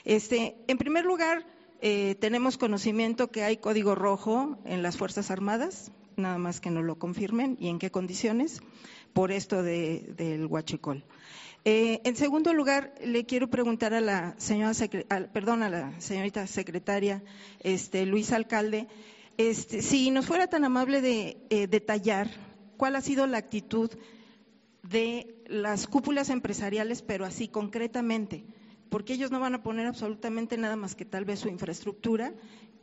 Este, 0.05 0.57
en 0.67 0.77
primer 0.77 1.05
lugar, 1.05 1.47
eh, 1.81 2.17
tenemos 2.17 2.59
conocimiento 2.59 3.31
que 3.31 3.45
hay 3.45 3.59
código 3.59 3.95
rojo 3.95 4.59
en 4.65 4.83
las 4.83 4.97
Fuerzas 4.97 5.31
Armadas, 5.31 5.93
nada 6.17 6.39
más 6.39 6.61
que 6.61 6.71
nos 6.71 6.85
lo 6.85 6.99
confirmen 6.99 7.57
y 7.61 7.69
en 7.69 7.79
qué 7.79 7.93
condiciones 7.93 8.61
por 9.19 9.33
esto 9.33 9.65
del 9.65 10.47
huachicol. 10.47 11.03
Eh, 11.65 12.01
en 12.05 12.15
segundo 12.15 12.55
lugar, 12.55 12.95
le 13.05 13.27
quiero 13.27 13.51
preguntar 13.51 13.93
a 13.93 14.01
la 14.01 14.37
señora, 14.39 14.73
perdón, 15.33 15.65
a 15.65 15.69
la 15.69 16.01
señorita 16.01 16.47
secretaria, 16.47 17.25
este, 17.59 18.07
Luis 18.07 18.31
Alcalde, 18.31 18.87
este, 19.37 19.83
si 19.83 20.13
nos 20.13 20.25
fuera 20.25 20.47
tan 20.47 20.63
amable 20.63 21.01
de 21.01 21.37
eh, 21.51 21.67
detallar 21.67 22.31
cuál 22.77 22.95
ha 22.95 23.01
sido 23.01 23.27
la 23.27 23.39
actitud 23.39 23.91
de 24.85 25.35
las 25.49 25.89
cúpulas 25.89 26.31
empresariales, 26.31 27.03
pero 27.03 27.25
así 27.25 27.49
concretamente, 27.49 28.45
porque 28.89 29.15
ellos 29.15 29.33
no 29.33 29.41
van 29.41 29.57
a 29.57 29.65
poner 29.65 29.89
absolutamente 29.89 30.57
nada 30.59 30.77
más 30.77 30.95
que 30.95 31.05
tal 31.05 31.25
vez 31.25 31.41
su 31.41 31.49
infraestructura 31.49 32.35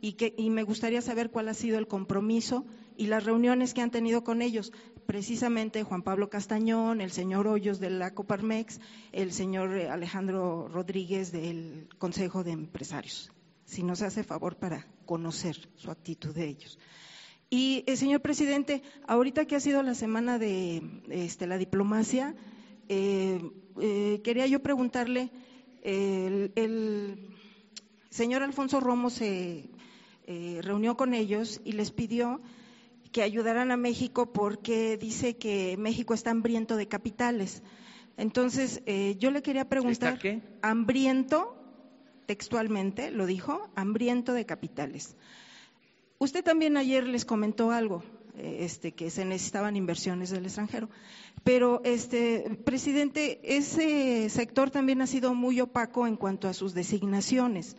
y, 0.02 0.12
que, 0.12 0.34
y 0.36 0.50
me 0.50 0.64
gustaría 0.64 1.00
saber 1.00 1.30
cuál 1.30 1.48
ha 1.48 1.54
sido 1.54 1.78
el 1.78 1.88
compromiso 1.88 2.66
y 2.94 3.06
las 3.06 3.24
reuniones 3.24 3.72
que 3.72 3.80
han 3.80 3.90
tenido 3.90 4.22
con 4.22 4.42
ellos. 4.42 4.70
Precisamente 5.06 5.84
Juan 5.84 6.02
Pablo 6.02 6.28
Castañón, 6.28 7.00
el 7.00 7.12
señor 7.12 7.46
Hoyos 7.46 7.78
de 7.78 7.90
la 7.90 8.12
Coparmex, 8.12 8.80
el 9.12 9.32
señor 9.32 9.72
Alejandro 9.72 10.66
Rodríguez 10.66 11.30
del 11.30 11.88
Consejo 11.98 12.42
de 12.42 12.50
Empresarios. 12.50 13.30
Si 13.64 13.84
nos 13.84 14.02
hace 14.02 14.24
favor 14.24 14.56
para 14.56 14.84
conocer 15.04 15.56
su 15.76 15.92
actitud 15.92 16.34
de 16.34 16.48
ellos. 16.48 16.78
Y, 17.48 17.84
eh, 17.86 17.96
señor 17.96 18.20
presidente, 18.20 18.82
ahorita 19.06 19.44
que 19.44 19.54
ha 19.54 19.60
sido 19.60 19.80
la 19.84 19.94
semana 19.94 20.40
de 20.40 20.82
este, 21.08 21.46
la 21.46 21.56
diplomacia, 21.56 22.34
eh, 22.88 23.40
eh, 23.80 24.20
quería 24.24 24.48
yo 24.48 24.60
preguntarle, 24.60 25.30
el, 25.84 27.30
señor 28.10 28.42
Alfonso 28.42 28.80
Romo 28.80 29.08
se 29.08 29.70
reunió 30.62 30.96
con 30.96 31.14
ellos 31.14 31.60
y 31.64 31.72
les 31.72 31.92
pidió 31.92 32.40
que 33.12 33.22
ayudaran 33.22 33.70
a 33.70 33.76
México 33.76 34.32
porque 34.32 34.96
dice 34.96 35.36
que 35.36 35.76
México 35.78 36.14
está 36.14 36.30
hambriento 36.30 36.76
de 36.76 36.88
capitales. 36.88 37.62
Entonces, 38.16 38.82
yo 39.18 39.30
le 39.30 39.42
quería 39.42 39.68
preguntar, 39.68 40.18
qué? 40.18 40.40
hambriento, 40.62 41.54
textualmente 42.26 43.10
lo 43.10 43.26
dijo, 43.26 43.68
hambriento 43.74 44.32
de 44.32 44.46
capitales. 44.46 45.16
Usted 46.18 46.42
también 46.42 46.76
ayer 46.78 47.06
les 47.06 47.26
comentó 47.26 47.72
algo, 47.72 48.02
eh, 48.38 48.58
este, 48.60 48.92
que 48.92 49.10
se 49.10 49.24
necesitaban 49.26 49.76
inversiones 49.76 50.30
del 50.30 50.46
extranjero. 50.46 50.88
Pero, 51.44 51.82
este, 51.84 52.58
presidente, 52.64 53.38
ese 53.42 54.30
sector 54.30 54.70
también 54.70 55.02
ha 55.02 55.06
sido 55.06 55.34
muy 55.34 55.60
opaco 55.60 56.06
en 56.06 56.16
cuanto 56.16 56.48
a 56.48 56.54
sus 56.54 56.72
designaciones. 56.72 57.76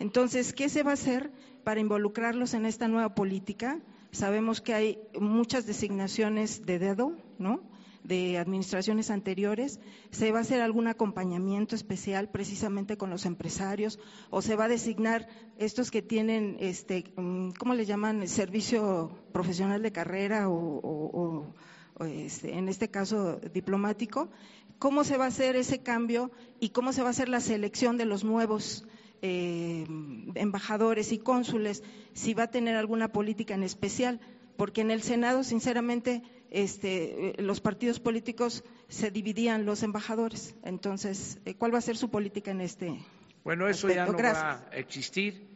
Entonces, 0.00 0.52
¿qué 0.52 0.68
se 0.68 0.82
va 0.82 0.90
a 0.90 0.94
hacer 0.94 1.30
para 1.62 1.80
involucrarlos 1.80 2.54
en 2.54 2.66
esta 2.66 2.88
nueva 2.88 3.14
política? 3.14 3.78
Sabemos 4.16 4.62
que 4.62 4.72
hay 4.72 4.98
muchas 5.20 5.66
designaciones 5.66 6.64
de 6.64 6.78
dedo, 6.78 7.12
¿no? 7.38 7.60
de 8.02 8.38
administraciones 8.38 9.10
anteriores? 9.10 9.78
¿Se 10.10 10.32
va 10.32 10.38
a 10.38 10.42
hacer 10.42 10.62
algún 10.62 10.86
acompañamiento 10.86 11.74
especial 11.74 12.30
precisamente 12.30 12.96
con 12.96 13.10
los 13.10 13.26
empresarios? 13.26 13.98
¿O 14.30 14.40
se 14.40 14.56
va 14.56 14.64
a 14.64 14.68
designar 14.68 15.28
estos 15.58 15.90
que 15.90 16.00
tienen, 16.00 16.56
este, 16.60 17.04
¿cómo 17.14 17.74
le 17.74 17.84
llaman? 17.84 18.26
Servicio 18.26 19.10
profesional 19.32 19.82
de 19.82 19.92
carrera 19.92 20.48
o, 20.48 21.52
este, 22.00 22.56
en 22.56 22.68
este 22.68 22.88
caso 22.88 23.38
diplomático. 23.52 24.30
¿Cómo 24.78 25.04
se 25.04 25.18
va 25.18 25.24
a 25.26 25.28
hacer 25.28 25.56
ese 25.56 25.82
cambio 25.82 26.30
y 26.58 26.70
cómo 26.70 26.94
se 26.94 27.02
va 27.02 27.08
a 27.08 27.10
hacer 27.10 27.28
la 27.28 27.40
selección 27.40 27.98
de 27.98 28.06
los 28.06 28.24
nuevos 28.24 28.86
eh, 29.22 29.86
embajadores 30.34 31.12
y 31.12 31.18
cónsules? 31.18 31.82
Si 32.12 32.34
va 32.34 32.44
a 32.44 32.50
tener 32.50 32.76
alguna 32.76 33.08
política 33.08 33.54
en 33.54 33.62
especial 33.62 34.20
porque 34.56 34.80
en 34.80 34.90
el 34.90 35.02
Senado, 35.02 35.44
sinceramente, 35.44 36.22
este, 36.50 37.34
los 37.38 37.60
partidos 37.60 38.00
políticos 38.00 38.64
se 38.88 39.10
dividían 39.10 39.66
los 39.66 39.82
embajadores. 39.82 40.54
Entonces, 40.62 41.38
eh, 41.44 41.54
¿cuál 41.54 41.74
va 41.74 41.78
a 41.78 41.82
ser 41.82 41.96
su 41.96 42.10
política 42.10 42.50
en 42.50 42.60
este? 42.62 42.98
Bueno, 43.44 43.68
eso 43.68 43.88
ya 43.88 44.06
no 44.06 44.16
va 44.16 44.66
a 44.70 44.76
existir. 44.76 45.46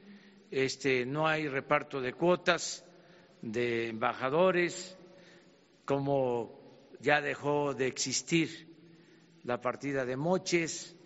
Este, 0.51 1.07
no 1.07 1.27
hay 1.27 1.49
reparto 1.49 2.01
de 2.01 2.13
cuotas 2.13 2.85
de 3.41 3.89
embajadores, 3.89 4.97
como 5.85 6.61
ya 7.01 7.21
dejó 7.21 7.75
de 7.75 7.87
existir 7.87 8.69
la 9.45 9.61
partida 9.61 10.05
de 10.05 10.17
moches, 10.17 10.97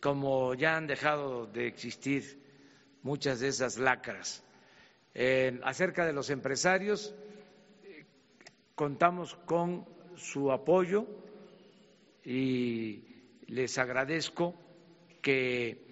como 0.00 0.54
ya 0.54 0.76
han 0.76 0.86
dejado 0.86 1.46
de 1.46 1.66
existir 1.66 2.42
muchas 3.02 3.40
de 3.40 3.48
esas 3.48 3.78
lacras. 3.78 4.42
Eh, 5.14 5.60
acerca 5.64 6.04
de 6.04 6.12
los 6.12 6.30
empresarios, 6.30 7.14
contamos 8.74 9.34
con 9.46 9.86
su 10.16 10.52
apoyo 10.52 11.06
y 12.24 13.04
les 13.46 13.78
agradezco 13.78 14.54
que 15.22 15.86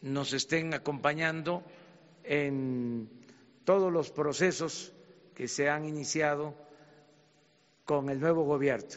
nos 0.00 0.32
estén 0.32 0.74
acompañando 0.74 1.64
en 2.22 3.10
todos 3.64 3.92
los 3.92 4.10
procesos 4.10 4.92
que 5.34 5.48
se 5.48 5.68
han 5.68 5.84
iniciado 5.84 6.54
con 7.84 8.08
el 8.10 8.20
nuevo 8.20 8.44
gobierno. 8.44 8.88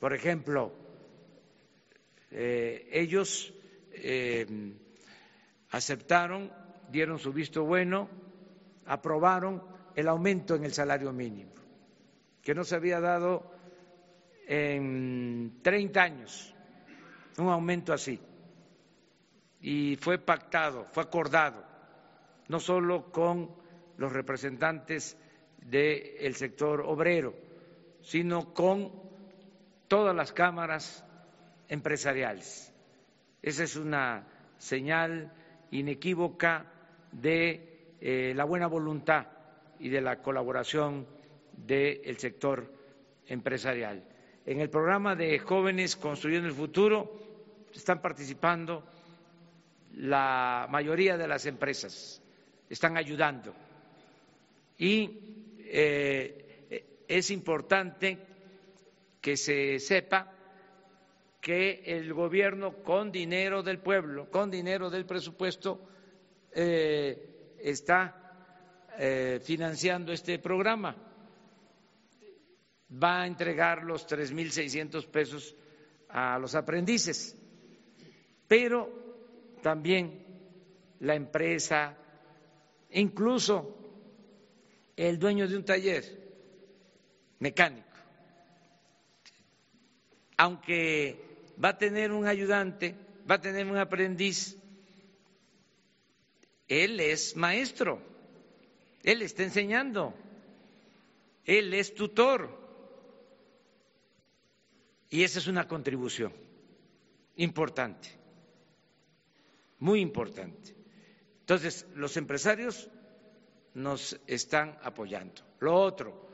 Por 0.00 0.12
ejemplo, 0.12 0.72
eh, 2.30 2.88
ellos 2.92 3.52
eh, 3.92 4.46
aceptaron, 5.70 6.52
dieron 6.90 7.18
su 7.18 7.32
visto 7.32 7.64
bueno, 7.64 8.08
aprobaron 8.86 9.62
el 9.94 10.08
aumento 10.08 10.54
en 10.54 10.64
el 10.64 10.72
salario 10.72 11.12
mínimo, 11.12 11.52
que 12.42 12.54
no 12.54 12.64
se 12.64 12.76
había 12.76 13.00
dado 13.00 13.50
en 14.46 15.58
30 15.62 16.02
años, 16.02 16.54
un 17.38 17.48
aumento 17.48 17.92
así. 17.92 18.20
Y 19.60 19.96
fue 19.96 20.18
pactado, 20.18 20.84
fue 20.84 21.02
acordado, 21.02 21.64
no 22.48 22.60
solo 22.60 23.10
con 23.10 23.50
los 23.96 24.12
representantes 24.12 25.16
del 25.58 26.34
sector 26.36 26.82
obrero, 26.82 27.34
sino 28.02 28.52
con 28.52 28.92
todas 29.88 30.14
las 30.14 30.32
cámaras 30.32 31.05
empresariales. 31.68 32.72
Esa 33.42 33.64
es 33.64 33.76
una 33.76 34.26
señal 34.58 35.32
inequívoca 35.70 36.66
de 37.12 37.94
eh, 38.00 38.32
la 38.34 38.44
buena 38.44 38.66
voluntad 38.66 39.26
y 39.78 39.88
de 39.88 40.00
la 40.00 40.22
colaboración 40.22 41.06
del 41.52 42.18
sector 42.18 42.72
empresarial. 43.26 44.04
En 44.44 44.60
el 44.60 44.70
programa 44.70 45.14
de 45.16 45.38
Jóvenes 45.38 45.96
Construyendo 45.96 46.48
el 46.48 46.54
Futuro 46.54 47.18
están 47.74 48.00
participando 48.00 48.84
la 49.94 50.66
mayoría 50.70 51.16
de 51.16 51.26
las 51.28 51.46
empresas, 51.46 52.22
están 52.68 52.96
ayudando. 52.96 53.54
Y 54.78 55.56
eh, 55.58 57.04
es 57.08 57.30
importante 57.30 58.18
que 59.20 59.36
se 59.36 59.78
sepa 59.78 60.32
que 61.46 61.80
el 61.86 62.12
gobierno 62.12 62.82
con 62.82 63.12
dinero 63.12 63.62
del 63.62 63.78
pueblo, 63.78 64.28
con 64.28 64.50
dinero 64.50 64.90
del 64.90 65.06
presupuesto, 65.06 65.78
eh, 66.52 67.54
está 67.60 68.34
eh, 68.98 69.38
financiando 69.44 70.10
este 70.12 70.40
programa. 70.40 70.96
Va 73.00 73.22
a 73.22 73.26
entregar 73.28 73.84
los 73.84 74.08
3.600 74.08 75.06
pesos 75.06 75.54
a 76.08 76.36
los 76.40 76.56
aprendices, 76.56 77.36
pero 78.48 78.90
también 79.62 80.26
la 80.98 81.14
empresa, 81.14 81.96
incluso 82.90 83.72
el 84.96 85.16
dueño 85.16 85.46
de 85.46 85.56
un 85.56 85.64
taller 85.64 86.04
mecánico, 87.38 87.86
aunque 90.38 91.25
va 91.62 91.70
a 91.70 91.78
tener 91.78 92.12
un 92.12 92.26
ayudante, 92.26 92.94
va 93.28 93.36
a 93.36 93.40
tener 93.40 93.66
un 93.66 93.76
aprendiz, 93.76 94.56
él 96.68 96.98
es 97.00 97.36
maestro, 97.36 98.00
Él 99.02 99.22
está 99.22 99.44
enseñando, 99.44 100.14
Él 101.44 101.72
es 101.74 101.94
tutor. 101.94 102.64
Y 105.08 105.22
esa 105.22 105.38
es 105.38 105.46
una 105.46 105.68
contribución 105.68 106.32
importante, 107.36 108.08
muy 109.78 110.00
importante. 110.00 110.74
Entonces, 111.40 111.86
los 111.94 112.16
empresarios 112.16 112.90
nos 113.74 114.18
están 114.26 114.76
apoyando. 114.82 115.42
Lo 115.60 115.76
otro, 115.76 116.28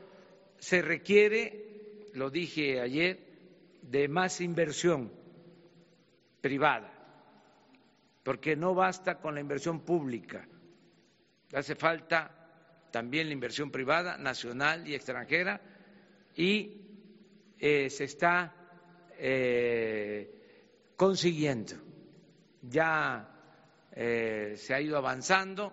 se 0.58 0.80
requiere, 0.80 2.08
lo 2.14 2.30
dije 2.30 2.80
ayer, 2.80 3.31
de 3.82 4.08
más 4.08 4.40
inversión 4.40 5.12
privada 6.40 7.02
porque 8.22 8.56
no 8.56 8.74
basta 8.74 9.18
con 9.18 9.34
la 9.34 9.40
inversión 9.40 9.80
pública, 9.80 10.46
hace 11.52 11.74
falta 11.74 12.30
también 12.90 13.26
la 13.26 13.32
inversión 13.32 13.70
privada, 13.70 14.16
nacional 14.16 14.86
y 14.86 14.94
extranjera, 14.94 15.60
y 16.36 16.82
eh, 17.58 17.90
se 17.90 18.04
está 18.04 18.54
eh, 19.18 20.92
consiguiendo. 20.96 21.74
Ya 22.62 23.28
eh, 23.92 24.54
se 24.56 24.74
ha 24.74 24.80
ido 24.80 24.96
avanzando 24.96 25.72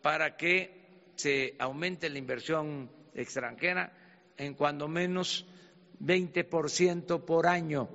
para 0.00 0.36
que 0.36 1.10
se 1.16 1.56
aumente 1.58 2.08
la 2.08 2.18
inversión 2.18 2.90
extranjera 3.14 3.92
en 4.36 4.54
cuando 4.54 4.86
menos 4.86 5.46
20% 6.00 7.24
por 7.24 7.46
año. 7.46 7.88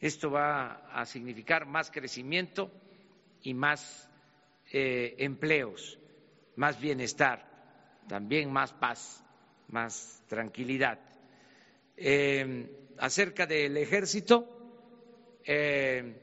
Esto 0.00 0.30
va 0.30 0.88
a 0.92 1.06
significar 1.06 1.66
más 1.66 1.90
crecimiento 1.90 2.70
y 3.42 3.54
más 3.54 4.08
eh, 4.72 5.14
empleos, 5.18 5.98
más 6.56 6.80
bienestar, 6.80 7.46
también 8.08 8.52
más 8.52 8.72
paz, 8.72 9.24
más 9.68 10.22
tranquilidad. 10.28 10.98
Eh, 11.96 12.68
acerca 12.98 13.46
del 13.46 13.76
ejército, 13.76 14.46
eh, 15.44 16.14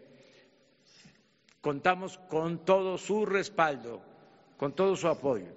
contamos 1.62 2.18
con 2.30 2.66
todo 2.66 2.98
su 2.98 3.26
respaldo, 3.26 4.02
con 4.58 4.74
todo 4.76 4.96
su 4.96 5.08
apoyo. 5.08 5.54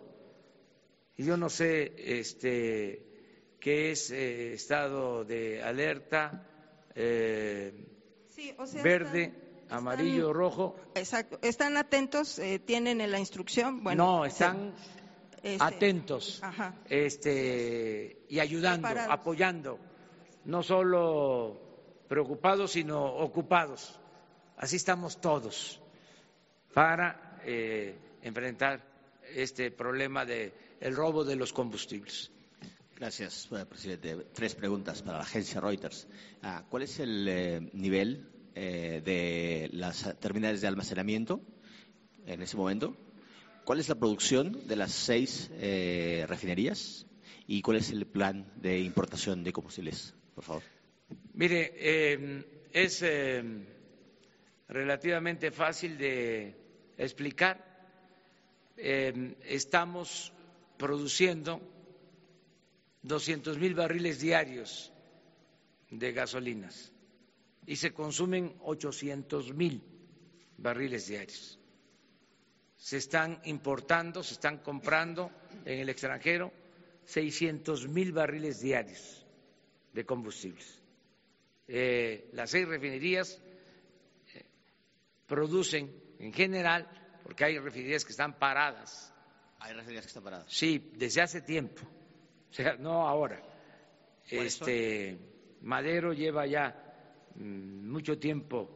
Y 1.16 1.24
yo 1.24 1.36
no 1.36 1.48
sé 1.48 1.92
este, 1.96 3.11
qué 3.62 3.92
es 3.92 4.10
estado 4.10 5.24
de 5.24 5.62
alerta 5.62 6.44
verde 8.82 9.32
amarillo, 9.70 10.32
rojo. 10.32 10.74
Exacto. 10.96 11.38
¿Están 11.42 11.76
atentos? 11.76 12.40
Eh, 12.40 12.58
¿Tienen 12.58 12.98
la 13.08 13.18
instrucción? 13.20 13.84
Bueno, 13.84 14.18
no, 14.18 14.24
están 14.24 14.74
este, 15.42 15.64
atentos 15.64 16.42
Este, 16.88 18.26
y 18.28 18.40
ayudando, 18.40 18.88
apoyando. 18.88 19.78
No 20.44 20.64
solo 20.64 21.60
preocupados, 22.08 22.72
sino 22.72 23.04
ocupados. 23.04 23.96
Así 24.56 24.74
estamos 24.74 25.20
todos 25.20 25.80
para 26.74 27.38
eh, 27.44 27.96
enfrentar 28.22 28.82
este 29.36 29.70
problema 29.70 30.24
del 30.24 30.52
el 30.80 30.96
robo 30.96 31.22
de 31.22 31.36
los 31.36 31.52
combustibles. 31.52 32.32
Gracias, 32.96 33.48
presidente. 33.68 34.16
Tres 34.32 34.54
preguntas 34.54 35.02
para 35.02 35.18
la 35.18 35.24
agencia 35.24 35.60
Reuters. 35.60 36.06
Ah, 36.42 36.64
¿Cuál 36.68 36.84
es 36.84 37.00
el 37.00 37.26
eh, 37.28 37.70
nivel 37.72 38.28
eh, 38.54 39.02
de 39.04 39.68
las 39.72 40.18
terminales 40.20 40.60
de 40.60 40.68
almacenamiento 40.68 41.40
en 42.26 42.42
ese 42.42 42.56
momento? 42.56 42.96
¿Cuál 43.64 43.80
es 43.80 43.88
la 43.88 43.96
producción 43.96 44.66
de 44.68 44.76
las 44.76 44.92
seis 44.92 45.50
eh, 45.54 46.26
refinerías? 46.28 47.06
¿Y 47.46 47.62
cuál 47.62 47.78
es 47.78 47.90
el 47.90 48.06
plan 48.06 48.50
de 48.56 48.80
importación 48.80 49.42
de 49.42 49.52
combustibles, 49.52 50.14
por 50.34 50.44
favor? 50.44 50.62
Mire, 51.34 51.72
eh, 51.76 52.44
es 52.72 53.04
relativamente 54.68 55.50
fácil 55.50 55.98
de 55.98 56.54
explicar. 56.96 57.70
estamos 58.76 60.32
produciendo 60.76 61.60
200 63.02 63.58
mil 63.58 63.74
barriles 63.74 64.20
diarios 64.20 64.92
de 65.90 66.12
gasolinas 66.12 66.92
y 67.66 67.76
se 67.76 67.92
consumen 67.92 68.56
800 68.60 69.54
mil 69.54 69.82
barriles 70.56 71.06
diarios. 71.06 71.58
Se 72.76 72.96
están 72.96 73.40
importando, 73.44 74.22
se 74.22 74.34
están 74.34 74.58
comprando 74.58 75.30
en 75.64 75.80
el 75.80 75.88
extranjero 75.88 76.52
600 77.04 77.88
mil 77.88 78.12
barriles 78.12 78.60
diarios 78.60 79.24
de 79.92 80.04
combustibles. 80.04 80.80
Eh, 81.68 82.28
las 82.32 82.50
seis 82.50 82.66
refinerías 82.66 83.40
eh, 84.34 84.44
producen 85.26 85.94
en 86.18 86.32
general, 86.32 86.88
porque 87.22 87.44
hay 87.44 87.58
refinerías 87.58 88.04
que 88.04 88.12
están 88.12 88.38
paradas. 88.38 89.12
Hay 89.60 89.72
refinerías 89.74 90.04
que 90.04 90.08
están 90.08 90.24
paradas. 90.24 90.46
Sí, 90.52 90.90
desde 90.96 91.22
hace 91.22 91.40
tiempo, 91.40 91.82
sea, 92.52 92.76
no 92.76 93.06
ahora. 93.08 93.40
Este 94.28 95.18
Madero 95.62 96.12
lleva 96.12 96.46
ya 96.46 96.82
Mm, 97.36 97.90
mucho 97.90 98.18
tiempo 98.18 98.68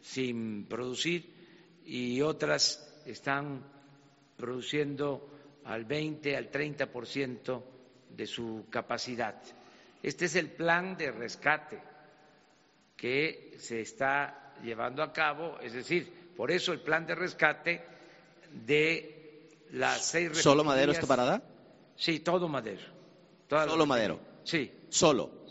sin 0.00 0.66
producir 0.66 1.80
y 1.84 2.20
otras 2.20 3.00
están 3.06 3.62
produciendo 4.36 5.28
al 5.64 5.84
20, 5.84 6.36
al 6.36 6.50
30% 6.50 7.62
de 8.10 8.26
su 8.26 8.66
capacidad. 8.68 9.40
Este 10.02 10.24
es 10.24 10.34
el 10.34 10.50
plan 10.50 10.96
de 10.96 11.12
rescate 11.12 11.80
que 12.96 13.54
se 13.58 13.80
está 13.80 14.54
llevando 14.62 15.02
a 15.02 15.12
cabo, 15.12 15.58
es 15.60 15.72
decir, 15.72 16.32
por 16.36 16.50
eso 16.50 16.72
el 16.72 16.80
plan 16.80 17.06
de 17.06 17.14
rescate 17.14 17.84
de 18.52 19.48
las 19.70 20.04
seis 20.04 20.38
¿Solo 20.38 20.64
Madero 20.64 20.92
está 20.92 21.06
parada? 21.06 21.42
Sí, 21.96 22.18
todo 22.20 22.48
Madero. 22.48 22.82
¿Solo 23.52 23.84
Madero? 23.86 24.18
Sí. 24.44 24.72
¿Solo? 24.88 25.44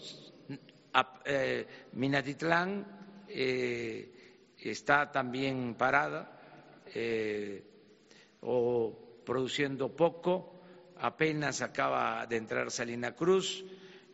eh, 1.25 1.67
Minatitlán 1.93 2.85
eh, 3.27 4.47
está 4.57 5.11
también 5.11 5.75
parada 5.75 6.81
eh, 6.93 7.63
o 8.41 9.21
produciendo 9.23 9.95
poco, 9.95 10.61
apenas 10.97 11.61
acaba 11.61 12.25
de 12.25 12.37
entrar 12.37 12.71
Salina 12.71 13.15
Cruz, 13.15 13.63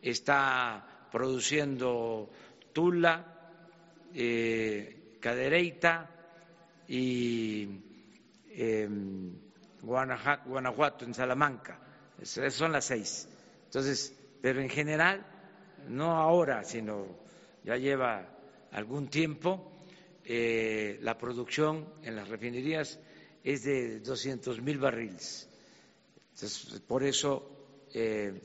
está 0.02 1.08
produciendo 1.10 2.30
Tula, 2.74 3.24
eh, 4.14 5.16
Cadereyta 5.18 6.10
y 6.88 7.80
em, 8.50 9.32
Guanajuato, 9.80 10.48
Guanajuato, 10.50 11.04
en 11.06 11.14
Salamanca. 11.14 11.80
Esas 12.20 12.52
son 12.52 12.72
las 12.72 12.84
seis. 12.84 13.28
Entonces, 13.68 14.14
pero 14.40 14.62
en 14.62 14.70
general 14.70 15.26
no 15.88 16.12
ahora, 16.16 16.64
sino 16.64 17.06
ya 17.64 17.76
lleva 17.76 18.26
algún 18.72 19.08
tiempo, 19.08 19.84
eh, 20.24 20.98
la 21.02 21.18
producción 21.18 21.86
en 22.02 22.16
las 22.16 22.28
refinerías 22.28 22.98
es 23.44 23.64
de 23.64 24.00
200 24.00 24.62
mil 24.62 24.78
barriles. 24.78 25.50
por 26.86 27.04
eso 27.04 27.86
eh, 27.92 28.40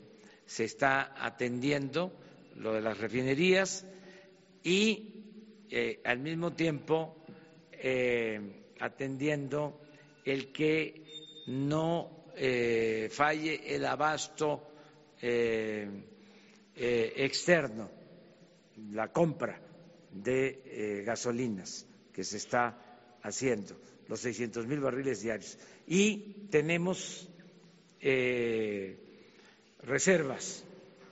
se 0.46 0.66
está 0.66 1.14
atendiendo 1.18 2.12
lo 2.58 2.74
de 2.74 2.82
las 2.82 2.98
refinerías 2.98 3.86
y 4.62 5.24
eh, 5.70 6.02
al 6.04 6.20
mismo 6.20 6.52
tiempo 6.52 7.16
atendiendo 8.80 9.82
el 10.26 10.52
que 10.52 11.44
no 11.48 12.28
falle 13.10 13.76
el 13.76 13.86
abasto 13.86 14.73
eh, 15.26 17.14
externo, 17.18 17.90
la 18.92 19.12
compra 19.12 19.58
de 20.12 20.62
eh, 20.66 21.04
gasolinas 21.06 21.88
que 22.12 22.26
se 22.26 22.38
está 22.38 22.78
haciendo, 23.22 23.80
los 24.10 24.20
600 24.20 24.68
mil 24.68 24.82
barriles 24.82 25.22
diarios. 25.22 25.58
Y 25.88 26.48
tenemos 26.50 27.30
eh, 28.02 28.98
reservas 29.84 30.66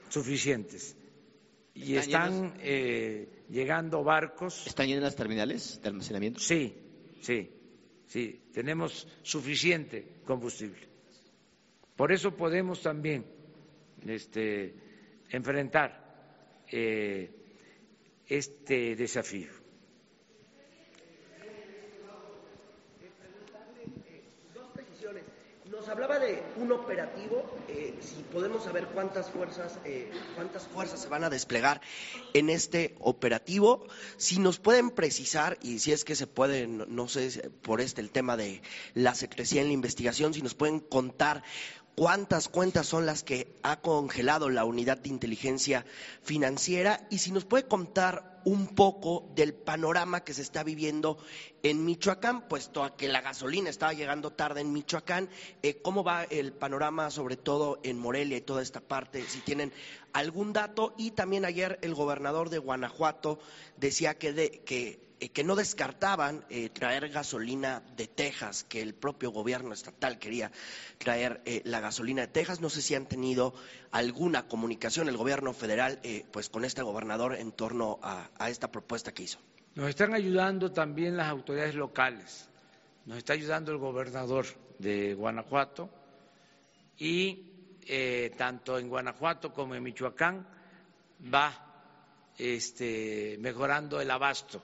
suficientes. 0.10 0.96
Y 1.74 1.96
están, 1.96 2.54
llegando 3.50 4.04
barcos. 4.04 4.68
¿Están 4.68 4.88
llenas 4.88 5.04
las 5.04 5.16
terminales 5.16 5.80
de 5.82 5.88
almacenamiento? 5.88 6.42
Sí, 6.42 6.76
sí, 7.22 7.50
sí. 8.08 8.42
Tenemos 8.54 9.08
suficiente 9.24 10.06
combustible. 10.26 10.86
Por 11.96 12.12
eso 12.12 12.36
podemos 12.36 12.82
también 12.82 13.24
este, 14.08 14.74
enfrentar 15.30 16.02
eh, 16.72 17.30
este 18.28 18.96
desafío. 18.96 19.62
Nos 25.82 25.90
hablaba 25.90 26.20
de 26.20 26.44
un 26.58 26.72
operativo, 26.74 27.44
eh, 27.68 27.96
si 28.02 28.22
podemos 28.32 28.66
saber 28.66 28.86
cuántas 28.94 29.32
fuerzas, 29.32 29.80
eh, 29.84 30.12
cuántas 30.36 30.68
fuerzas 30.68 31.02
se 31.02 31.08
van 31.08 31.24
a 31.24 31.30
desplegar 31.32 31.82
en 32.34 32.52
este 32.52 32.94
operativo, 33.00 33.88
si 34.18 34.38
nos 34.38 34.60
pueden 34.60 34.92
precisar 34.92 35.58
y 35.64 35.80
si 35.80 35.92
es 35.92 36.04
que 36.04 36.16
se 36.16 36.28
puede, 36.28 36.68
no 36.68 37.08
sé, 37.08 37.50
por 37.64 37.82
este 37.82 38.02
el 38.02 38.12
tema 38.12 38.38
de 38.38 38.62
la 38.94 39.16
secrecía 39.16 39.62
en 39.62 39.68
la 39.70 39.74
investigación, 39.74 40.36
si 40.36 40.44
nos 40.44 40.54
pueden 40.54 40.82
contar 40.82 41.42
cuántas 41.96 42.48
cuentas 42.50 42.88
son 42.88 43.06
las 43.06 43.24
que 43.24 43.60
ha 43.64 43.82
congelado 43.82 44.50
la 44.50 44.66
unidad 44.66 44.98
de 44.98 45.10
inteligencia 45.10 45.86
financiera 46.24 47.06
y 47.10 47.20
si 47.20 47.32
nos 47.32 47.46
puede 47.46 47.68
contar 47.68 48.31
un 48.46 48.68
poco 48.68 49.30
del 49.36 49.54
panorama 49.54 50.24
que 50.24 50.34
se 50.34 50.42
está 50.42 50.64
viviendo 50.64 51.18
en 51.64 51.86
Michoacán, 51.86 52.48
puesto 52.48 52.84
a 52.84 52.96
que 52.96 53.08
la 53.08 53.22
gasolina 53.22 53.70
estaba 53.70 53.94
llegando 53.94 54.32
tarde 54.32 54.62
en 54.62 54.74
Michoacán. 54.74 55.30
Eh, 55.62 55.82
¿Cómo 55.82 56.04
va 56.04 56.24
el 56.24 56.54
panorama, 56.54 57.10
sobre 57.12 57.38
todo 57.38 57.80
en 57.84 58.00
Morelia 58.00 58.38
y 58.38 58.42
toda 58.42 58.62
esta 58.62 58.82
parte? 58.82 59.24
Si 59.28 59.42
tienen 59.42 59.72
algún 60.14 60.54
dato. 60.54 60.94
Y 60.98 61.12
también 61.12 61.46
ayer 61.46 61.80
el 61.82 61.94
gobernador 61.94 62.50
de 62.50 62.58
Guanajuato 62.58 63.40
decía 63.78 64.18
que, 64.18 64.62
que 64.66 65.00
eh, 65.20 65.44
no 65.44 65.56
descartaban 65.56 66.44
eh, 66.50 66.70
traer 66.70 67.10
gasolina 67.10 67.84
de 67.96 68.08
Texas, 68.08 68.64
que 68.64 68.82
el 68.82 68.96
propio 68.96 69.32
gobierno 69.32 69.74
estatal 69.74 70.18
quería 70.18 70.52
traer 70.98 71.42
la 71.64 71.80
gasolina 71.80 72.24
de 72.24 72.28
Texas. 72.28 72.60
No 72.62 72.70
sé 72.70 72.82
si 72.82 72.96
han 72.96 73.06
tenido 73.06 73.54
alguna 73.92 74.48
comunicación 74.48 75.10
el 75.10 75.18
gobierno 75.18 75.54
federal 75.54 76.00
pues 76.32 76.50
con 76.50 76.66
este 76.66 76.82
gobernador 76.82 77.36
en 77.36 77.52
torno 77.52 78.00
a, 78.02 78.50
esta 78.50 78.72
propuesta 78.72 79.14
que 79.14 79.24
hizo. 79.24 79.40
Nos 79.76 79.90
están 79.90 80.14
ayudando 80.14 80.72
también 80.72 81.18
las 81.18 81.28
autoridades 81.28 81.76
locales, 81.76 82.50
nos 83.06 83.18
está 83.18 83.34
ayudando 83.34 83.72
el 83.72 83.78
gobernador 83.78 84.46
de 84.80 85.14
Guanajuato 85.14 85.90
y 86.98 87.48
tanto 88.38 88.78
en 88.78 88.90
Guanajuato 88.90 89.54
como 89.54 89.76
en 89.76 89.84
Michoacán 89.84 90.48
va 91.34 91.72
este, 92.38 93.38
mejorando 93.40 94.02
el 94.02 94.10
abasto 94.10 94.62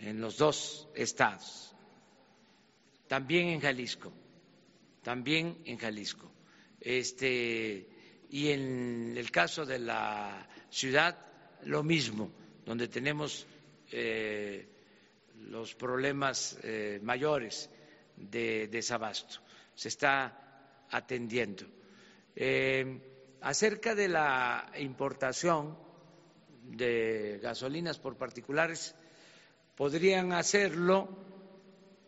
en 0.00 0.20
los 0.20 0.36
dos 0.36 0.88
estados, 0.94 1.74
también 3.08 3.48
en 3.48 3.60
Jalisco, 3.60 4.12
también 5.02 5.58
en 5.64 5.78
Jalisco. 5.78 6.30
Este, 6.80 7.88
y 8.30 8.50
en 8.50 9.14
el 9.16 9.30
caso 9.30 9.64
de 9.64 9.78
la 9.78 10.46
ciudad, 10.70 11.16
lo 11.64 11.82
mismo, 11.82 12.30
donde 12.64 12.88
tenemos 12.88 13.46
eh, 13.90 14.68
los 15.48 15.74
problemas 15.74 16.58
eh, 16.62 17.00
mayores 17.02 17.70
de 18.16 18.68
desabasto. 18.68 19.40
Se 19.74 19.88
está 19.88 20.86
atendiendo. 20.90 21.64
Eh, 22.36 23.36
acerca 23.40 23.94
de 23.94 24.08
la 24.08 24.70
importación 24.78 25.78
de 26.64 27.40
gasolinas 27.42 27.98
por 27.98 28.16
particulares, 28.16 28.94
podrían 29.74 30.32
hacerlo, 30.32 31.08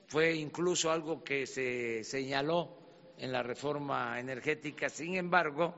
fue 0.08 0.34
incluso 0.34 0.90
algo 0.90 1.24
que 1.24 1.46
se 1.46 2.04
señaló 2.04 2.76
en 3.16 3.32
la 3.32 3.42
reforma 3.42 4.18
energética, 4.18 4.88
sin 4.88 5.16
embargo, 5.16 5.74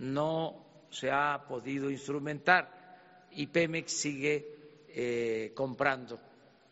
no 0.00 0.86
se 0.90 1.10
ha 1.10 1.44
podido 1.46 1.90
instrumentar 1.90 3.28
y 3.32 3.46
Pemex 3.46 3.92
sigue 3.92 4.86
eh, 4.88 5.52
comprando 5.54 6.18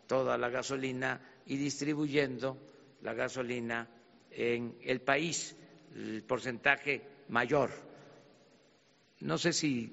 toda 0.07 0.37
la 0.39 0.49
gasolina 0.49 1.21
y 1.47 1.57
distribuyendo 1.57 2.59
la 3.03 3.13
gasolina 3.15 3.87
en 4.31 4.77
el 4.83 5.01
país, 5.03 5.55
el 5.95 6.23
porcentaje 6.25 7.03
mayor. 7.29 7.71
No 9.21 9.37
sé 9.37 9.53
si 9.53 9.93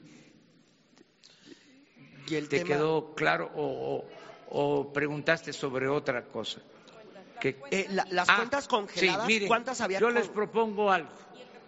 te 2.27 2.63
quedó 2.63 3.13
claro 3.15 3.51
o, 3.55 4.05
o 4.49 4.93
preguntaste 4.93 5.51
sobre 5.51 5.87
otra 5.87 6.23
cosa? 6.25 6.61
Eh, 7.69 7.87
las 7.89 8.27
ah, 8.29 8.37
cuentas 8.37 8.67
congeladas, 8.67 9.29
¿cuántas 9.45 9.81
había? 9.81 9.99
Yo 9.99 10.09
les 10.09 10.29
propongo 10.29 10.89
algo. 10.89 11.11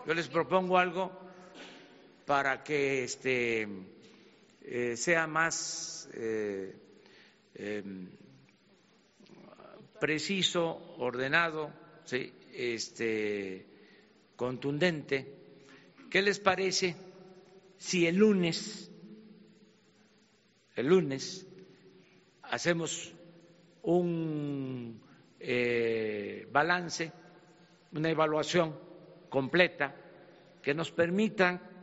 Yo 0.07 0.13
les 0.15 0.27
propongo 0.27 0.77
algo 0.79 1.26
para 2.27 2.61
que 2.61 3.05
este 3.05 3.65
eh, 4.61 4.97
sea 4.97 5.27
más 5.27 6.09
eh, 6.13 6.75
em, 7.55 8.09
preciso, 9.97 10.93
ordenado, 10.97 11.71
¿sí? 12.03 12.33
este, 12.53 13.65
contundente. 14.35 15.25
¿Qué 16.09 16.21
les 16.21 16.39
parece 16.39 16.97
si 17.77 18.05
el 18.05 18.17
lunes, 18.17 18.91
el 20.75 20.87
lunes, 20.87 21.47
hacemos 22.43 23.15
un 23.83 25.01
eh, 25.39 26.45
balance, 26.51 27.09
una 27.93 28.09
evaluación 28.09 28.77
completa 29.29 29.95
que 30.61 30.73
nos 30.73 30.91
permitan 30.91 31.76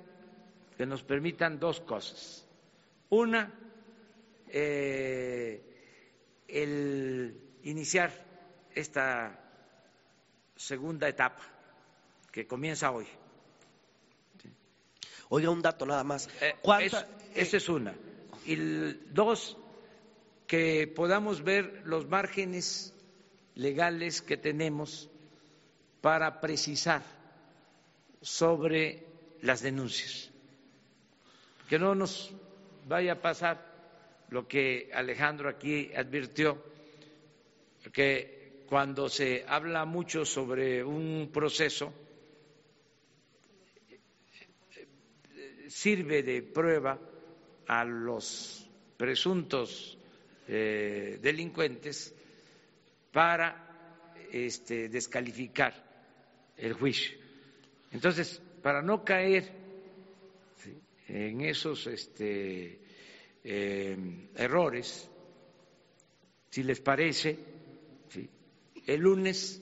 que 0.77 0.87
nos 0.87 1.03
permitan 1.03 1.59
dos 1.59 1.81
cosas. 1.81 2.47
Una, 3.11 3.53
eh, 4.49 5.63
el 6.49 7.41
iniciar 7.63 8.13
esta 8.75 9.41
segunda 10.57 11.09
etapa 11.09 11.43
que 12.31 12.47
comienza 12.47 12.91
hoy. 12.91 13.07
Oiga, 15.29 15.51
un 15.51 15.63
dato 15.63 15.87
nada 15.87 16.05
más. 16.05 16.29
Eh, 16.41 16.55
esa 17.35 17.57
es 17.57 17.69
una. 17.69 17.95
Y 18.47 18.57
dos, 19.13 19.57
que 20.47 20.87
podamos 20.87 21.43
ver 21.43 21.83
los 21.85 22.07
márgenes 22.07 22.93
legales 23.55 24.21
que 24.21 24.37
tenemos 24.37 25.09
para 26.01 26.41
precisar 26.41 27.03
sobre 28.21 29.07
las 29.41 29.63
denuncias. 29.63 30.34
Que 31.69 31.79
no 31.79 31.95
nos 31.95 32.33
vaya 32.87 33.13
a 33.15 33.21
pasar 33.21 33.75
lo 34.31 34.47
que 34.47 34.91
Alejandro 34.93 35.49
aquí 35.49 35.91
advirtió, 35.95 36.63
que 37.93 38.65
cuando 38.69 39.09
se 39.09 39.45
habla 39.47 39.85
mucho 39.85 40.25
sobre 40.25 40.83
un 40.83 41.31
proceso, 41.33 41.93
sirve 45.69 46.23
de 46.23 46.43
prueba 46.43 46.99
a 47.67 47.85
los 47.85 48.69
presuntos 48.97 49.99
eh, 50.49 51.19
delincuentes 51.21 52.15
para 53.13 54.15
este, 54.33 54.89
descalificar 54.89 55.75
el 56.57 56.73
juicio. 56.73 57.17
Entonces, 57.93 58.43
para 58.63 58.83
no 58.83 59.05
caer 59.05 59.64
en 61.09 61.41
esos 61.43 61.87
este, 61.87 62.81
eh, 63.43 64.29
errores, 64.37 65.09
si 66.51 66.63
les 66.63 66.81
parece, 66.81 67.39
el 68.87 69.01
lunes 69.01 69.61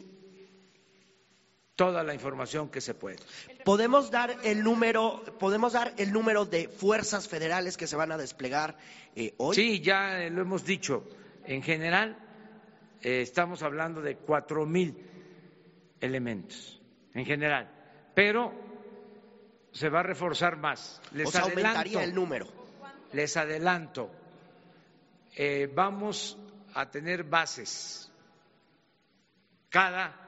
toda 1.76 2.02
la 2.02 2.14
información 2.14 2.68
que 2.68 2.80
se 2.80 2.94
puede. 2.94 3.16
Podemos 3.64 4.10
dar 4.10 4.36
el 4.44 4.62
número, 4.62 5.22
podemos 5.38 5.72
dar 5.72 5.94
el 5.96 6.12
número 6.12 6.44
de 6.44 6.68
fuerzas 6.68 7.28
federales 7.28 7.76
que 7.76 7.86
se 7.86 7.96
van 7.96 8.12
a 8.12 8.18
desplegar 8.18 8.76
eh, 9.16 9.34
hoy. 9.38 9.56
Sí, 9.56 9.80
ya 9.80 10.28
lo 10.30 10.42
hemos 10.42 10.64
dicho. 10.64 11.08
En 11.44 11.62
general 11.62 12.16
eh, 13.00 13.22
estamos 13.22 13.62
hablando 13.62 14.00
de 14.00 14.16
cuatro 14.16 14.66
mil 14.66 14.96
elementos, 16.00 16.80
en 17.14 17.24
general, 17.24 17.70
pero 18.14 18.52
se 19.72 19.88
va 19.88 20.00
a 20.00 20.02
reforzar 20.02 20.56
más. 20.56 21.00
Les 21.12 21.34
aumentaría 21.34 22.04
el 22.04 22.14
número. 22.14 22.46
Les 23.12 23.36
adelanto, 23.36 24.10
eh, 25.36 25.70
vamos 25.74 26.38
a 26.74 26.90
tener 26.90 27.24
bases 27.24 28.10
cada 29.68 30.18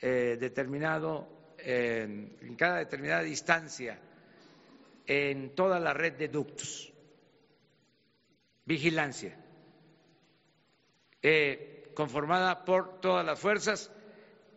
eh, 0.00 0.36
determinado, 0.38 1.28
en 1.58 2.56
cada 2.56 2.78
determinada 2.78 3.22
distancia, 3.22 3.98
en 5.06 5.54
toda 5.54 5.78
la 5.78 5.92
red 5.92 6.14
de 6.14 6.28
ductos. 6.28 6.92
Vigilancia, 8.64 9.36
eh, 11.20 11.90
conformada 11.94 12.64
por 12.64 13.00
todas 13.00 13.24
las 13.26 13.38
fuerzas 13.38 13.90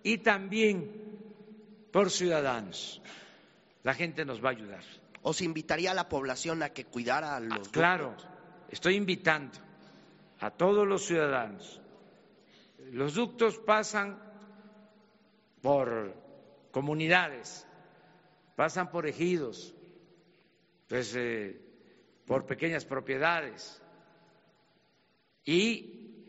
y 0.03 0.20
también 0.20 1.01
por 1.91 2.12
ciudadanos. 2.12 3.01
La 3.86 3.93
gente 3.93 4.25
nos 4.25 4.43
va 4.43 4.49
a 4.49 4.53
ayudar. 4.53 4.83
¿Os 5.21 5.41
invitaría 5.41 5.91
a 5.91 5.93
la 5.93 6.09
población 6.09 6.63
a 6.63 6.69
que 6.69 6.86
cuidara 6.86 7.36
a 7.36 7.39
los 7.39 7.69
Claro, 7.69 8.15
estoy 8.67 8.95
invitando 8.95 9.59
a 10.39 10.49
todos 10.49 10.88
los 10.88 11.05
ciudadanos. 11.05 11.79
Los 12.91 13.13
ductos 13.13 13.59
pasan 13.59 14.19
por 15.61 16.15
comunidades, 16.71 17.67
pasan 18.55 18.89
por 18.89 19.05
ejidos, 19.05 19.75
pues, 20.88 21.15
eh, 21.15 21.61
por 22.25 22.47
pequeñas 22.47 22.86
propiedades. 22.86 23.83
Y 25.43 26.25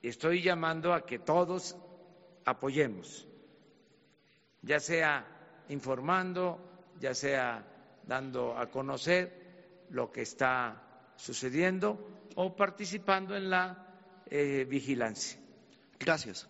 estoy 0.00 0.40
llamando 0.40 0.94
a 0.94 1.04
que 1.04 1.18
todos 1.18 1.76
apoyemos, 2.46 3.28
ya 4.62 4.80
sea 4.80 5.36
informando, 5.70 6.58
ya 7.00 7.14
sea 7.14 7.64
dando 8.06 8.56
a 8.56 8.70
conocer 8.70 9.86
lo 9.90 10.10
que 10.10 10.22
está 10.22 10.82
sucediendo 11.16 11.98
o 12.36 12.54
participando 12.54 13.36
en 13.36 13.50
la 13.50 13.86
eh, 14.26 14.66
vigilancia. 14.68 15.38
Gracias. 15.98 16.46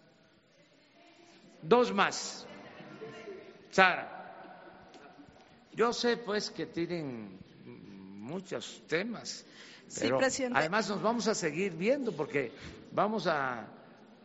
Dos 1.62 1.92
más. 1.92 2.46
Sara. 3.70 4.16
Yo 5.72 5.92
sé 5.92 6.16
pues 6.16 6.50
que 6.50 6.66
tienen 6.66 7.38
muchos 8.30 8.82
temas, 8.86 9.44
pero 9.98 10.18
además 10.54 10.88
nos 10.88 11.02
vamos 11.02 11.28
a 11.28 11.34
seguir 11.34 11.72
viendo 11.72 12.12
porque 12.12 12.52
vamos 12.92 13.26
a 13.26 13.66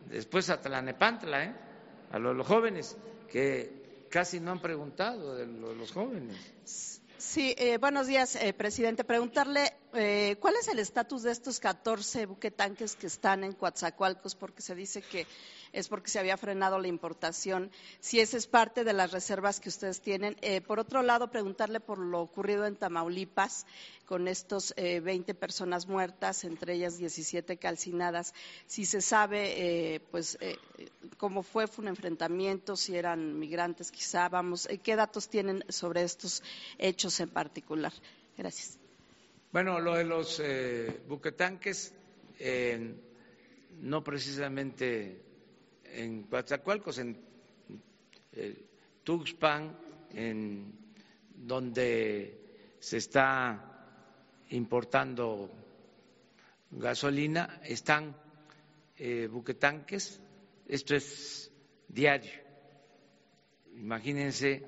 después 0.08 0.50
a 0.50 0.60
Tlanepantla, 0.60 1.44
¿eh? 1.44 1.54
a 2.12 2.18
los, 2.18 2.46
jóvenes 2.46 2.96
que 3.30 3.85
casi 4.10 4.40
no 4.40 4.52
han 4.52 4.60
preguntado 4.60 5.34
de 5.34 5.46
los, 5.46 5.92
jóvenes. 5.92 6.36
Sí, 7.18 7.54
eh, 7.58 7.78
buenos 7.78 8.06
días, 8.06 8.36
eh, 8.36 8.52
presidente. 8.52 9.04
Preguntarle 9.04 9.72
eh, 9.96 10.36
cuál 10.40 10.54
es 10.56 10.68
el 10.68 10.78
estatus 10.78 11.22
de 11.22 11.32
estos 11.32 11.60
14 11.60 12.26
buquetanques 12.26 12.96
que 12.96 13.06
están 13.06 13.44
en 13.44 13.52
Coatzacoalcos, 13.52 14.34
porque 14.34 14.62
se 14.62 14.74
dice 14.74 15.02
que 15.02 15.26
es 15.72 15.88
porque 15.88 16.10
se 16.10 16.18
había 16.18 16.36
frenado 16.36 16.78
la 16.78 16.88
importación, 16.88 17.70
si 18.00 18.20
esa 18.20 18.36
es 18.36 18.46
parte 18.46 18.84
de 18.84 18.92
las 18.92 19.12
reservas 19.12 19.60
que 19.60 19.68
ustedes 19.68 20.00
tienen. 20.00 20.36
Eh, 20.40 20.60
por 20.60 20.78
otro 20.78 21.02
lado, 21.02 21.30
preguntarle 21.30 21.80
por 21.80 21.98
lo 21.98 22.20
ocurrido 22.20 22.66
en 22.66 22.76
Tamaulipas 22.76 23.66
con 24.06 24.28
estos 24.28 24.72
eh, 24.76 25.00
20 25.00 25.34
personas 25.34 25.86
muertas, 25.86 26.44
entre 26.44 26.74
ellas 26.74 26.96
17 26.96 27.56
calcinadas, 27.58 28.32
si 28.66 28.86
se 28.86 29.00
sabe 29.00 29.94
eh, 29.94 30.00
pues 30.10 30.38
cómo 31.18 31.42
fue, 31.42 31.66
fue 31.66 31.82
un 31.82 31.88
enfrentamiento, 31.88 32.76
si 32.76 32.96
eran 32.96 33.38
migrantes 33.38 33.90
quizá, 33.90 34.28
vamos, 34.28 34.68
qué 34.82 34.96
datos 34.96 35.28
tienen 35.28 35.64
sobre 35.68 36.02
estos 36.02 36.42
hechos 36.78 37.20
en 37.20 37.28
particular. 37.28 37.92
Gracias. 38.38 38.85
Bueno, 39.56 39.80
lo 39.80 39.94
de 39.94 40.04
los 40.04 40.42
buquetanques, 41.08 41.94
no 43.80 44.04
precisamente 44.04 45.22
en 45.84 46.24
Coatzacoalcos, 46.24 46.98
en 46.98 47.18
eh, 48.32 48.66
Tuxpan, 49.02 49.74
en 50.12 50.74
donde 51.34 52.74
se 52.80 52.98
está 52.98 54.44
importando 54.50 55.50
gasolina, 56.72 57.58
están 57.64 58.14
eh, 58.98 59.26
buquetanques, 59.26 60.20
esto 60.68 60.94
es 60.94 61.50
diario. 61.88 62.42
Imagínense. 63.74 64.62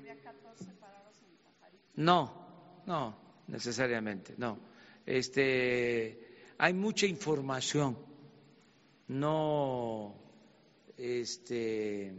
No, 1.93 2.81
no, 2.87 3.15
necesariamente, 3.49 4.33
no. 4.39 4.67
Este, 5.09 6.19
hay 6.59 6.71
mucha 6.73 7.07
información, 7.07 7.97
no 9.07 10.15
este, 10.95 12.13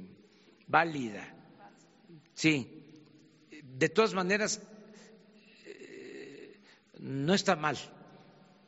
válida. 0.66 1.32
Sí, 2.34 2.82
de 3.62 3.88
todas 3.90 4.12
maneras, 4.12 4.60
eh, 5.66 6.58
no 6.98 7.32
está 7.32 7.54
mal, 7.54 7.76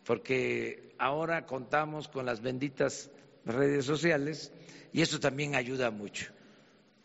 porque 0.05 0.95
ahora 0.99 1.45
contamos 1.45 2.07
con 2.07 2.25
las 2.25 2.41
benditas 2.43 3.11
redes 3.45 3.85
sociales 3.85 4.53
y 4.93 5.03
eso 5.03 5.19
también 5.19 5.57
ayuda 5.57 5.91
mucho. 5.91 6.31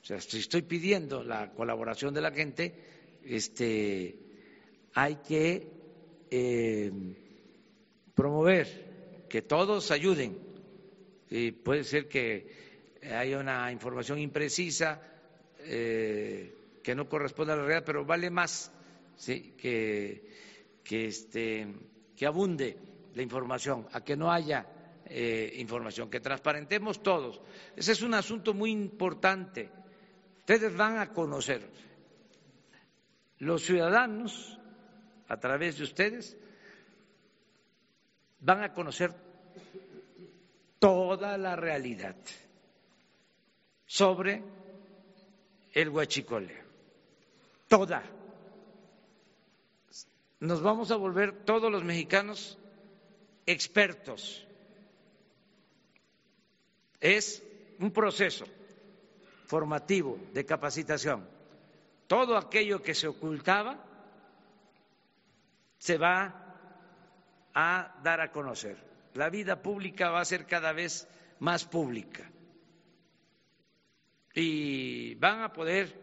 O 0.03 0.05
sea, 0.05 0.21
si 0.21 0.37
estoy 0.37 0.61
pidiendo 0.61 1.23
la 1.23 1.51
colaboración 1.53 2.13
de 2.13 2.21
la 2.21 2.29
gente, 2.29 2.75
este, 3.23 4.19
hay 4.93 5.15
que 5.27 5.76
eh, 6.31 6.91
promover 8.13 9.25
que 9.29 9.41
todos 9.41 9.91
ayuden. 9.91 10.37
Y 11.29 11.51
puede 11.51 11.83
ser 11.83 12.07
que 12.07 13.01
hay 13.11 13.33
una 13.33 13.71
información 13.71 14.19
imprecisa 14.19 15.01
eh, 15.59 16.53
que 16.83 16.95
no 16.95 17.07
corresponde 17.09 17.53
a 17.53 17.55
la 17.55 17.63
realidad, 17.63 17.83
pero 17.85 18.05
vale 18.05 18.29
más 18.29 18.71
¿sí? 19.17 19.53
que, 19.57 20.23
que, 20.83 21.07
este, 21.07 21.67
que 22.15 22.25
abunde 22.25 22.77
la 23.13 23.21
información, 23.21 23.87
a 23.91 24.01
que 24.01 24.15
no 24.15 24.31
haya 24.31 24.65
eh, 25.05 25.53
información, 25.57 26.09
que 26.09 26.19
transparentemos 26.19 27.01
todos. 27.03 27.41
Ese 27.75 27.91
es 27.93 28.01
un 28.01 28.13
asunto 28.13 28.53
muy 28.53 28.71
importante. 28.71 29.69
Ustedes 30.39 30.75
van 30.75 30.99
a 30.99 31.11
conocer, 31.13 31.69
los 33.39 33.63
ciudadanos, 33.63 34.56
a 35.27 35.37
través 35.37 35.77
de 35.77 35.83
ustedes, 35.83 36.37
van 38.39 38.63
a 38.63 38.73
conocer 38.73 39.13
toda 40.79 41.37
la 41.37 41.55
realidad 41.55 42.15
sobre 43.85 44.43
el 45.73 45.89
huachicole. 45.89 46.63
Toda. 47.67 48.03
Nos 50.39 50.61
vamos 50.61 50.91
a 50.91 50.95
volver 50.95 51.43
todos 51.43 51.71
los 51.71 51.83
mexicanos 51.83 52.57
expertos. 53.45 54.45
Es 56.99 57.43
un 57.79 57.91
proceso 57.91 58.45
formativo 59.45 60.17
de 60.33 60.45
capacitación. 60.45 61.27
Todo 62.07 62.37
aquello 62.37 62.81
que 62.81 62.93
se 62.93 63.07
ocultaba 63.07 63.83
se 65.77 65.97
va 65.97 66.47
a 67.53 67.99
dar 68.03 68.21
a 68.21 68.31
conocer. 68.31 68.77
La 69.13 69.29
vida 69.29 69.61
pública 69.61 70.09
va 70.09 70.21
a 70.21 70.25
ser 70.25 70.45
cada 70.45 70.73
vez 70.73 71.07
más 71.39 71.65
pública 71.65 72.31
y 74.39 75.15
van 75.15 75.41
a 75.41 75.51
poder 75.51 75.99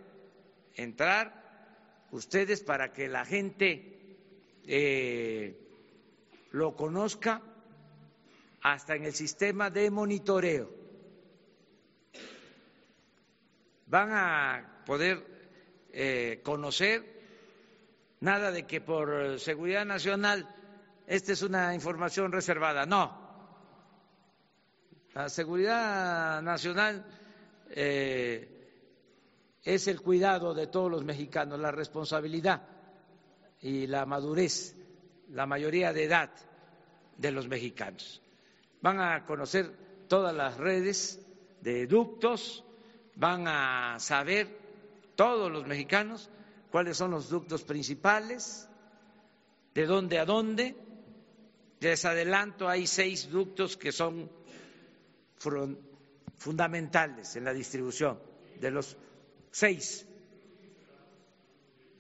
entrar 0.74 2.06
ustedes 2.10 2.64
para 2.64 2.92
que 2.92 3.06
la 3.06 3.24
gente 3.24 4.18
eh, 4.66 5.56
lo 6.50 6.74
conozca 6.74 7.40
hasta 8.60 8.96
en 8.96 9.04
el 9.04 9.14
sistema 9.14 9.70
de 9.70 9.88
monitoreo. 9.90 10.68
Van 13.86 14.10
a 14.10 14.82
poder 14.84 15.24
eh, 15.92 16.40
conocer 16.42 17.13
nada 18.24 18.50
de 18.50 18.66
que 18.66 18.80
por 18.80 19.38
seguridad 19.38 19.84
nacional 19.84 20.48
esta 21.06 21.32
es 21.32 21.42
una 21.42 21.74
información 21.74 22.32
reservada. 22.32 22.86
No. 22.86 23.22
La 25.12 25.28
seguridad 25.28 26.40
nacional 26.40 27.04
eh, 27.68 29.60
es 29.62 29.86
el 29.88 30.00
cuidado 30.00 30.54
de 30.54 30.66
todos 30.66 30.90
los 30.90 31.04
mexicanos, 31.04 31.60
la 31.60 31.70
responsabilidad 31.70 32.62
y 33.60 33.86
la 33.86 34.06
madurez, 34.06 34.74
la 35.30 35.46
mayoría 35.46 35.92
de 35.92 36.04
edad 36.04 36.30
de 37.18 37.30
los 37.30 37.46
mexicanos. 37.46 38.22
Van 38.80 39.00
a 39.00 39.26
conocer 39.26 40.06
todas 40.08 40.34
las 40.34 40.56
redes 40.56 41.20
de 41.60 41.86
ductos, 41.86 42.64
van 43.14 43.46
a 43.46 43.98
saber 44.00 44.48
todos 45.14 45.52
los 45.52 45.66
mexicanos 45.66 46.30
cuáles 46.74 46.96
son 46.96 47.12
los 47.12 47.28
ductos 47.30 47.62
principales, 47.62 48.68
de 49.74 49.86
dónde 49.86 50.18
a 50.18 50.24
dónde. 50.24 50.74
Les 51.78 52.04
adelanto, 52.04 52.68
hay 52.68 52.88
seis 52.88 53.30
ductos 53.30 53.76
que 53.76 53.92
son 53.92 54.28
fundamentales 56.36 57.36
en 57.36 57.44
la 57.44 57.52
distribución 57.52 58.18
de 58.60 58.72
los 58.72 58.96
seis. 59.52 60.04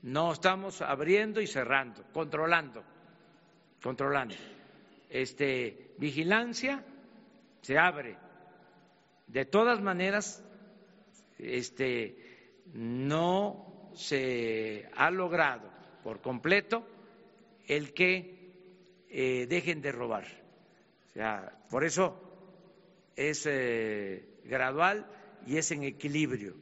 No 0.02 0.32
estamos 0.32 0.82
abriendo 0.82 1.40
y 1.40 1.46
cerrando, 1.46 2.02
controlando, 2.12 2.82
controlando. 3.80 4.34
Este, 5.08 5.94
vigilancia 5.98 6.84
se 7.60 7.78
abre. 7.78 8.18
De 9.28 9.44
todas 9.44 9.80
maneras, 9.80 10.42
este, 11.38 12.56
no 12.72 13.70
se 13.94 14.88
ha 14.94 15.10
logrado 15.10 15.70
por 16.02 16.20
completo 16.20 16.86
el 17.66 17.94
que 17.94 18.52
eh, 19.08 19.46
dejen 19.48 19.80
de 19.80 19.92
robar. 19.92 20.26
O 21.10 21.12
sea, 21.12 21.58
por 21.70 21.84
eso 21.84 22.20
es 23.16 23.46
eh, 23.46 24.40
gradual 24.44 25.06
y 25.46 25.56
es 25.56 25.70
en 25.70 25.84
equilibrio. 25.84 26.54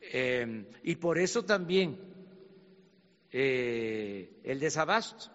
Eh, 0.00 0.64
y 0.82 0.96
por 0.96 1.18
eso 1.18 1.44
también 1.44 1.98
eh, 3.32 4.40
el 4.44 4.60
desabasto 4.60 5.30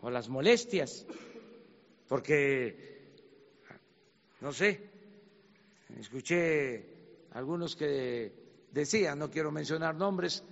o 0.00 0.10
las 0.10 0.28
molestias, 0.28 1.06
porque, 2.08 3.12
no 4.40 4.52
sé, 4.52 4.80
escuché 6.00 6.84
algunos 7.32 7.76
que 7.76 8.32
decían, 8.72 9.18
no 9.18 9.30
quiero 9.30 9.52
mencionar 9.52 9.94
nombres, 9.94 10.42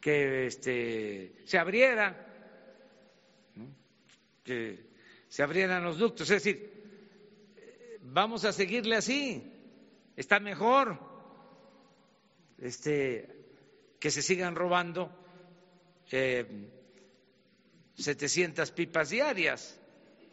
que 0.00 0.46
este, 0.46 1.34
se 1.44 1.58
abriera 1.58 2.26
que 4.42 4.90
se 5.28 5.42
abrieran 5.42 5.84
los 5.84 5.98
ductos. 5.98 6.30
Es 6.30 6.42
decir, 6.42 7.98
vamos 8.02 8.44
a 8.44 8.52
seguirle 8.52 8.96
así, 8.96 9.52
está 10.16 10.40
mejor 10.40 10.98
este, 12.58 13.28
que 13.98 14.10
se 14.10 14.22
sigan 14.22 14.54
robando 14.54 15.14
eh, 16.10 16.68
700 17.94 18.70
pipas 18.72 19.10
diarias, 19.10 19.78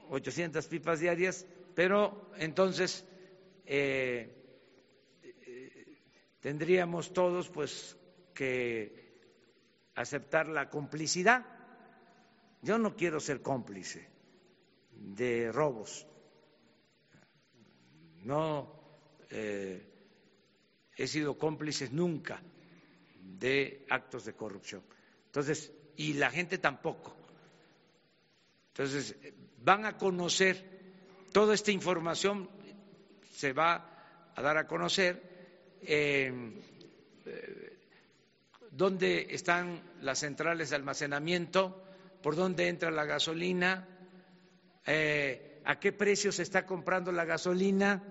800 0.09 0.65
pipas 0.67 0.99
diarias, 0.99 1.45
pero 1.75 2.31
entonces 2.37 3.05
eh, 3.65 4.36
tendríamos 6.47 7.11
todos 7.11 7.49
pues 7.49 7.97
que 8.33 9.19
aceptar 9.95 10.47
la 10.47 10.69
complicidad. 10.69 11.45
Yo 12.61 12.77
no 12.77 12.95
quiero 12.95 13.19
ser 13.19 13.41
cómplice 13.41 14.07
de 14.93 15.51
robos. 15.51 16.07
No 18.23 18.73
eh, 19.29 19.91
he 20.95 21.07
sido 21.07 21.37
cómplice 21.37 21.89
nunca 21.91 22.41
de 23.19 23.85
actos 23.89 24.23
de 24.23 24.31
corrupción. 24.31 24.83
Entonces, 25.25 25.73
y 25.97 26.13
la 26.13 26.31
gente 26.31 26.59
tampoco. 26.59 27.13
Entonces, 28.69 29.17
van 29.65 29.83
a 29.83 29.97
conocer 29.97 30.63
toda 31.33 31.53
esta 31.53 31.73
información, 31.73 32.49
se 33.33 33.51
va 33.51 34.31
a 34.33 34.41
dar 34.41 34.55
a 34.55 34.65
conocer 34.65 35.26
eh, 35.81 36.31
dónde 38.77 39.27
están 39.31 39.81
las 40.01 40.19
centrales 40.19 40.69
de 40.69 40.75
almacenamiento, 40.75 41.83
por 42.21 42.35
dónde 42.35 42.67
entra 42.67 42.91
la 42.91 43.05
gasolina, 43.05 43.87
eh, 44.85 45.61
a 45.65 45.79
qué 45.79 45.91
precio 45.91 46.31
se 46.31 46.43
está 46.43 46.65
comprando 46.65 47.11
la 47.11 47.25
gasolina. 47.25 48.03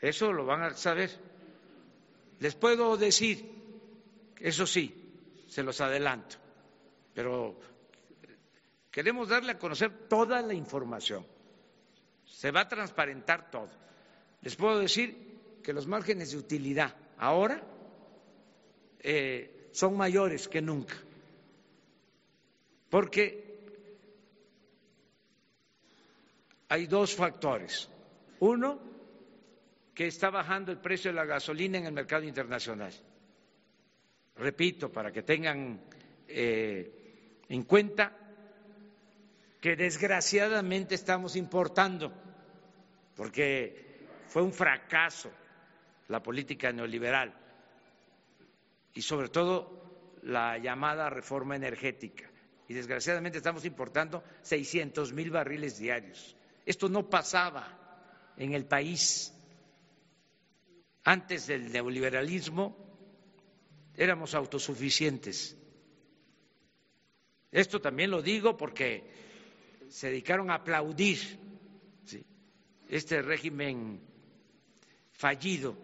Eso 0.00 0.32
lo 0.32 0.44
van 0.44 0.62
a 0.62 0.74
saber. 0.74 1.10
Les 2.40 2.56
puedo 2.56 2.96
decir, 2.96 3.48
eso 4.40 4.66
sí, 4.66 5.44
se 5.48 5.62
los 5.62 5.80
adelanto, 5.80 6.36
pero 7.14 7.60
queremos 8.90 9.28
darle 9.28 9.52
a 9.52 9.58
conocer 9.58 10.08
toda 10.08 10.42
la 10.42 10.54
información. 10.54 11.24
Se 12.26 12.50
va 12.50 12.62
a 12.62 12.68
transparentar 12.68 13.50
todo. 13.50 13.70
Les 14.40 14.56
puedo 14.56 14.80
decir 14.80 15.31
que 15.62 15.72
los 15.72 15.86
márgenes 15.86 16.32
de 16.32 16.38
utilidad 16.38 16.94
ahora 17.18 17.62
eh, 19.00 19.68
son 19.72 19.96
mayores 19.96 20.48
que 20.48 20.60
nunca, 20.60 20.94
porque 22.90 23.42
hay 26.68 26.86
dos 26.86 27.14
factores. 27.14 27.88
Uno, 28.40 28.80
que 29.94 30.06
está 30.06 30.30
bajando 30.30 30.72
el 30.72 30.78
precio 30.78 31.10
de 31.10 31.16
la 31.16 31.24
gasolina 31.24 31.78
en 31.78 31.86
el 31.86 31.92
mercado 31.92 32.24
internacional. 32.24 32.92
Repito, 34.36 34.90
para 34.90 35.12
que 35.12 35.22
tengan 35.22 35.80
eh, 36.26 37.42
en 37.48 37.62
cuenta 37.64 38.16
que 39.60 39.76
desgraciadamente 39.76 40.94
estamos 40.94 41.36
importando, 41.36 42.12
porque 43.14 44.06
fue 44.28 44.42
un 44.42 44.52
fracaso 44.52 45.30
la 46.12 46.22
política 46.22 46.70
neoliberal 46.72 47.34
y 48.94 49.02
sobre 49.02 49.28
todo 49.28 50.18
la 50.22 50.58
llamada 50.58 51.10
reforma 51.10 51.56
energética. 51.56 52.30
Y 52.68 52.74
desgraciadamente 52.74 53.38
estamos 53.38 53.64
importando 53.64 54.22
600 54.42 55.12
mil 55.12 55.30
barriles 55.30 55.78
diarios 55.78 56.36
esto 56.64 56.88
no 56.88 57.08
pasaba 57.08 58.32
en 58.36 58.52
el 58.54 58.64
país. 58.66 59.32
Antes 61.04 61.46
del 61.48 61.72
neoliberalismo 61.72 62.76
éramos 63.96 64.34
autosuficientes. 64.34 65.56
Esto 67.50 67.80
también 67.80 68.10
lo 68.10 68.22
digo 68.22 68.56
porque 68.56 69.10
se 69.88 70.08
dedicaron 70.08 70.50
a 70.50 70.54
aplaudir 70.54 71.18
este 72.88 73.20
régimen 73.22 74.00
fallido. 75.10 75.76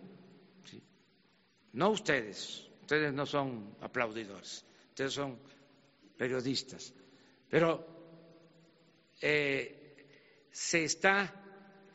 No 1.79 1.91
ustedes, 1.91 2.69
ustedes 2.81 3.13
no 3.13 3.25
son 3.25 3.77
aplaudidores, 3.81 4.65
ustedes 4.89 5.13
son 5.13 5.39
periodistas. 6.17 6.93
Pero 7.49 7.87
eh, 9.21 10.49
se 10.51 10.83
está 10.83 11.33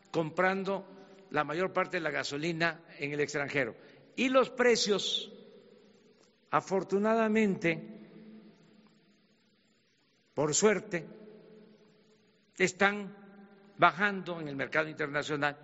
comprando 0.10 0.88
la 1.32 1.44
mayor 1.44 1.74
parte 1.74 1.98
de 1.98 2.02
la 2.02 2.12
gasolina 2.12 2.80
en 2.98 3.12
el 3.12 3.20
extranjero. 3.20 3.76
Y 4.16 4.30
los 4.30 4.50
precios, 4.52 5.34
afortunadamente, 6.50 7.84
por 10.34 10.56
suerte, 10.56 11.06
están 12.58 13.14
bajando 13.78 14.40
en 14.40 14.48
el 14.48 14.56
mercado 14.56 14.88
internacional. 14.88 15.58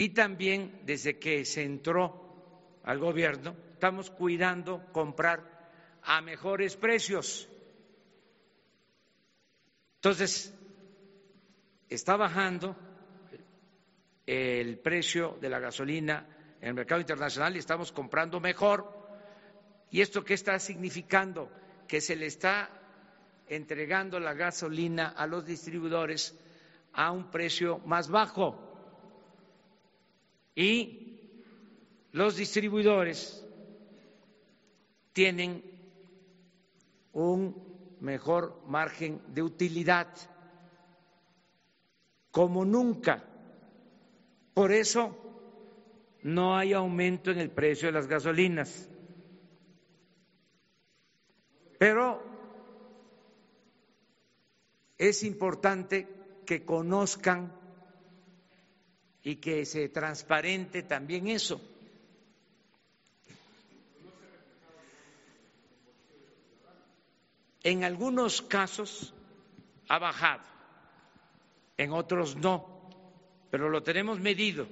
Y 0.00 0.14
también 0.14 0.80
desde 0.86 1.18
que 1.18 1.44
se 1.44 1.62
entró 1.62 2.78
al 2.84 2.98
gobierno, 2.98 3.54
estamos 3.74 4.08
cuidando 4.08 4.82
comprar 4.92 5.68
a 6.02 6.22
mejores 6.22 6.74
precios. 6.74 7.46
Entonces, 9.96 10.54
está 11.90 12.16
bajando 12.16 12.74
el 14.24 14.78
precio 14.78 15.36
de 15.38 15.50
la 15.50 15.58
gasolina 15.58 16.26
en 16.62 16.68
el 16.68 16.74
mercado 16.76 17.02
internacional 17.02 17.54
y 17.54 17.58
estamos 17.58 17.92
comprando 17.92 18.40
mejor. 18.40 18.90
¿Y 19.90 20.00
esto 20.00 20.24
qué 20.24 20.32
está 20.32 20.58
significando? 20.60 21.52
Que 21.86 22.00
se 22.00 22.16
le 22.16 22.24
está 22.24 22.70
entregando 23.48 24.18
la 24.18 24.32
gasolina 24.32 25.08
a 25.08 25.26
los 25.26 25.44
distribuidores 25.44 26.34
a 26.94 27.10
un 27.12 27.30
precio 27.30 27.80
más 27.80 28.08
bajo. 28.08 28.69
Y 30.60 31.16
los 32.12 32.36
distribuidores 32.36 33.42
tienen 35.14 35.64
un 37.14 37.96
mejor 38.00 38.62
margen 38.66 39.22
de 39.28 39.42
utilidad 39.42 40.06
como 42.30 42.66
nunca. 42.66 43.24
Por 44.52 44.70
eso 44.70 45.16
no 46.24 46.54
hay 46.54 46.74
aumento 46.74 47.30
en 47.30 47.38
el 47.38 47.50
precio 47.50 47.88
de 47.88 47.92
las 47.92 48.06
gasolinas. 48.06 48.86
Pero 51.78 52.22
es 54.98 55.22
importante 55.22 56.06
que 56.44 56.66
conozcan 56.66 57.59
y 59.22 59.36
que 59.36 59.64
se 59.66 59.88
transparente 59.88 60.82
también 60.82 61.28
eso. 61.28 61.60
En 67.62 67.84
algunos 67.84 68.40
casos 68.40 69.12
ha 69.88 69.98
bajado 69.98 70.42
en 71.76 71.92
otros 71.92 72.36
no, 72.36 72.88
pero 73.50 73.68
lo 73.68 73.82
tenemos 73.82 74.18
medido. 74.20 74.66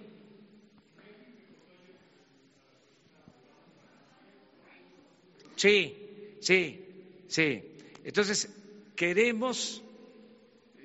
Sí, 5.57 6.37
sí, 6.41 7.25
sí. 7.27 7.63
Entonces, 8.05 8.49
queremos, 8.95 9.83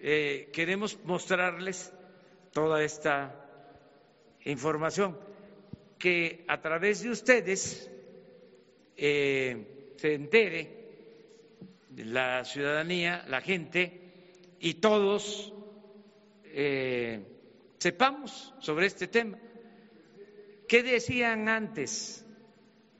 eh, 0.01 0.49
queremos 0.51 0.97
mostrarles 1.05 1.93
toda 2.51 2.83
esta 2.83 3.42
información, 4.45 5.17
que 5.97 6.43
a 6.47 6.61
través 6.61 7.01
de 7.01 7.09
ustedes 7.09 7.89
eh, 8.97 9.93
se 9.97 10.13
entere 10.13 10.83
la 11.95 12.43
ciudadanía, 12.43 13.23
la 13.27 13.41
gente 13.41 14.01
y 14.59 14.75
todos 14.75 15.53
eh, 16.45 17.25
sepamos 17.79 18.53
sobre 18.59 18.87
este 18.87 19.07
tema. 19.07 19.37
¿Qué 20.67 20.83
decían 20.83 21.49
antes 21.49 22.25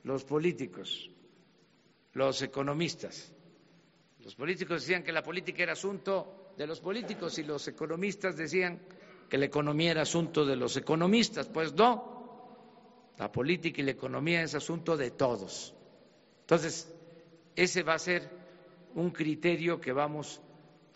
los 0.03 0.24
políticos, 0.24 1.10
los 2.14 2.41
economistas? 2.41 3.34
Los 4.20 4.36
políticos 4.36 4.82
decían 4.82 5.03
que 5.03 5.11
la 5.11 5.24
política 5.24 5.64
era 5.64 5.74
asunto 5.74 6.53
de 6.57 6.68
los 6.68 6.80
políticos 6.80 7.38
y 7.40 7.44
los 7.44 7.68
economistas 7.68 8.38
decían 8.38 8.80
que 9.34 9.39
la 9.39 9.45
economía 9.45 9.89
era 9.89 10.03
asunto 10.03 10.45
de 10.45 10.55
los 10.55 10.77
economistas. 10.77 11.47
Pues 11.47 11.73
no, 11.73 13.10
la 13.18 13.31
política 13.31 13.81
y 13.81 13.84
la 13.84 13.89
economía 13.89 14.43
es 14.43 14.53
asunto 14.53 14.95
de 14.95 15.10
todos. 15.10 15.73
Entonces, 16.41 16.93
ese 17.55 17.81
va 17.81 17.95
a 17.95 17.97
ser 17.97 18.30
un 18.93 19.10
criterio 19.10 19.81
que 19.81 19.91
vamos 19.91 20.39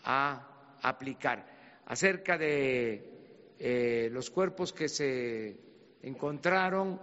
a 0.04 0.76
aplicar. 0.80 1.48
Acerca 1.86 2.38
de 2.38 3.56
eh, 3.58 4.08
los 4.12 4.30
cuerpos 4.30 4.72
que 4.72 4.88
se 4.88 5.58
encontraron 6.02 7.02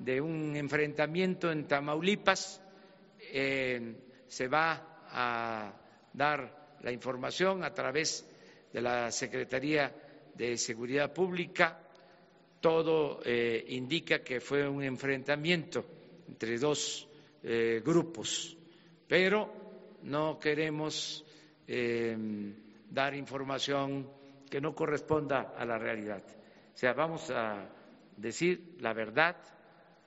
de 0.00 0.20
un 0.20 0.56
enfrentamiento 0.56 1.52
en 1.52 1.68
Tamaulipas, 1.68 2.60
eh, 3.32 4.00
se 4.26 4.48
va 4.48 5.04
a 5.12 5.74
dar 6.12 6.76
la 6.80 6.90
información 6.90 7.62
a 7.62 7.72
través 7.72 8.28
de 8.72 8.80
la 8.80 9.12
Secretaría 9.12 10.01
de 10.34 10.56
Seguridad 10.56 11.12
Pública. 11.12 11.78
Todo 12.60 13.20
eh, 13.24 13.64
indica 13.68 14.22
que 14.22 14.40
fue 14.40 14.68
un 14.68 14.82
enfrentamiento 14.82 15.84
entre 16.28 16.58
dos 16.58 17.08
eh, 17.42 17.82
grupos, 17.84 18.56
pero 19.08 19.52
no 20.02 20.38
queremos 20.38 21.24
dar 22.90 23.14
información 23.14 24.06
que 24.50 24.60
no 24.60 24.74
corresponda 24.74 25.54
a 25.56 25.64
la 25.64 25.78
realidad. 25.78 26.22
O 26.74 26.76
sea, 26.76 26.92
vamos 26.92 27.30
a 27.30 27.66
decir 28.16 28.76
la 28.80 28.92
verdad 28.92 29.36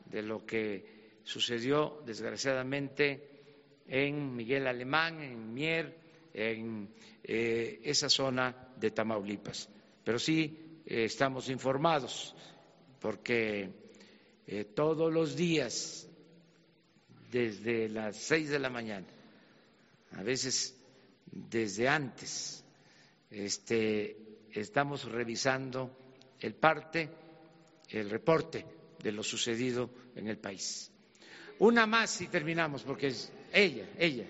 de 0.05 0.21
lo 0.21 0.45
que 0.45 1.17
sucedió 1.23 2.01
desgraciadamente 2.05 3.29
en 3.87 4.35
Miguel 4.35 4.67
Alemán, 4.67 5.21
en 5.21 5.53
Mier, 5.53 5.97
en 6.33 6.89
eh, 7.23 7.79
esa 7.83 8.09
zona 8.09 8.55
de 8.77 8.91
Tamaulipas. 8.91 9.69
Pero 10.05 10.19
sí 10.19 10.81
eh, 10.85 11.05
estamos 11.05 11.49
informados 11.49 12.35
porque 13.01 13.69
eh, 14.47 14.65
todos 14.65 15.11
los 15.11 15.35
días, 15.35 16.07
desde 17.31 17.89
las 17.89 18.15
seis 18.15 18.49
de 18.49 18.59
la 18.59 18.69
mañana, 18.69 19.07
a 20.11 20.21
veces 20.21 20.77
desde 21.25 21.89
antes, 21.89 22.63
este, 23.31 24.15
estamos 24.51 25.05
revisando 25.05 25.91
el 26.39 26.53
parte, 26.53 27.09
el 27.89 28.09
reporte 28.09 28.63
de 29.01 29.11
lo 29.11 29.23
sucedido 29.23 29.89
en 30.15 30.27
el 30.27 30.37
país. 30.37 30.91
Una 31.57 31.87
más 31.87 32.21
y 32.21 32.27
terminamos, 32.27 32.83
porque 32.83 33.07
es 33.07 33.31
ella, 33.51 33.89
ella. 33.97 34.27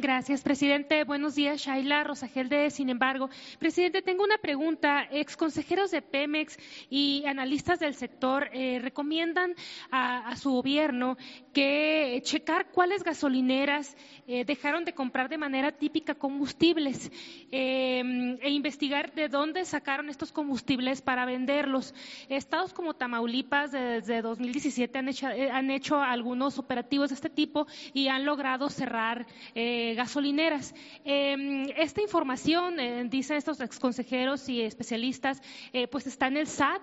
Gracias, 0.00 0.40
presidente. 0.40 1.04
Buenos 1.04 1.34
días, 1.34 1.60
Shaila 1.60 2.04
Rosagelde. 2.04 2.70
Sin 2.70 2.88
embargo, 2.88 3.28
presidente, 3.58 4.00
tengo 4.00 4.24
una 4.24 4.38
pregunta. 4.38 5.06
Ex 5.10 5.36
consejeros 5.36 5.90
de 5.90 6.00
Pemex 6.00 6.58
y 6.88 7.22
analistas 7.26 7.80
del 7.80 7.94
sector 7.94 8.48
eh, 8.54 8.78
recomiendan 8.80 9.54
a, 9.90 10.34
su 10.36 10.52
gobierno 10.52 11.18
que 11.52 12.18
checar 12.24 12.70
cuáles 12.70 13.04
gasolineras 13.04 13.94
eh, 14.26 14.46
dejaron 14.46 14.86
de 14.86 14.94
comprar 14.94 15.28
de 15.28 15.36
manera 15.36 15.72
típica 15.72 16.14
combustibles 16.14 17.12
eh, 17.52 18.38
e 18.40 18.50
investigar 18.50 19.12
de 19.12 19.28
dónde 19.28 19.66
sacaron 19.66 20.08
estos 20.08 20.32
combustibles 20.32 21.02
para 21.02 21.26
venderlos. 21.26 21.94
Estados 22.30 22.72
como 22.72 22.94
Tamaulipas 22.94 23.72
desde 23.72 24.22
2017 24.22 24.98
han 24.98 25.08
hecho, 25.08 25.26
han 25.26 25.70
hecho 25.70 26.00
algunos 26.00 26.58
operativos 26.58 27.10
de 27.10 27.16
este 27.16 27.28
tipo 27.28 27.66
y 27.92 28.08
han 28.08 28.24
logrado 28.24 28.70
cerrar. 28.70 29.26
Eh, 29.54 29.89
gasolineras. 29.94 30.74
Em, 31.04 31.68
esta 31.76 32.00
información, 32.00 32.78
eh, 32.80 33.04
dicen 33.08 33.36
estos 33.36 33.60
exconsejeros 33.60 34.48
y 34.48 34.62
especialistas, 34.62 35.42
eh, 35.72 35.86
pues 35.88 36.06
está 36.06 36.26
en 36.28 36.36
el 36.36 36.46
SAT 36.46 36.82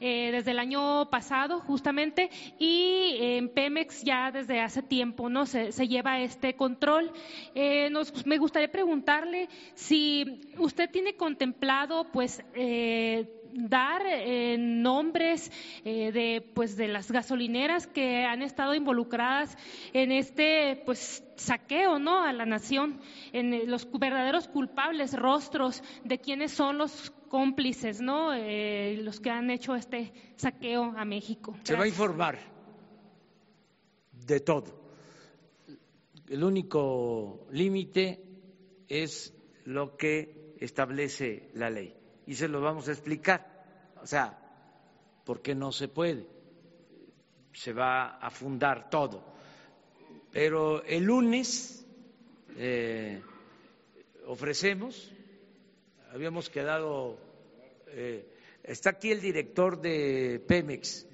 desde 0.00 0.50
el 0.50 0.58
año 0.58 1.08
pasado 1.08 1.60
justamente 1.60 2.28
y 2.58 3.16
en 3.20 3.48
Pemex 3.48 4.02
ya 4.02 4.30
desde 4.30 4.60
hace 4.60 4.82
tiempo 4.82 5.30
no 5.30 5.46
se, 5.46 5.70
lleva 5.88 6.20
este 6.20 6.56
control. 6.56 7.10
me 7.54 8.36
gustaría 8.36 8.70
preguntarle 8.70 9.48
si 9.74 10.42
usted 10.58 10.90
tiene 10.90 11.16
contemplado 11.16 12.10
pues 12.12 12.42
dar 13.54 14.02
eh, 14.06 14.56
nombres 14.58 15.50
eh, 15.84 16.12
de 16.12 16.40
pues 16.54 16.76
de 16.76 16.88
las 16.88 17.10
gasolineras 17.10 17.86
que 17.86 18.24
han 18.24 18.42
estado 18.42 18.74
involucradas 18.74 19.56
en 19.92 20.12
este 20.12 20.82
pues 20.84 21.24
saqueo 21.36 21.98
no 21.98 22.22
a 22.22 22.32
la 22.32 22.46
nación 22.46 23.00
en 23.32 23.54
eh, 23.54 23.64
los 23.66 23.88
verdaderos 23.90 24.48
culpables 24.48 25.12
rostros 25.12 25.82
de 26.04 26.18
quienes 26.18 26.52
son 26.52 26.78
los 26.78 27.12
cómplices 27.28 28.00
no 28.00 28.32
los 28.34 29.20
que 29.20 29.30
han 29.30 29.50
hecho 29.50 29.74
este 29.74 30.12
saqueo 30.36 30.94
a 30.96 31.04
México. 31.04 31.56
Se 31.64 31.74
va 31.74 31.82
a 31.82 31.88
informar 31.88 32.38
de 34.12 34.38
todo. 34.38 34.84
El 36.28 36.44
único 36.44 37.48
límite 37.50 38.22
es 38.86 39.34
lo 39.64 39.96
que 39.96 40.54
establece 40.60 41.50
la 41.54 41.70
ley 41.70 42.03
y 42.26 42.34
se 42.34 42.48
lo 42.48 42.60
vamos 42.60 42.88
a 42.88 42.92
explicar. 42.92 43.64
O 44.02 44.06
sea, 44.06 44.38
porque 45.24 45.54
no 45.54 45.72
se 45.72 45.88
puede, 45.88 46.26
se 47.52 47.72
va 47.72 48.18
a 48.18 48.30
fundar 48.30 48.90
todo. 48.90 49.24
Pero 50.32 50.82
el 50.84 51.04
lunes 51.04 51.86
eh, 52.56 53.22
ofrecemos, 54.26 55.12
habíamos 56.12 56.50
quedado, 56.50 57.18
eh, 57.88 58.26
está 58.62 58.90
aquí 58.90 59.10
el 59.10 59.20
director 59.20 59.80
de 59.80 60.42
Pemex, 60.46 61.06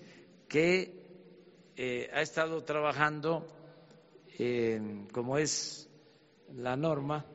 que 0.48 0.98
eh, 1.76 2.10
ha 2.12 2.22
estado 2.22 2.64
trabajando, 2.64 3.46
como 5.12 5.36
es 5.36 5.90
la 6.54 6.74
norma, 6.74 7.26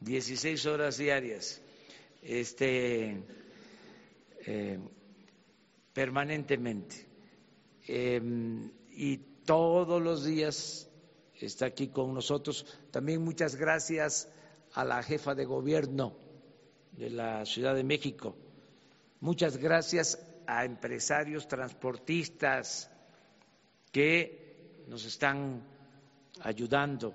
16 0.00 0.66
horas 0.66 0.98
diarias 0.98 1.62
este, 2.26 3.22
eh, 4.46 4.78
permanentemente. 5.92 7.06
Em, 7.86 8.70
y 8.90 9.18
todos 9.44 10.02
los 10.02 10.24
días 10.24 10.90
está 11.40 11.66
aquí 11.66 11.88
con 11.88 12.12
nosotros. 12.12 12.66
También 12.90 13.22
muchas 13.22 13.54
gracias 13.54 14.28
a 14.74 14.84
la 14.84 15.02
jefa 15.02 15.34
de 15.34 15.44
gobierno 15.44 16.16
de 16.92 17.10
la 17.10 17.46
Ciudad 17.46 17.74
de 17.74 17.84
México. 17.84 18.36
Muchas 19.20 19.56
gracias 19.56 20.18
a 20.46 20.64
empresarios 20.64 21.46
transportistas 21.46 22.90
que 23.92 24.84
nos 24.88 25.04
están 25.04 25.62
ayudando 26.40 27.14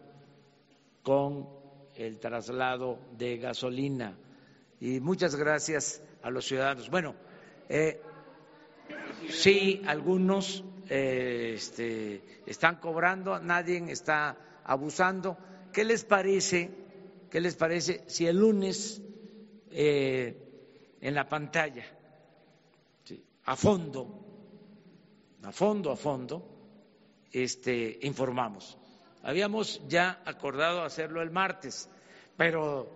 con 1.04 1.50
el 1.96 2.20
traslado 2.20 3.00
de 3.18 3.38
gasolina 3.38 4.18
y 4.82 5.00
muchas 5.00 5.36
gracias 5.36 6.02
a 6.24 6.32
los 6.32 6.46
ciudadanos. 6.46 6.90
Bueno, 6.90 7.14
eh, 7.70 8.02
sí, 9.30 9.80
algunos 9.86 10.66
eh, 10.90 11.54
este, 11.56 12.42
están 12.48 12.78
cobrando, 12.78 13.40
nadie 13.40 13.92
está 13.92 14.36
abusando. 14.66 15.38
¿Qué 15.72 15.86
les 15.86 16.04
parece? 16.04 16.72
¿Qué 17.30 17.40
les 17.40 17.56
parece 17.56 18.04
si 18.08 18.26
el 18.26 18.38
lunes 18.38 19.02
eh, 19.70 20.98
en 21.00 21.14
la 21.14 21.30
pantalla, 21.30 21.86
a 23.46 23.56
fondo, 23.56 24.08
a 25.44 25.52
fondo, 25.52 25.92
a 25.92 25.96
fondo, 25.96 26.44
este, 27.32 28.00
informamos? 28.02 28.80
Habíamos 29.22 29.80
ya 29.88 30.24
acordado 30.26 30.82
hacerlo 30.82 31.22
el 31.22 31.30
martes, 31.30 31.88
pero 32.36 32.90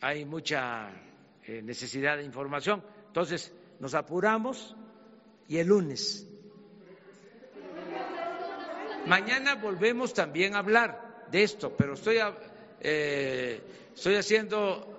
hay 0.00 0.24
mucha 0.24 0.90
eh, 1.44 1.62
necesidad 1.62 2.16
de 2.16 2.24
información. 2.24 2.82
Entonces, 3.06 3.52
nos 3.80 3.94
apuramos 3.94 4.76
y 5.48 5.58
el 5.58 5.68
lunes. 5.68 6.26
Mañana 9.06 9.54
volvemos 9.54 10.12
también 10.12 10.54
a 10.54 10.58
hablar 10.58 11.26
de 11.30 11.44
esto, 11.44 11.72
pero 11.76 11.94
estoy, 11.94 12.18
eh, 12.80 13.60
estoy 13.94 14.16
haciendo... 14.16 14.92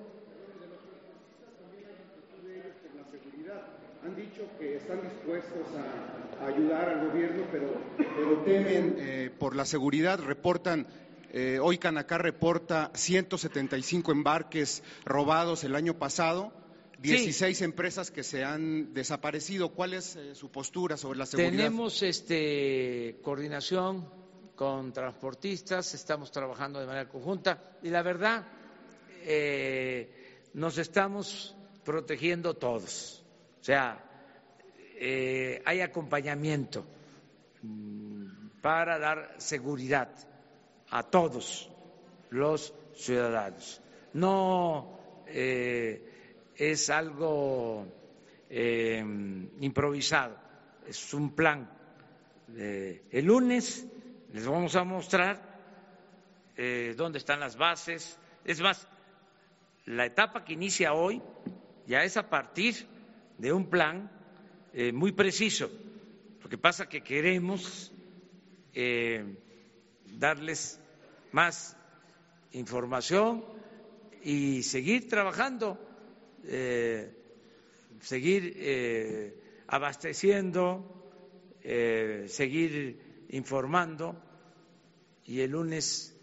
Han 4.03 4.15
dicho 4.15 4.47
que 4.57 4.77
están 4.77 5.01
dispuestos 5.01 5.67
a, 5.75 6.45
ayudar 6.47 6.87
al 6.87 7.09
gobierno, 7.09 7.43
pero, 7.51 7.73
pero 7.97 8.37
temen 8.43 8.95
eh, 8.99 9.29
por 9.37 9.55
la 9.55 9.65
seguridad, 9.65 10.19
reportan 10.19 10.87
eh, 11.33 11.59
hoy 11.61 11.77
Canacá 11.77 12.17
reporta 12.17 12.91
175 12.93 14.11
embarques 14.11 14.83
robados 15.05 15.63
el 15.63 15.75
año 15.75 15.97
pasado. 15.97 16.53
16 16.99 17.61
empresas 17.61 18.09
que 18.09 18.23
se 18.23 18.43
han 18.43 18.93
desaparecido. 18.93 19.69
¿Cuál 19.69 19.93
es 19.93 20.15
eh, 20.15 20.33
su 20.33 20.49
postura 20.49 20.97
sobre 20.97 21.19
la 21.19 21.25
seguridad? 21.27 21.51
Tenemos 21.51 22.01
este, 22.01 23.19
coordinación 23.21 24.09
con 24.55 24.91
transportistas, 24.93 25.93
estamos 25.93 26.31
trabajando 26.31 26.79
de 26.79 26.87
manera 26.87 27.07
conjunta 27.07 27.77
y 27.83 27.89
la 27.89 28.01
verdad 28.01 28.47
eh, 29.21 30.49
nos 30.55 30.79
estamos 30.79 31.55
protegiendo 31.83 32.55
todos. 32.55 33.23
O 33.61 33.63
sea, 33.63 34.03
hay 35.65 35.81
acompañamiento 35.81 36.83
mm, 37.61 38.59
para 38.61 38.97
dar 38.97 39.35
seguridad 39.37 40.09
a 40.89 41.03
todos 41.03 41.69
los 42.29 42.73
ciudadanos. 42.95 43.81
No 44.13 44.99
eh, 45.27 46.01
es 46.55 46.89
algo 46.89 47.85
eh, 48.49 49.03
improvisado, 49.59 50.37
es 50.87 51.13
un 51.13 51.35
plan. 51.35 51.69
el 52.55 53.25
lunes 53.25 53.85
les 54.33 54.47
vamos 54.47 54.75
a 54.75 54.83
mostrar 54.83 55.41
eh, 56.55 56.93
dónde 56.97 57.19
están 57.19 57.39
las 57.39 57.57
bases. 57.57 58.17
Es 58.45 58.61
más, 58.61 58.87
la 59.85 60.05
etapa 60.05 60.43
que 60.43 60.53
inicia 60.53 60.93
hoy 60.93 61.21
ya 61.85 62.03
es 62.03 62.17
a 62.17 62.29
partir 62.29 62.87
de 63.37 63.53
un 63.53 63.69
plan 63.69 64.11
muy 64.93 65.11
preciso. 65.11 65.71
Lo 66.43 66.49
que 66.49 66.57
pasa 66.57 66.87
que 66.87 67.01
queremos 67.01 67.91
darles 70.17 70.79
más 71.31 71.75
información 72.51 73.43
y 74.23 74.63
seguir 74.63 75.07
trabajando, 75.07 75.79
eh, 76.43 77.13
seguir 78.01 78.53
eh, 78.57 79.63
abasteciendo, 79.67 81.05
eh, 81.61 82.25
seguir 82.27 83.25
informando 83.29 84.21
y 85.25 85.41
el 85.41 85.51
lunes 85.51 86.13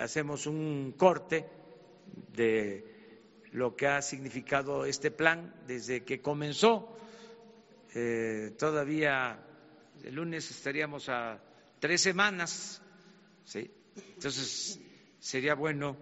hacemos 0.00 0.46
un 0.48 0.94
corte 0.96 1.46
de 2.34 2.84
lo 3.52 3.76
que 3.76 3.86
ha 3.86 4.02
significado 4.02 4.84
este 4.84 5.12
plan 5.12 5.54
desde 5.68 6.02
que 6.02 6.20
comenzó. 6.20 6.96
todavía 8.58 9.38
el 10.02 10.14
lunes 10.16 10.50
estaríamos 10.50 11.08
a 11.08 11.40
tres 11.78 12.00
semanas, 12.00 12.81
¿sí? 13.44 13.70
entonces 14.14 14.80
sería 15.18 15.54
bueno 15.54 15.96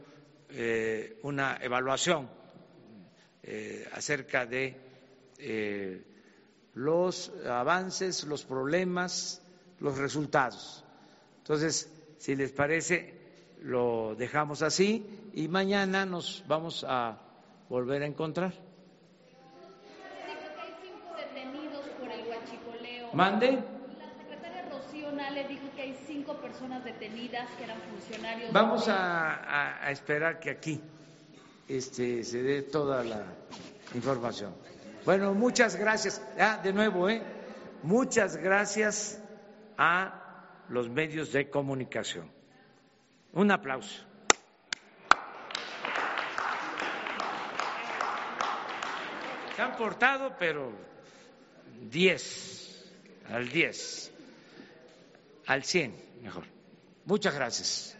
eh, 0.51 1.19
una 1.23 1.59
evaluación 1.61 2.29
eh, 3.43 3.89
acerca 3.93 4.47
de 4.47 4.77
eh, 5.39 6.05
los 6.75 7.33
avances, 7.47 8.25
los 8.25 8.45
problemas, 8.45 9.43
los 9.79 9.99
resultados. 9.99 10.85
Entonces, 11.39 11.91
si 12.19 12.37
les 12.37 12.53
parece, 12.53 13.15
lo 13.62 14.15
dejamos 14.17 14.62
así 14.62 15.05
y 15.35 15.49
mañana 15.49 16.05
nos 16.07 16.45
vamos 16.47 16.85
a 16.87 17.19
volver 17.69 18.03
a 18.03 18.07
encontrar. 18.07 18.53
Mande. 23.12 23.80
Detenidas 26.85 27.48
que 27.57 27.65
eran 27.65 27.81
funcionarios. 27.81 28.52
Vamos 28.52 28.86
a, 28.89 29.90
esperar 29.90 30.39
que 30.39 30.51
aquí 30.51 30.81
este, 31.69 32.23
se 32.24 32.43
dé 32.43 32.62
toda 32.62 33.02
la 33.02 33.24
información. 33.94 34.55
Bueno, 35.05 35.35
muchas 35.35 35.77
gracias. 35.77 36.23
Ah, 36.39 36.61
de 36.62 36.73
nuevo, 36.73 37.09
¿eh? 37.09 37.23
Muchas 37.82 38.36
gracias 38.36 39.20
a 39.78 40.65
los 40.69 40.89
medios 40.89 41.32
de 41.32 41.48
comunicación. 41.48 42.31
Un 43.32 43.51
aplauso. 43.51 44.05
Se 49.57 49.62
han 49.62 49.77
portado, 49.77 50.36
pero 50.39 50.73
10, 51.90 52.93
al 53.31 53.48
10, 53.48 54.12
al 55.47 55.65
100, 55.65 56.10
mejor. 56.20 56.44
Muchas 57.05 57.34
gracias. 57.34 57.97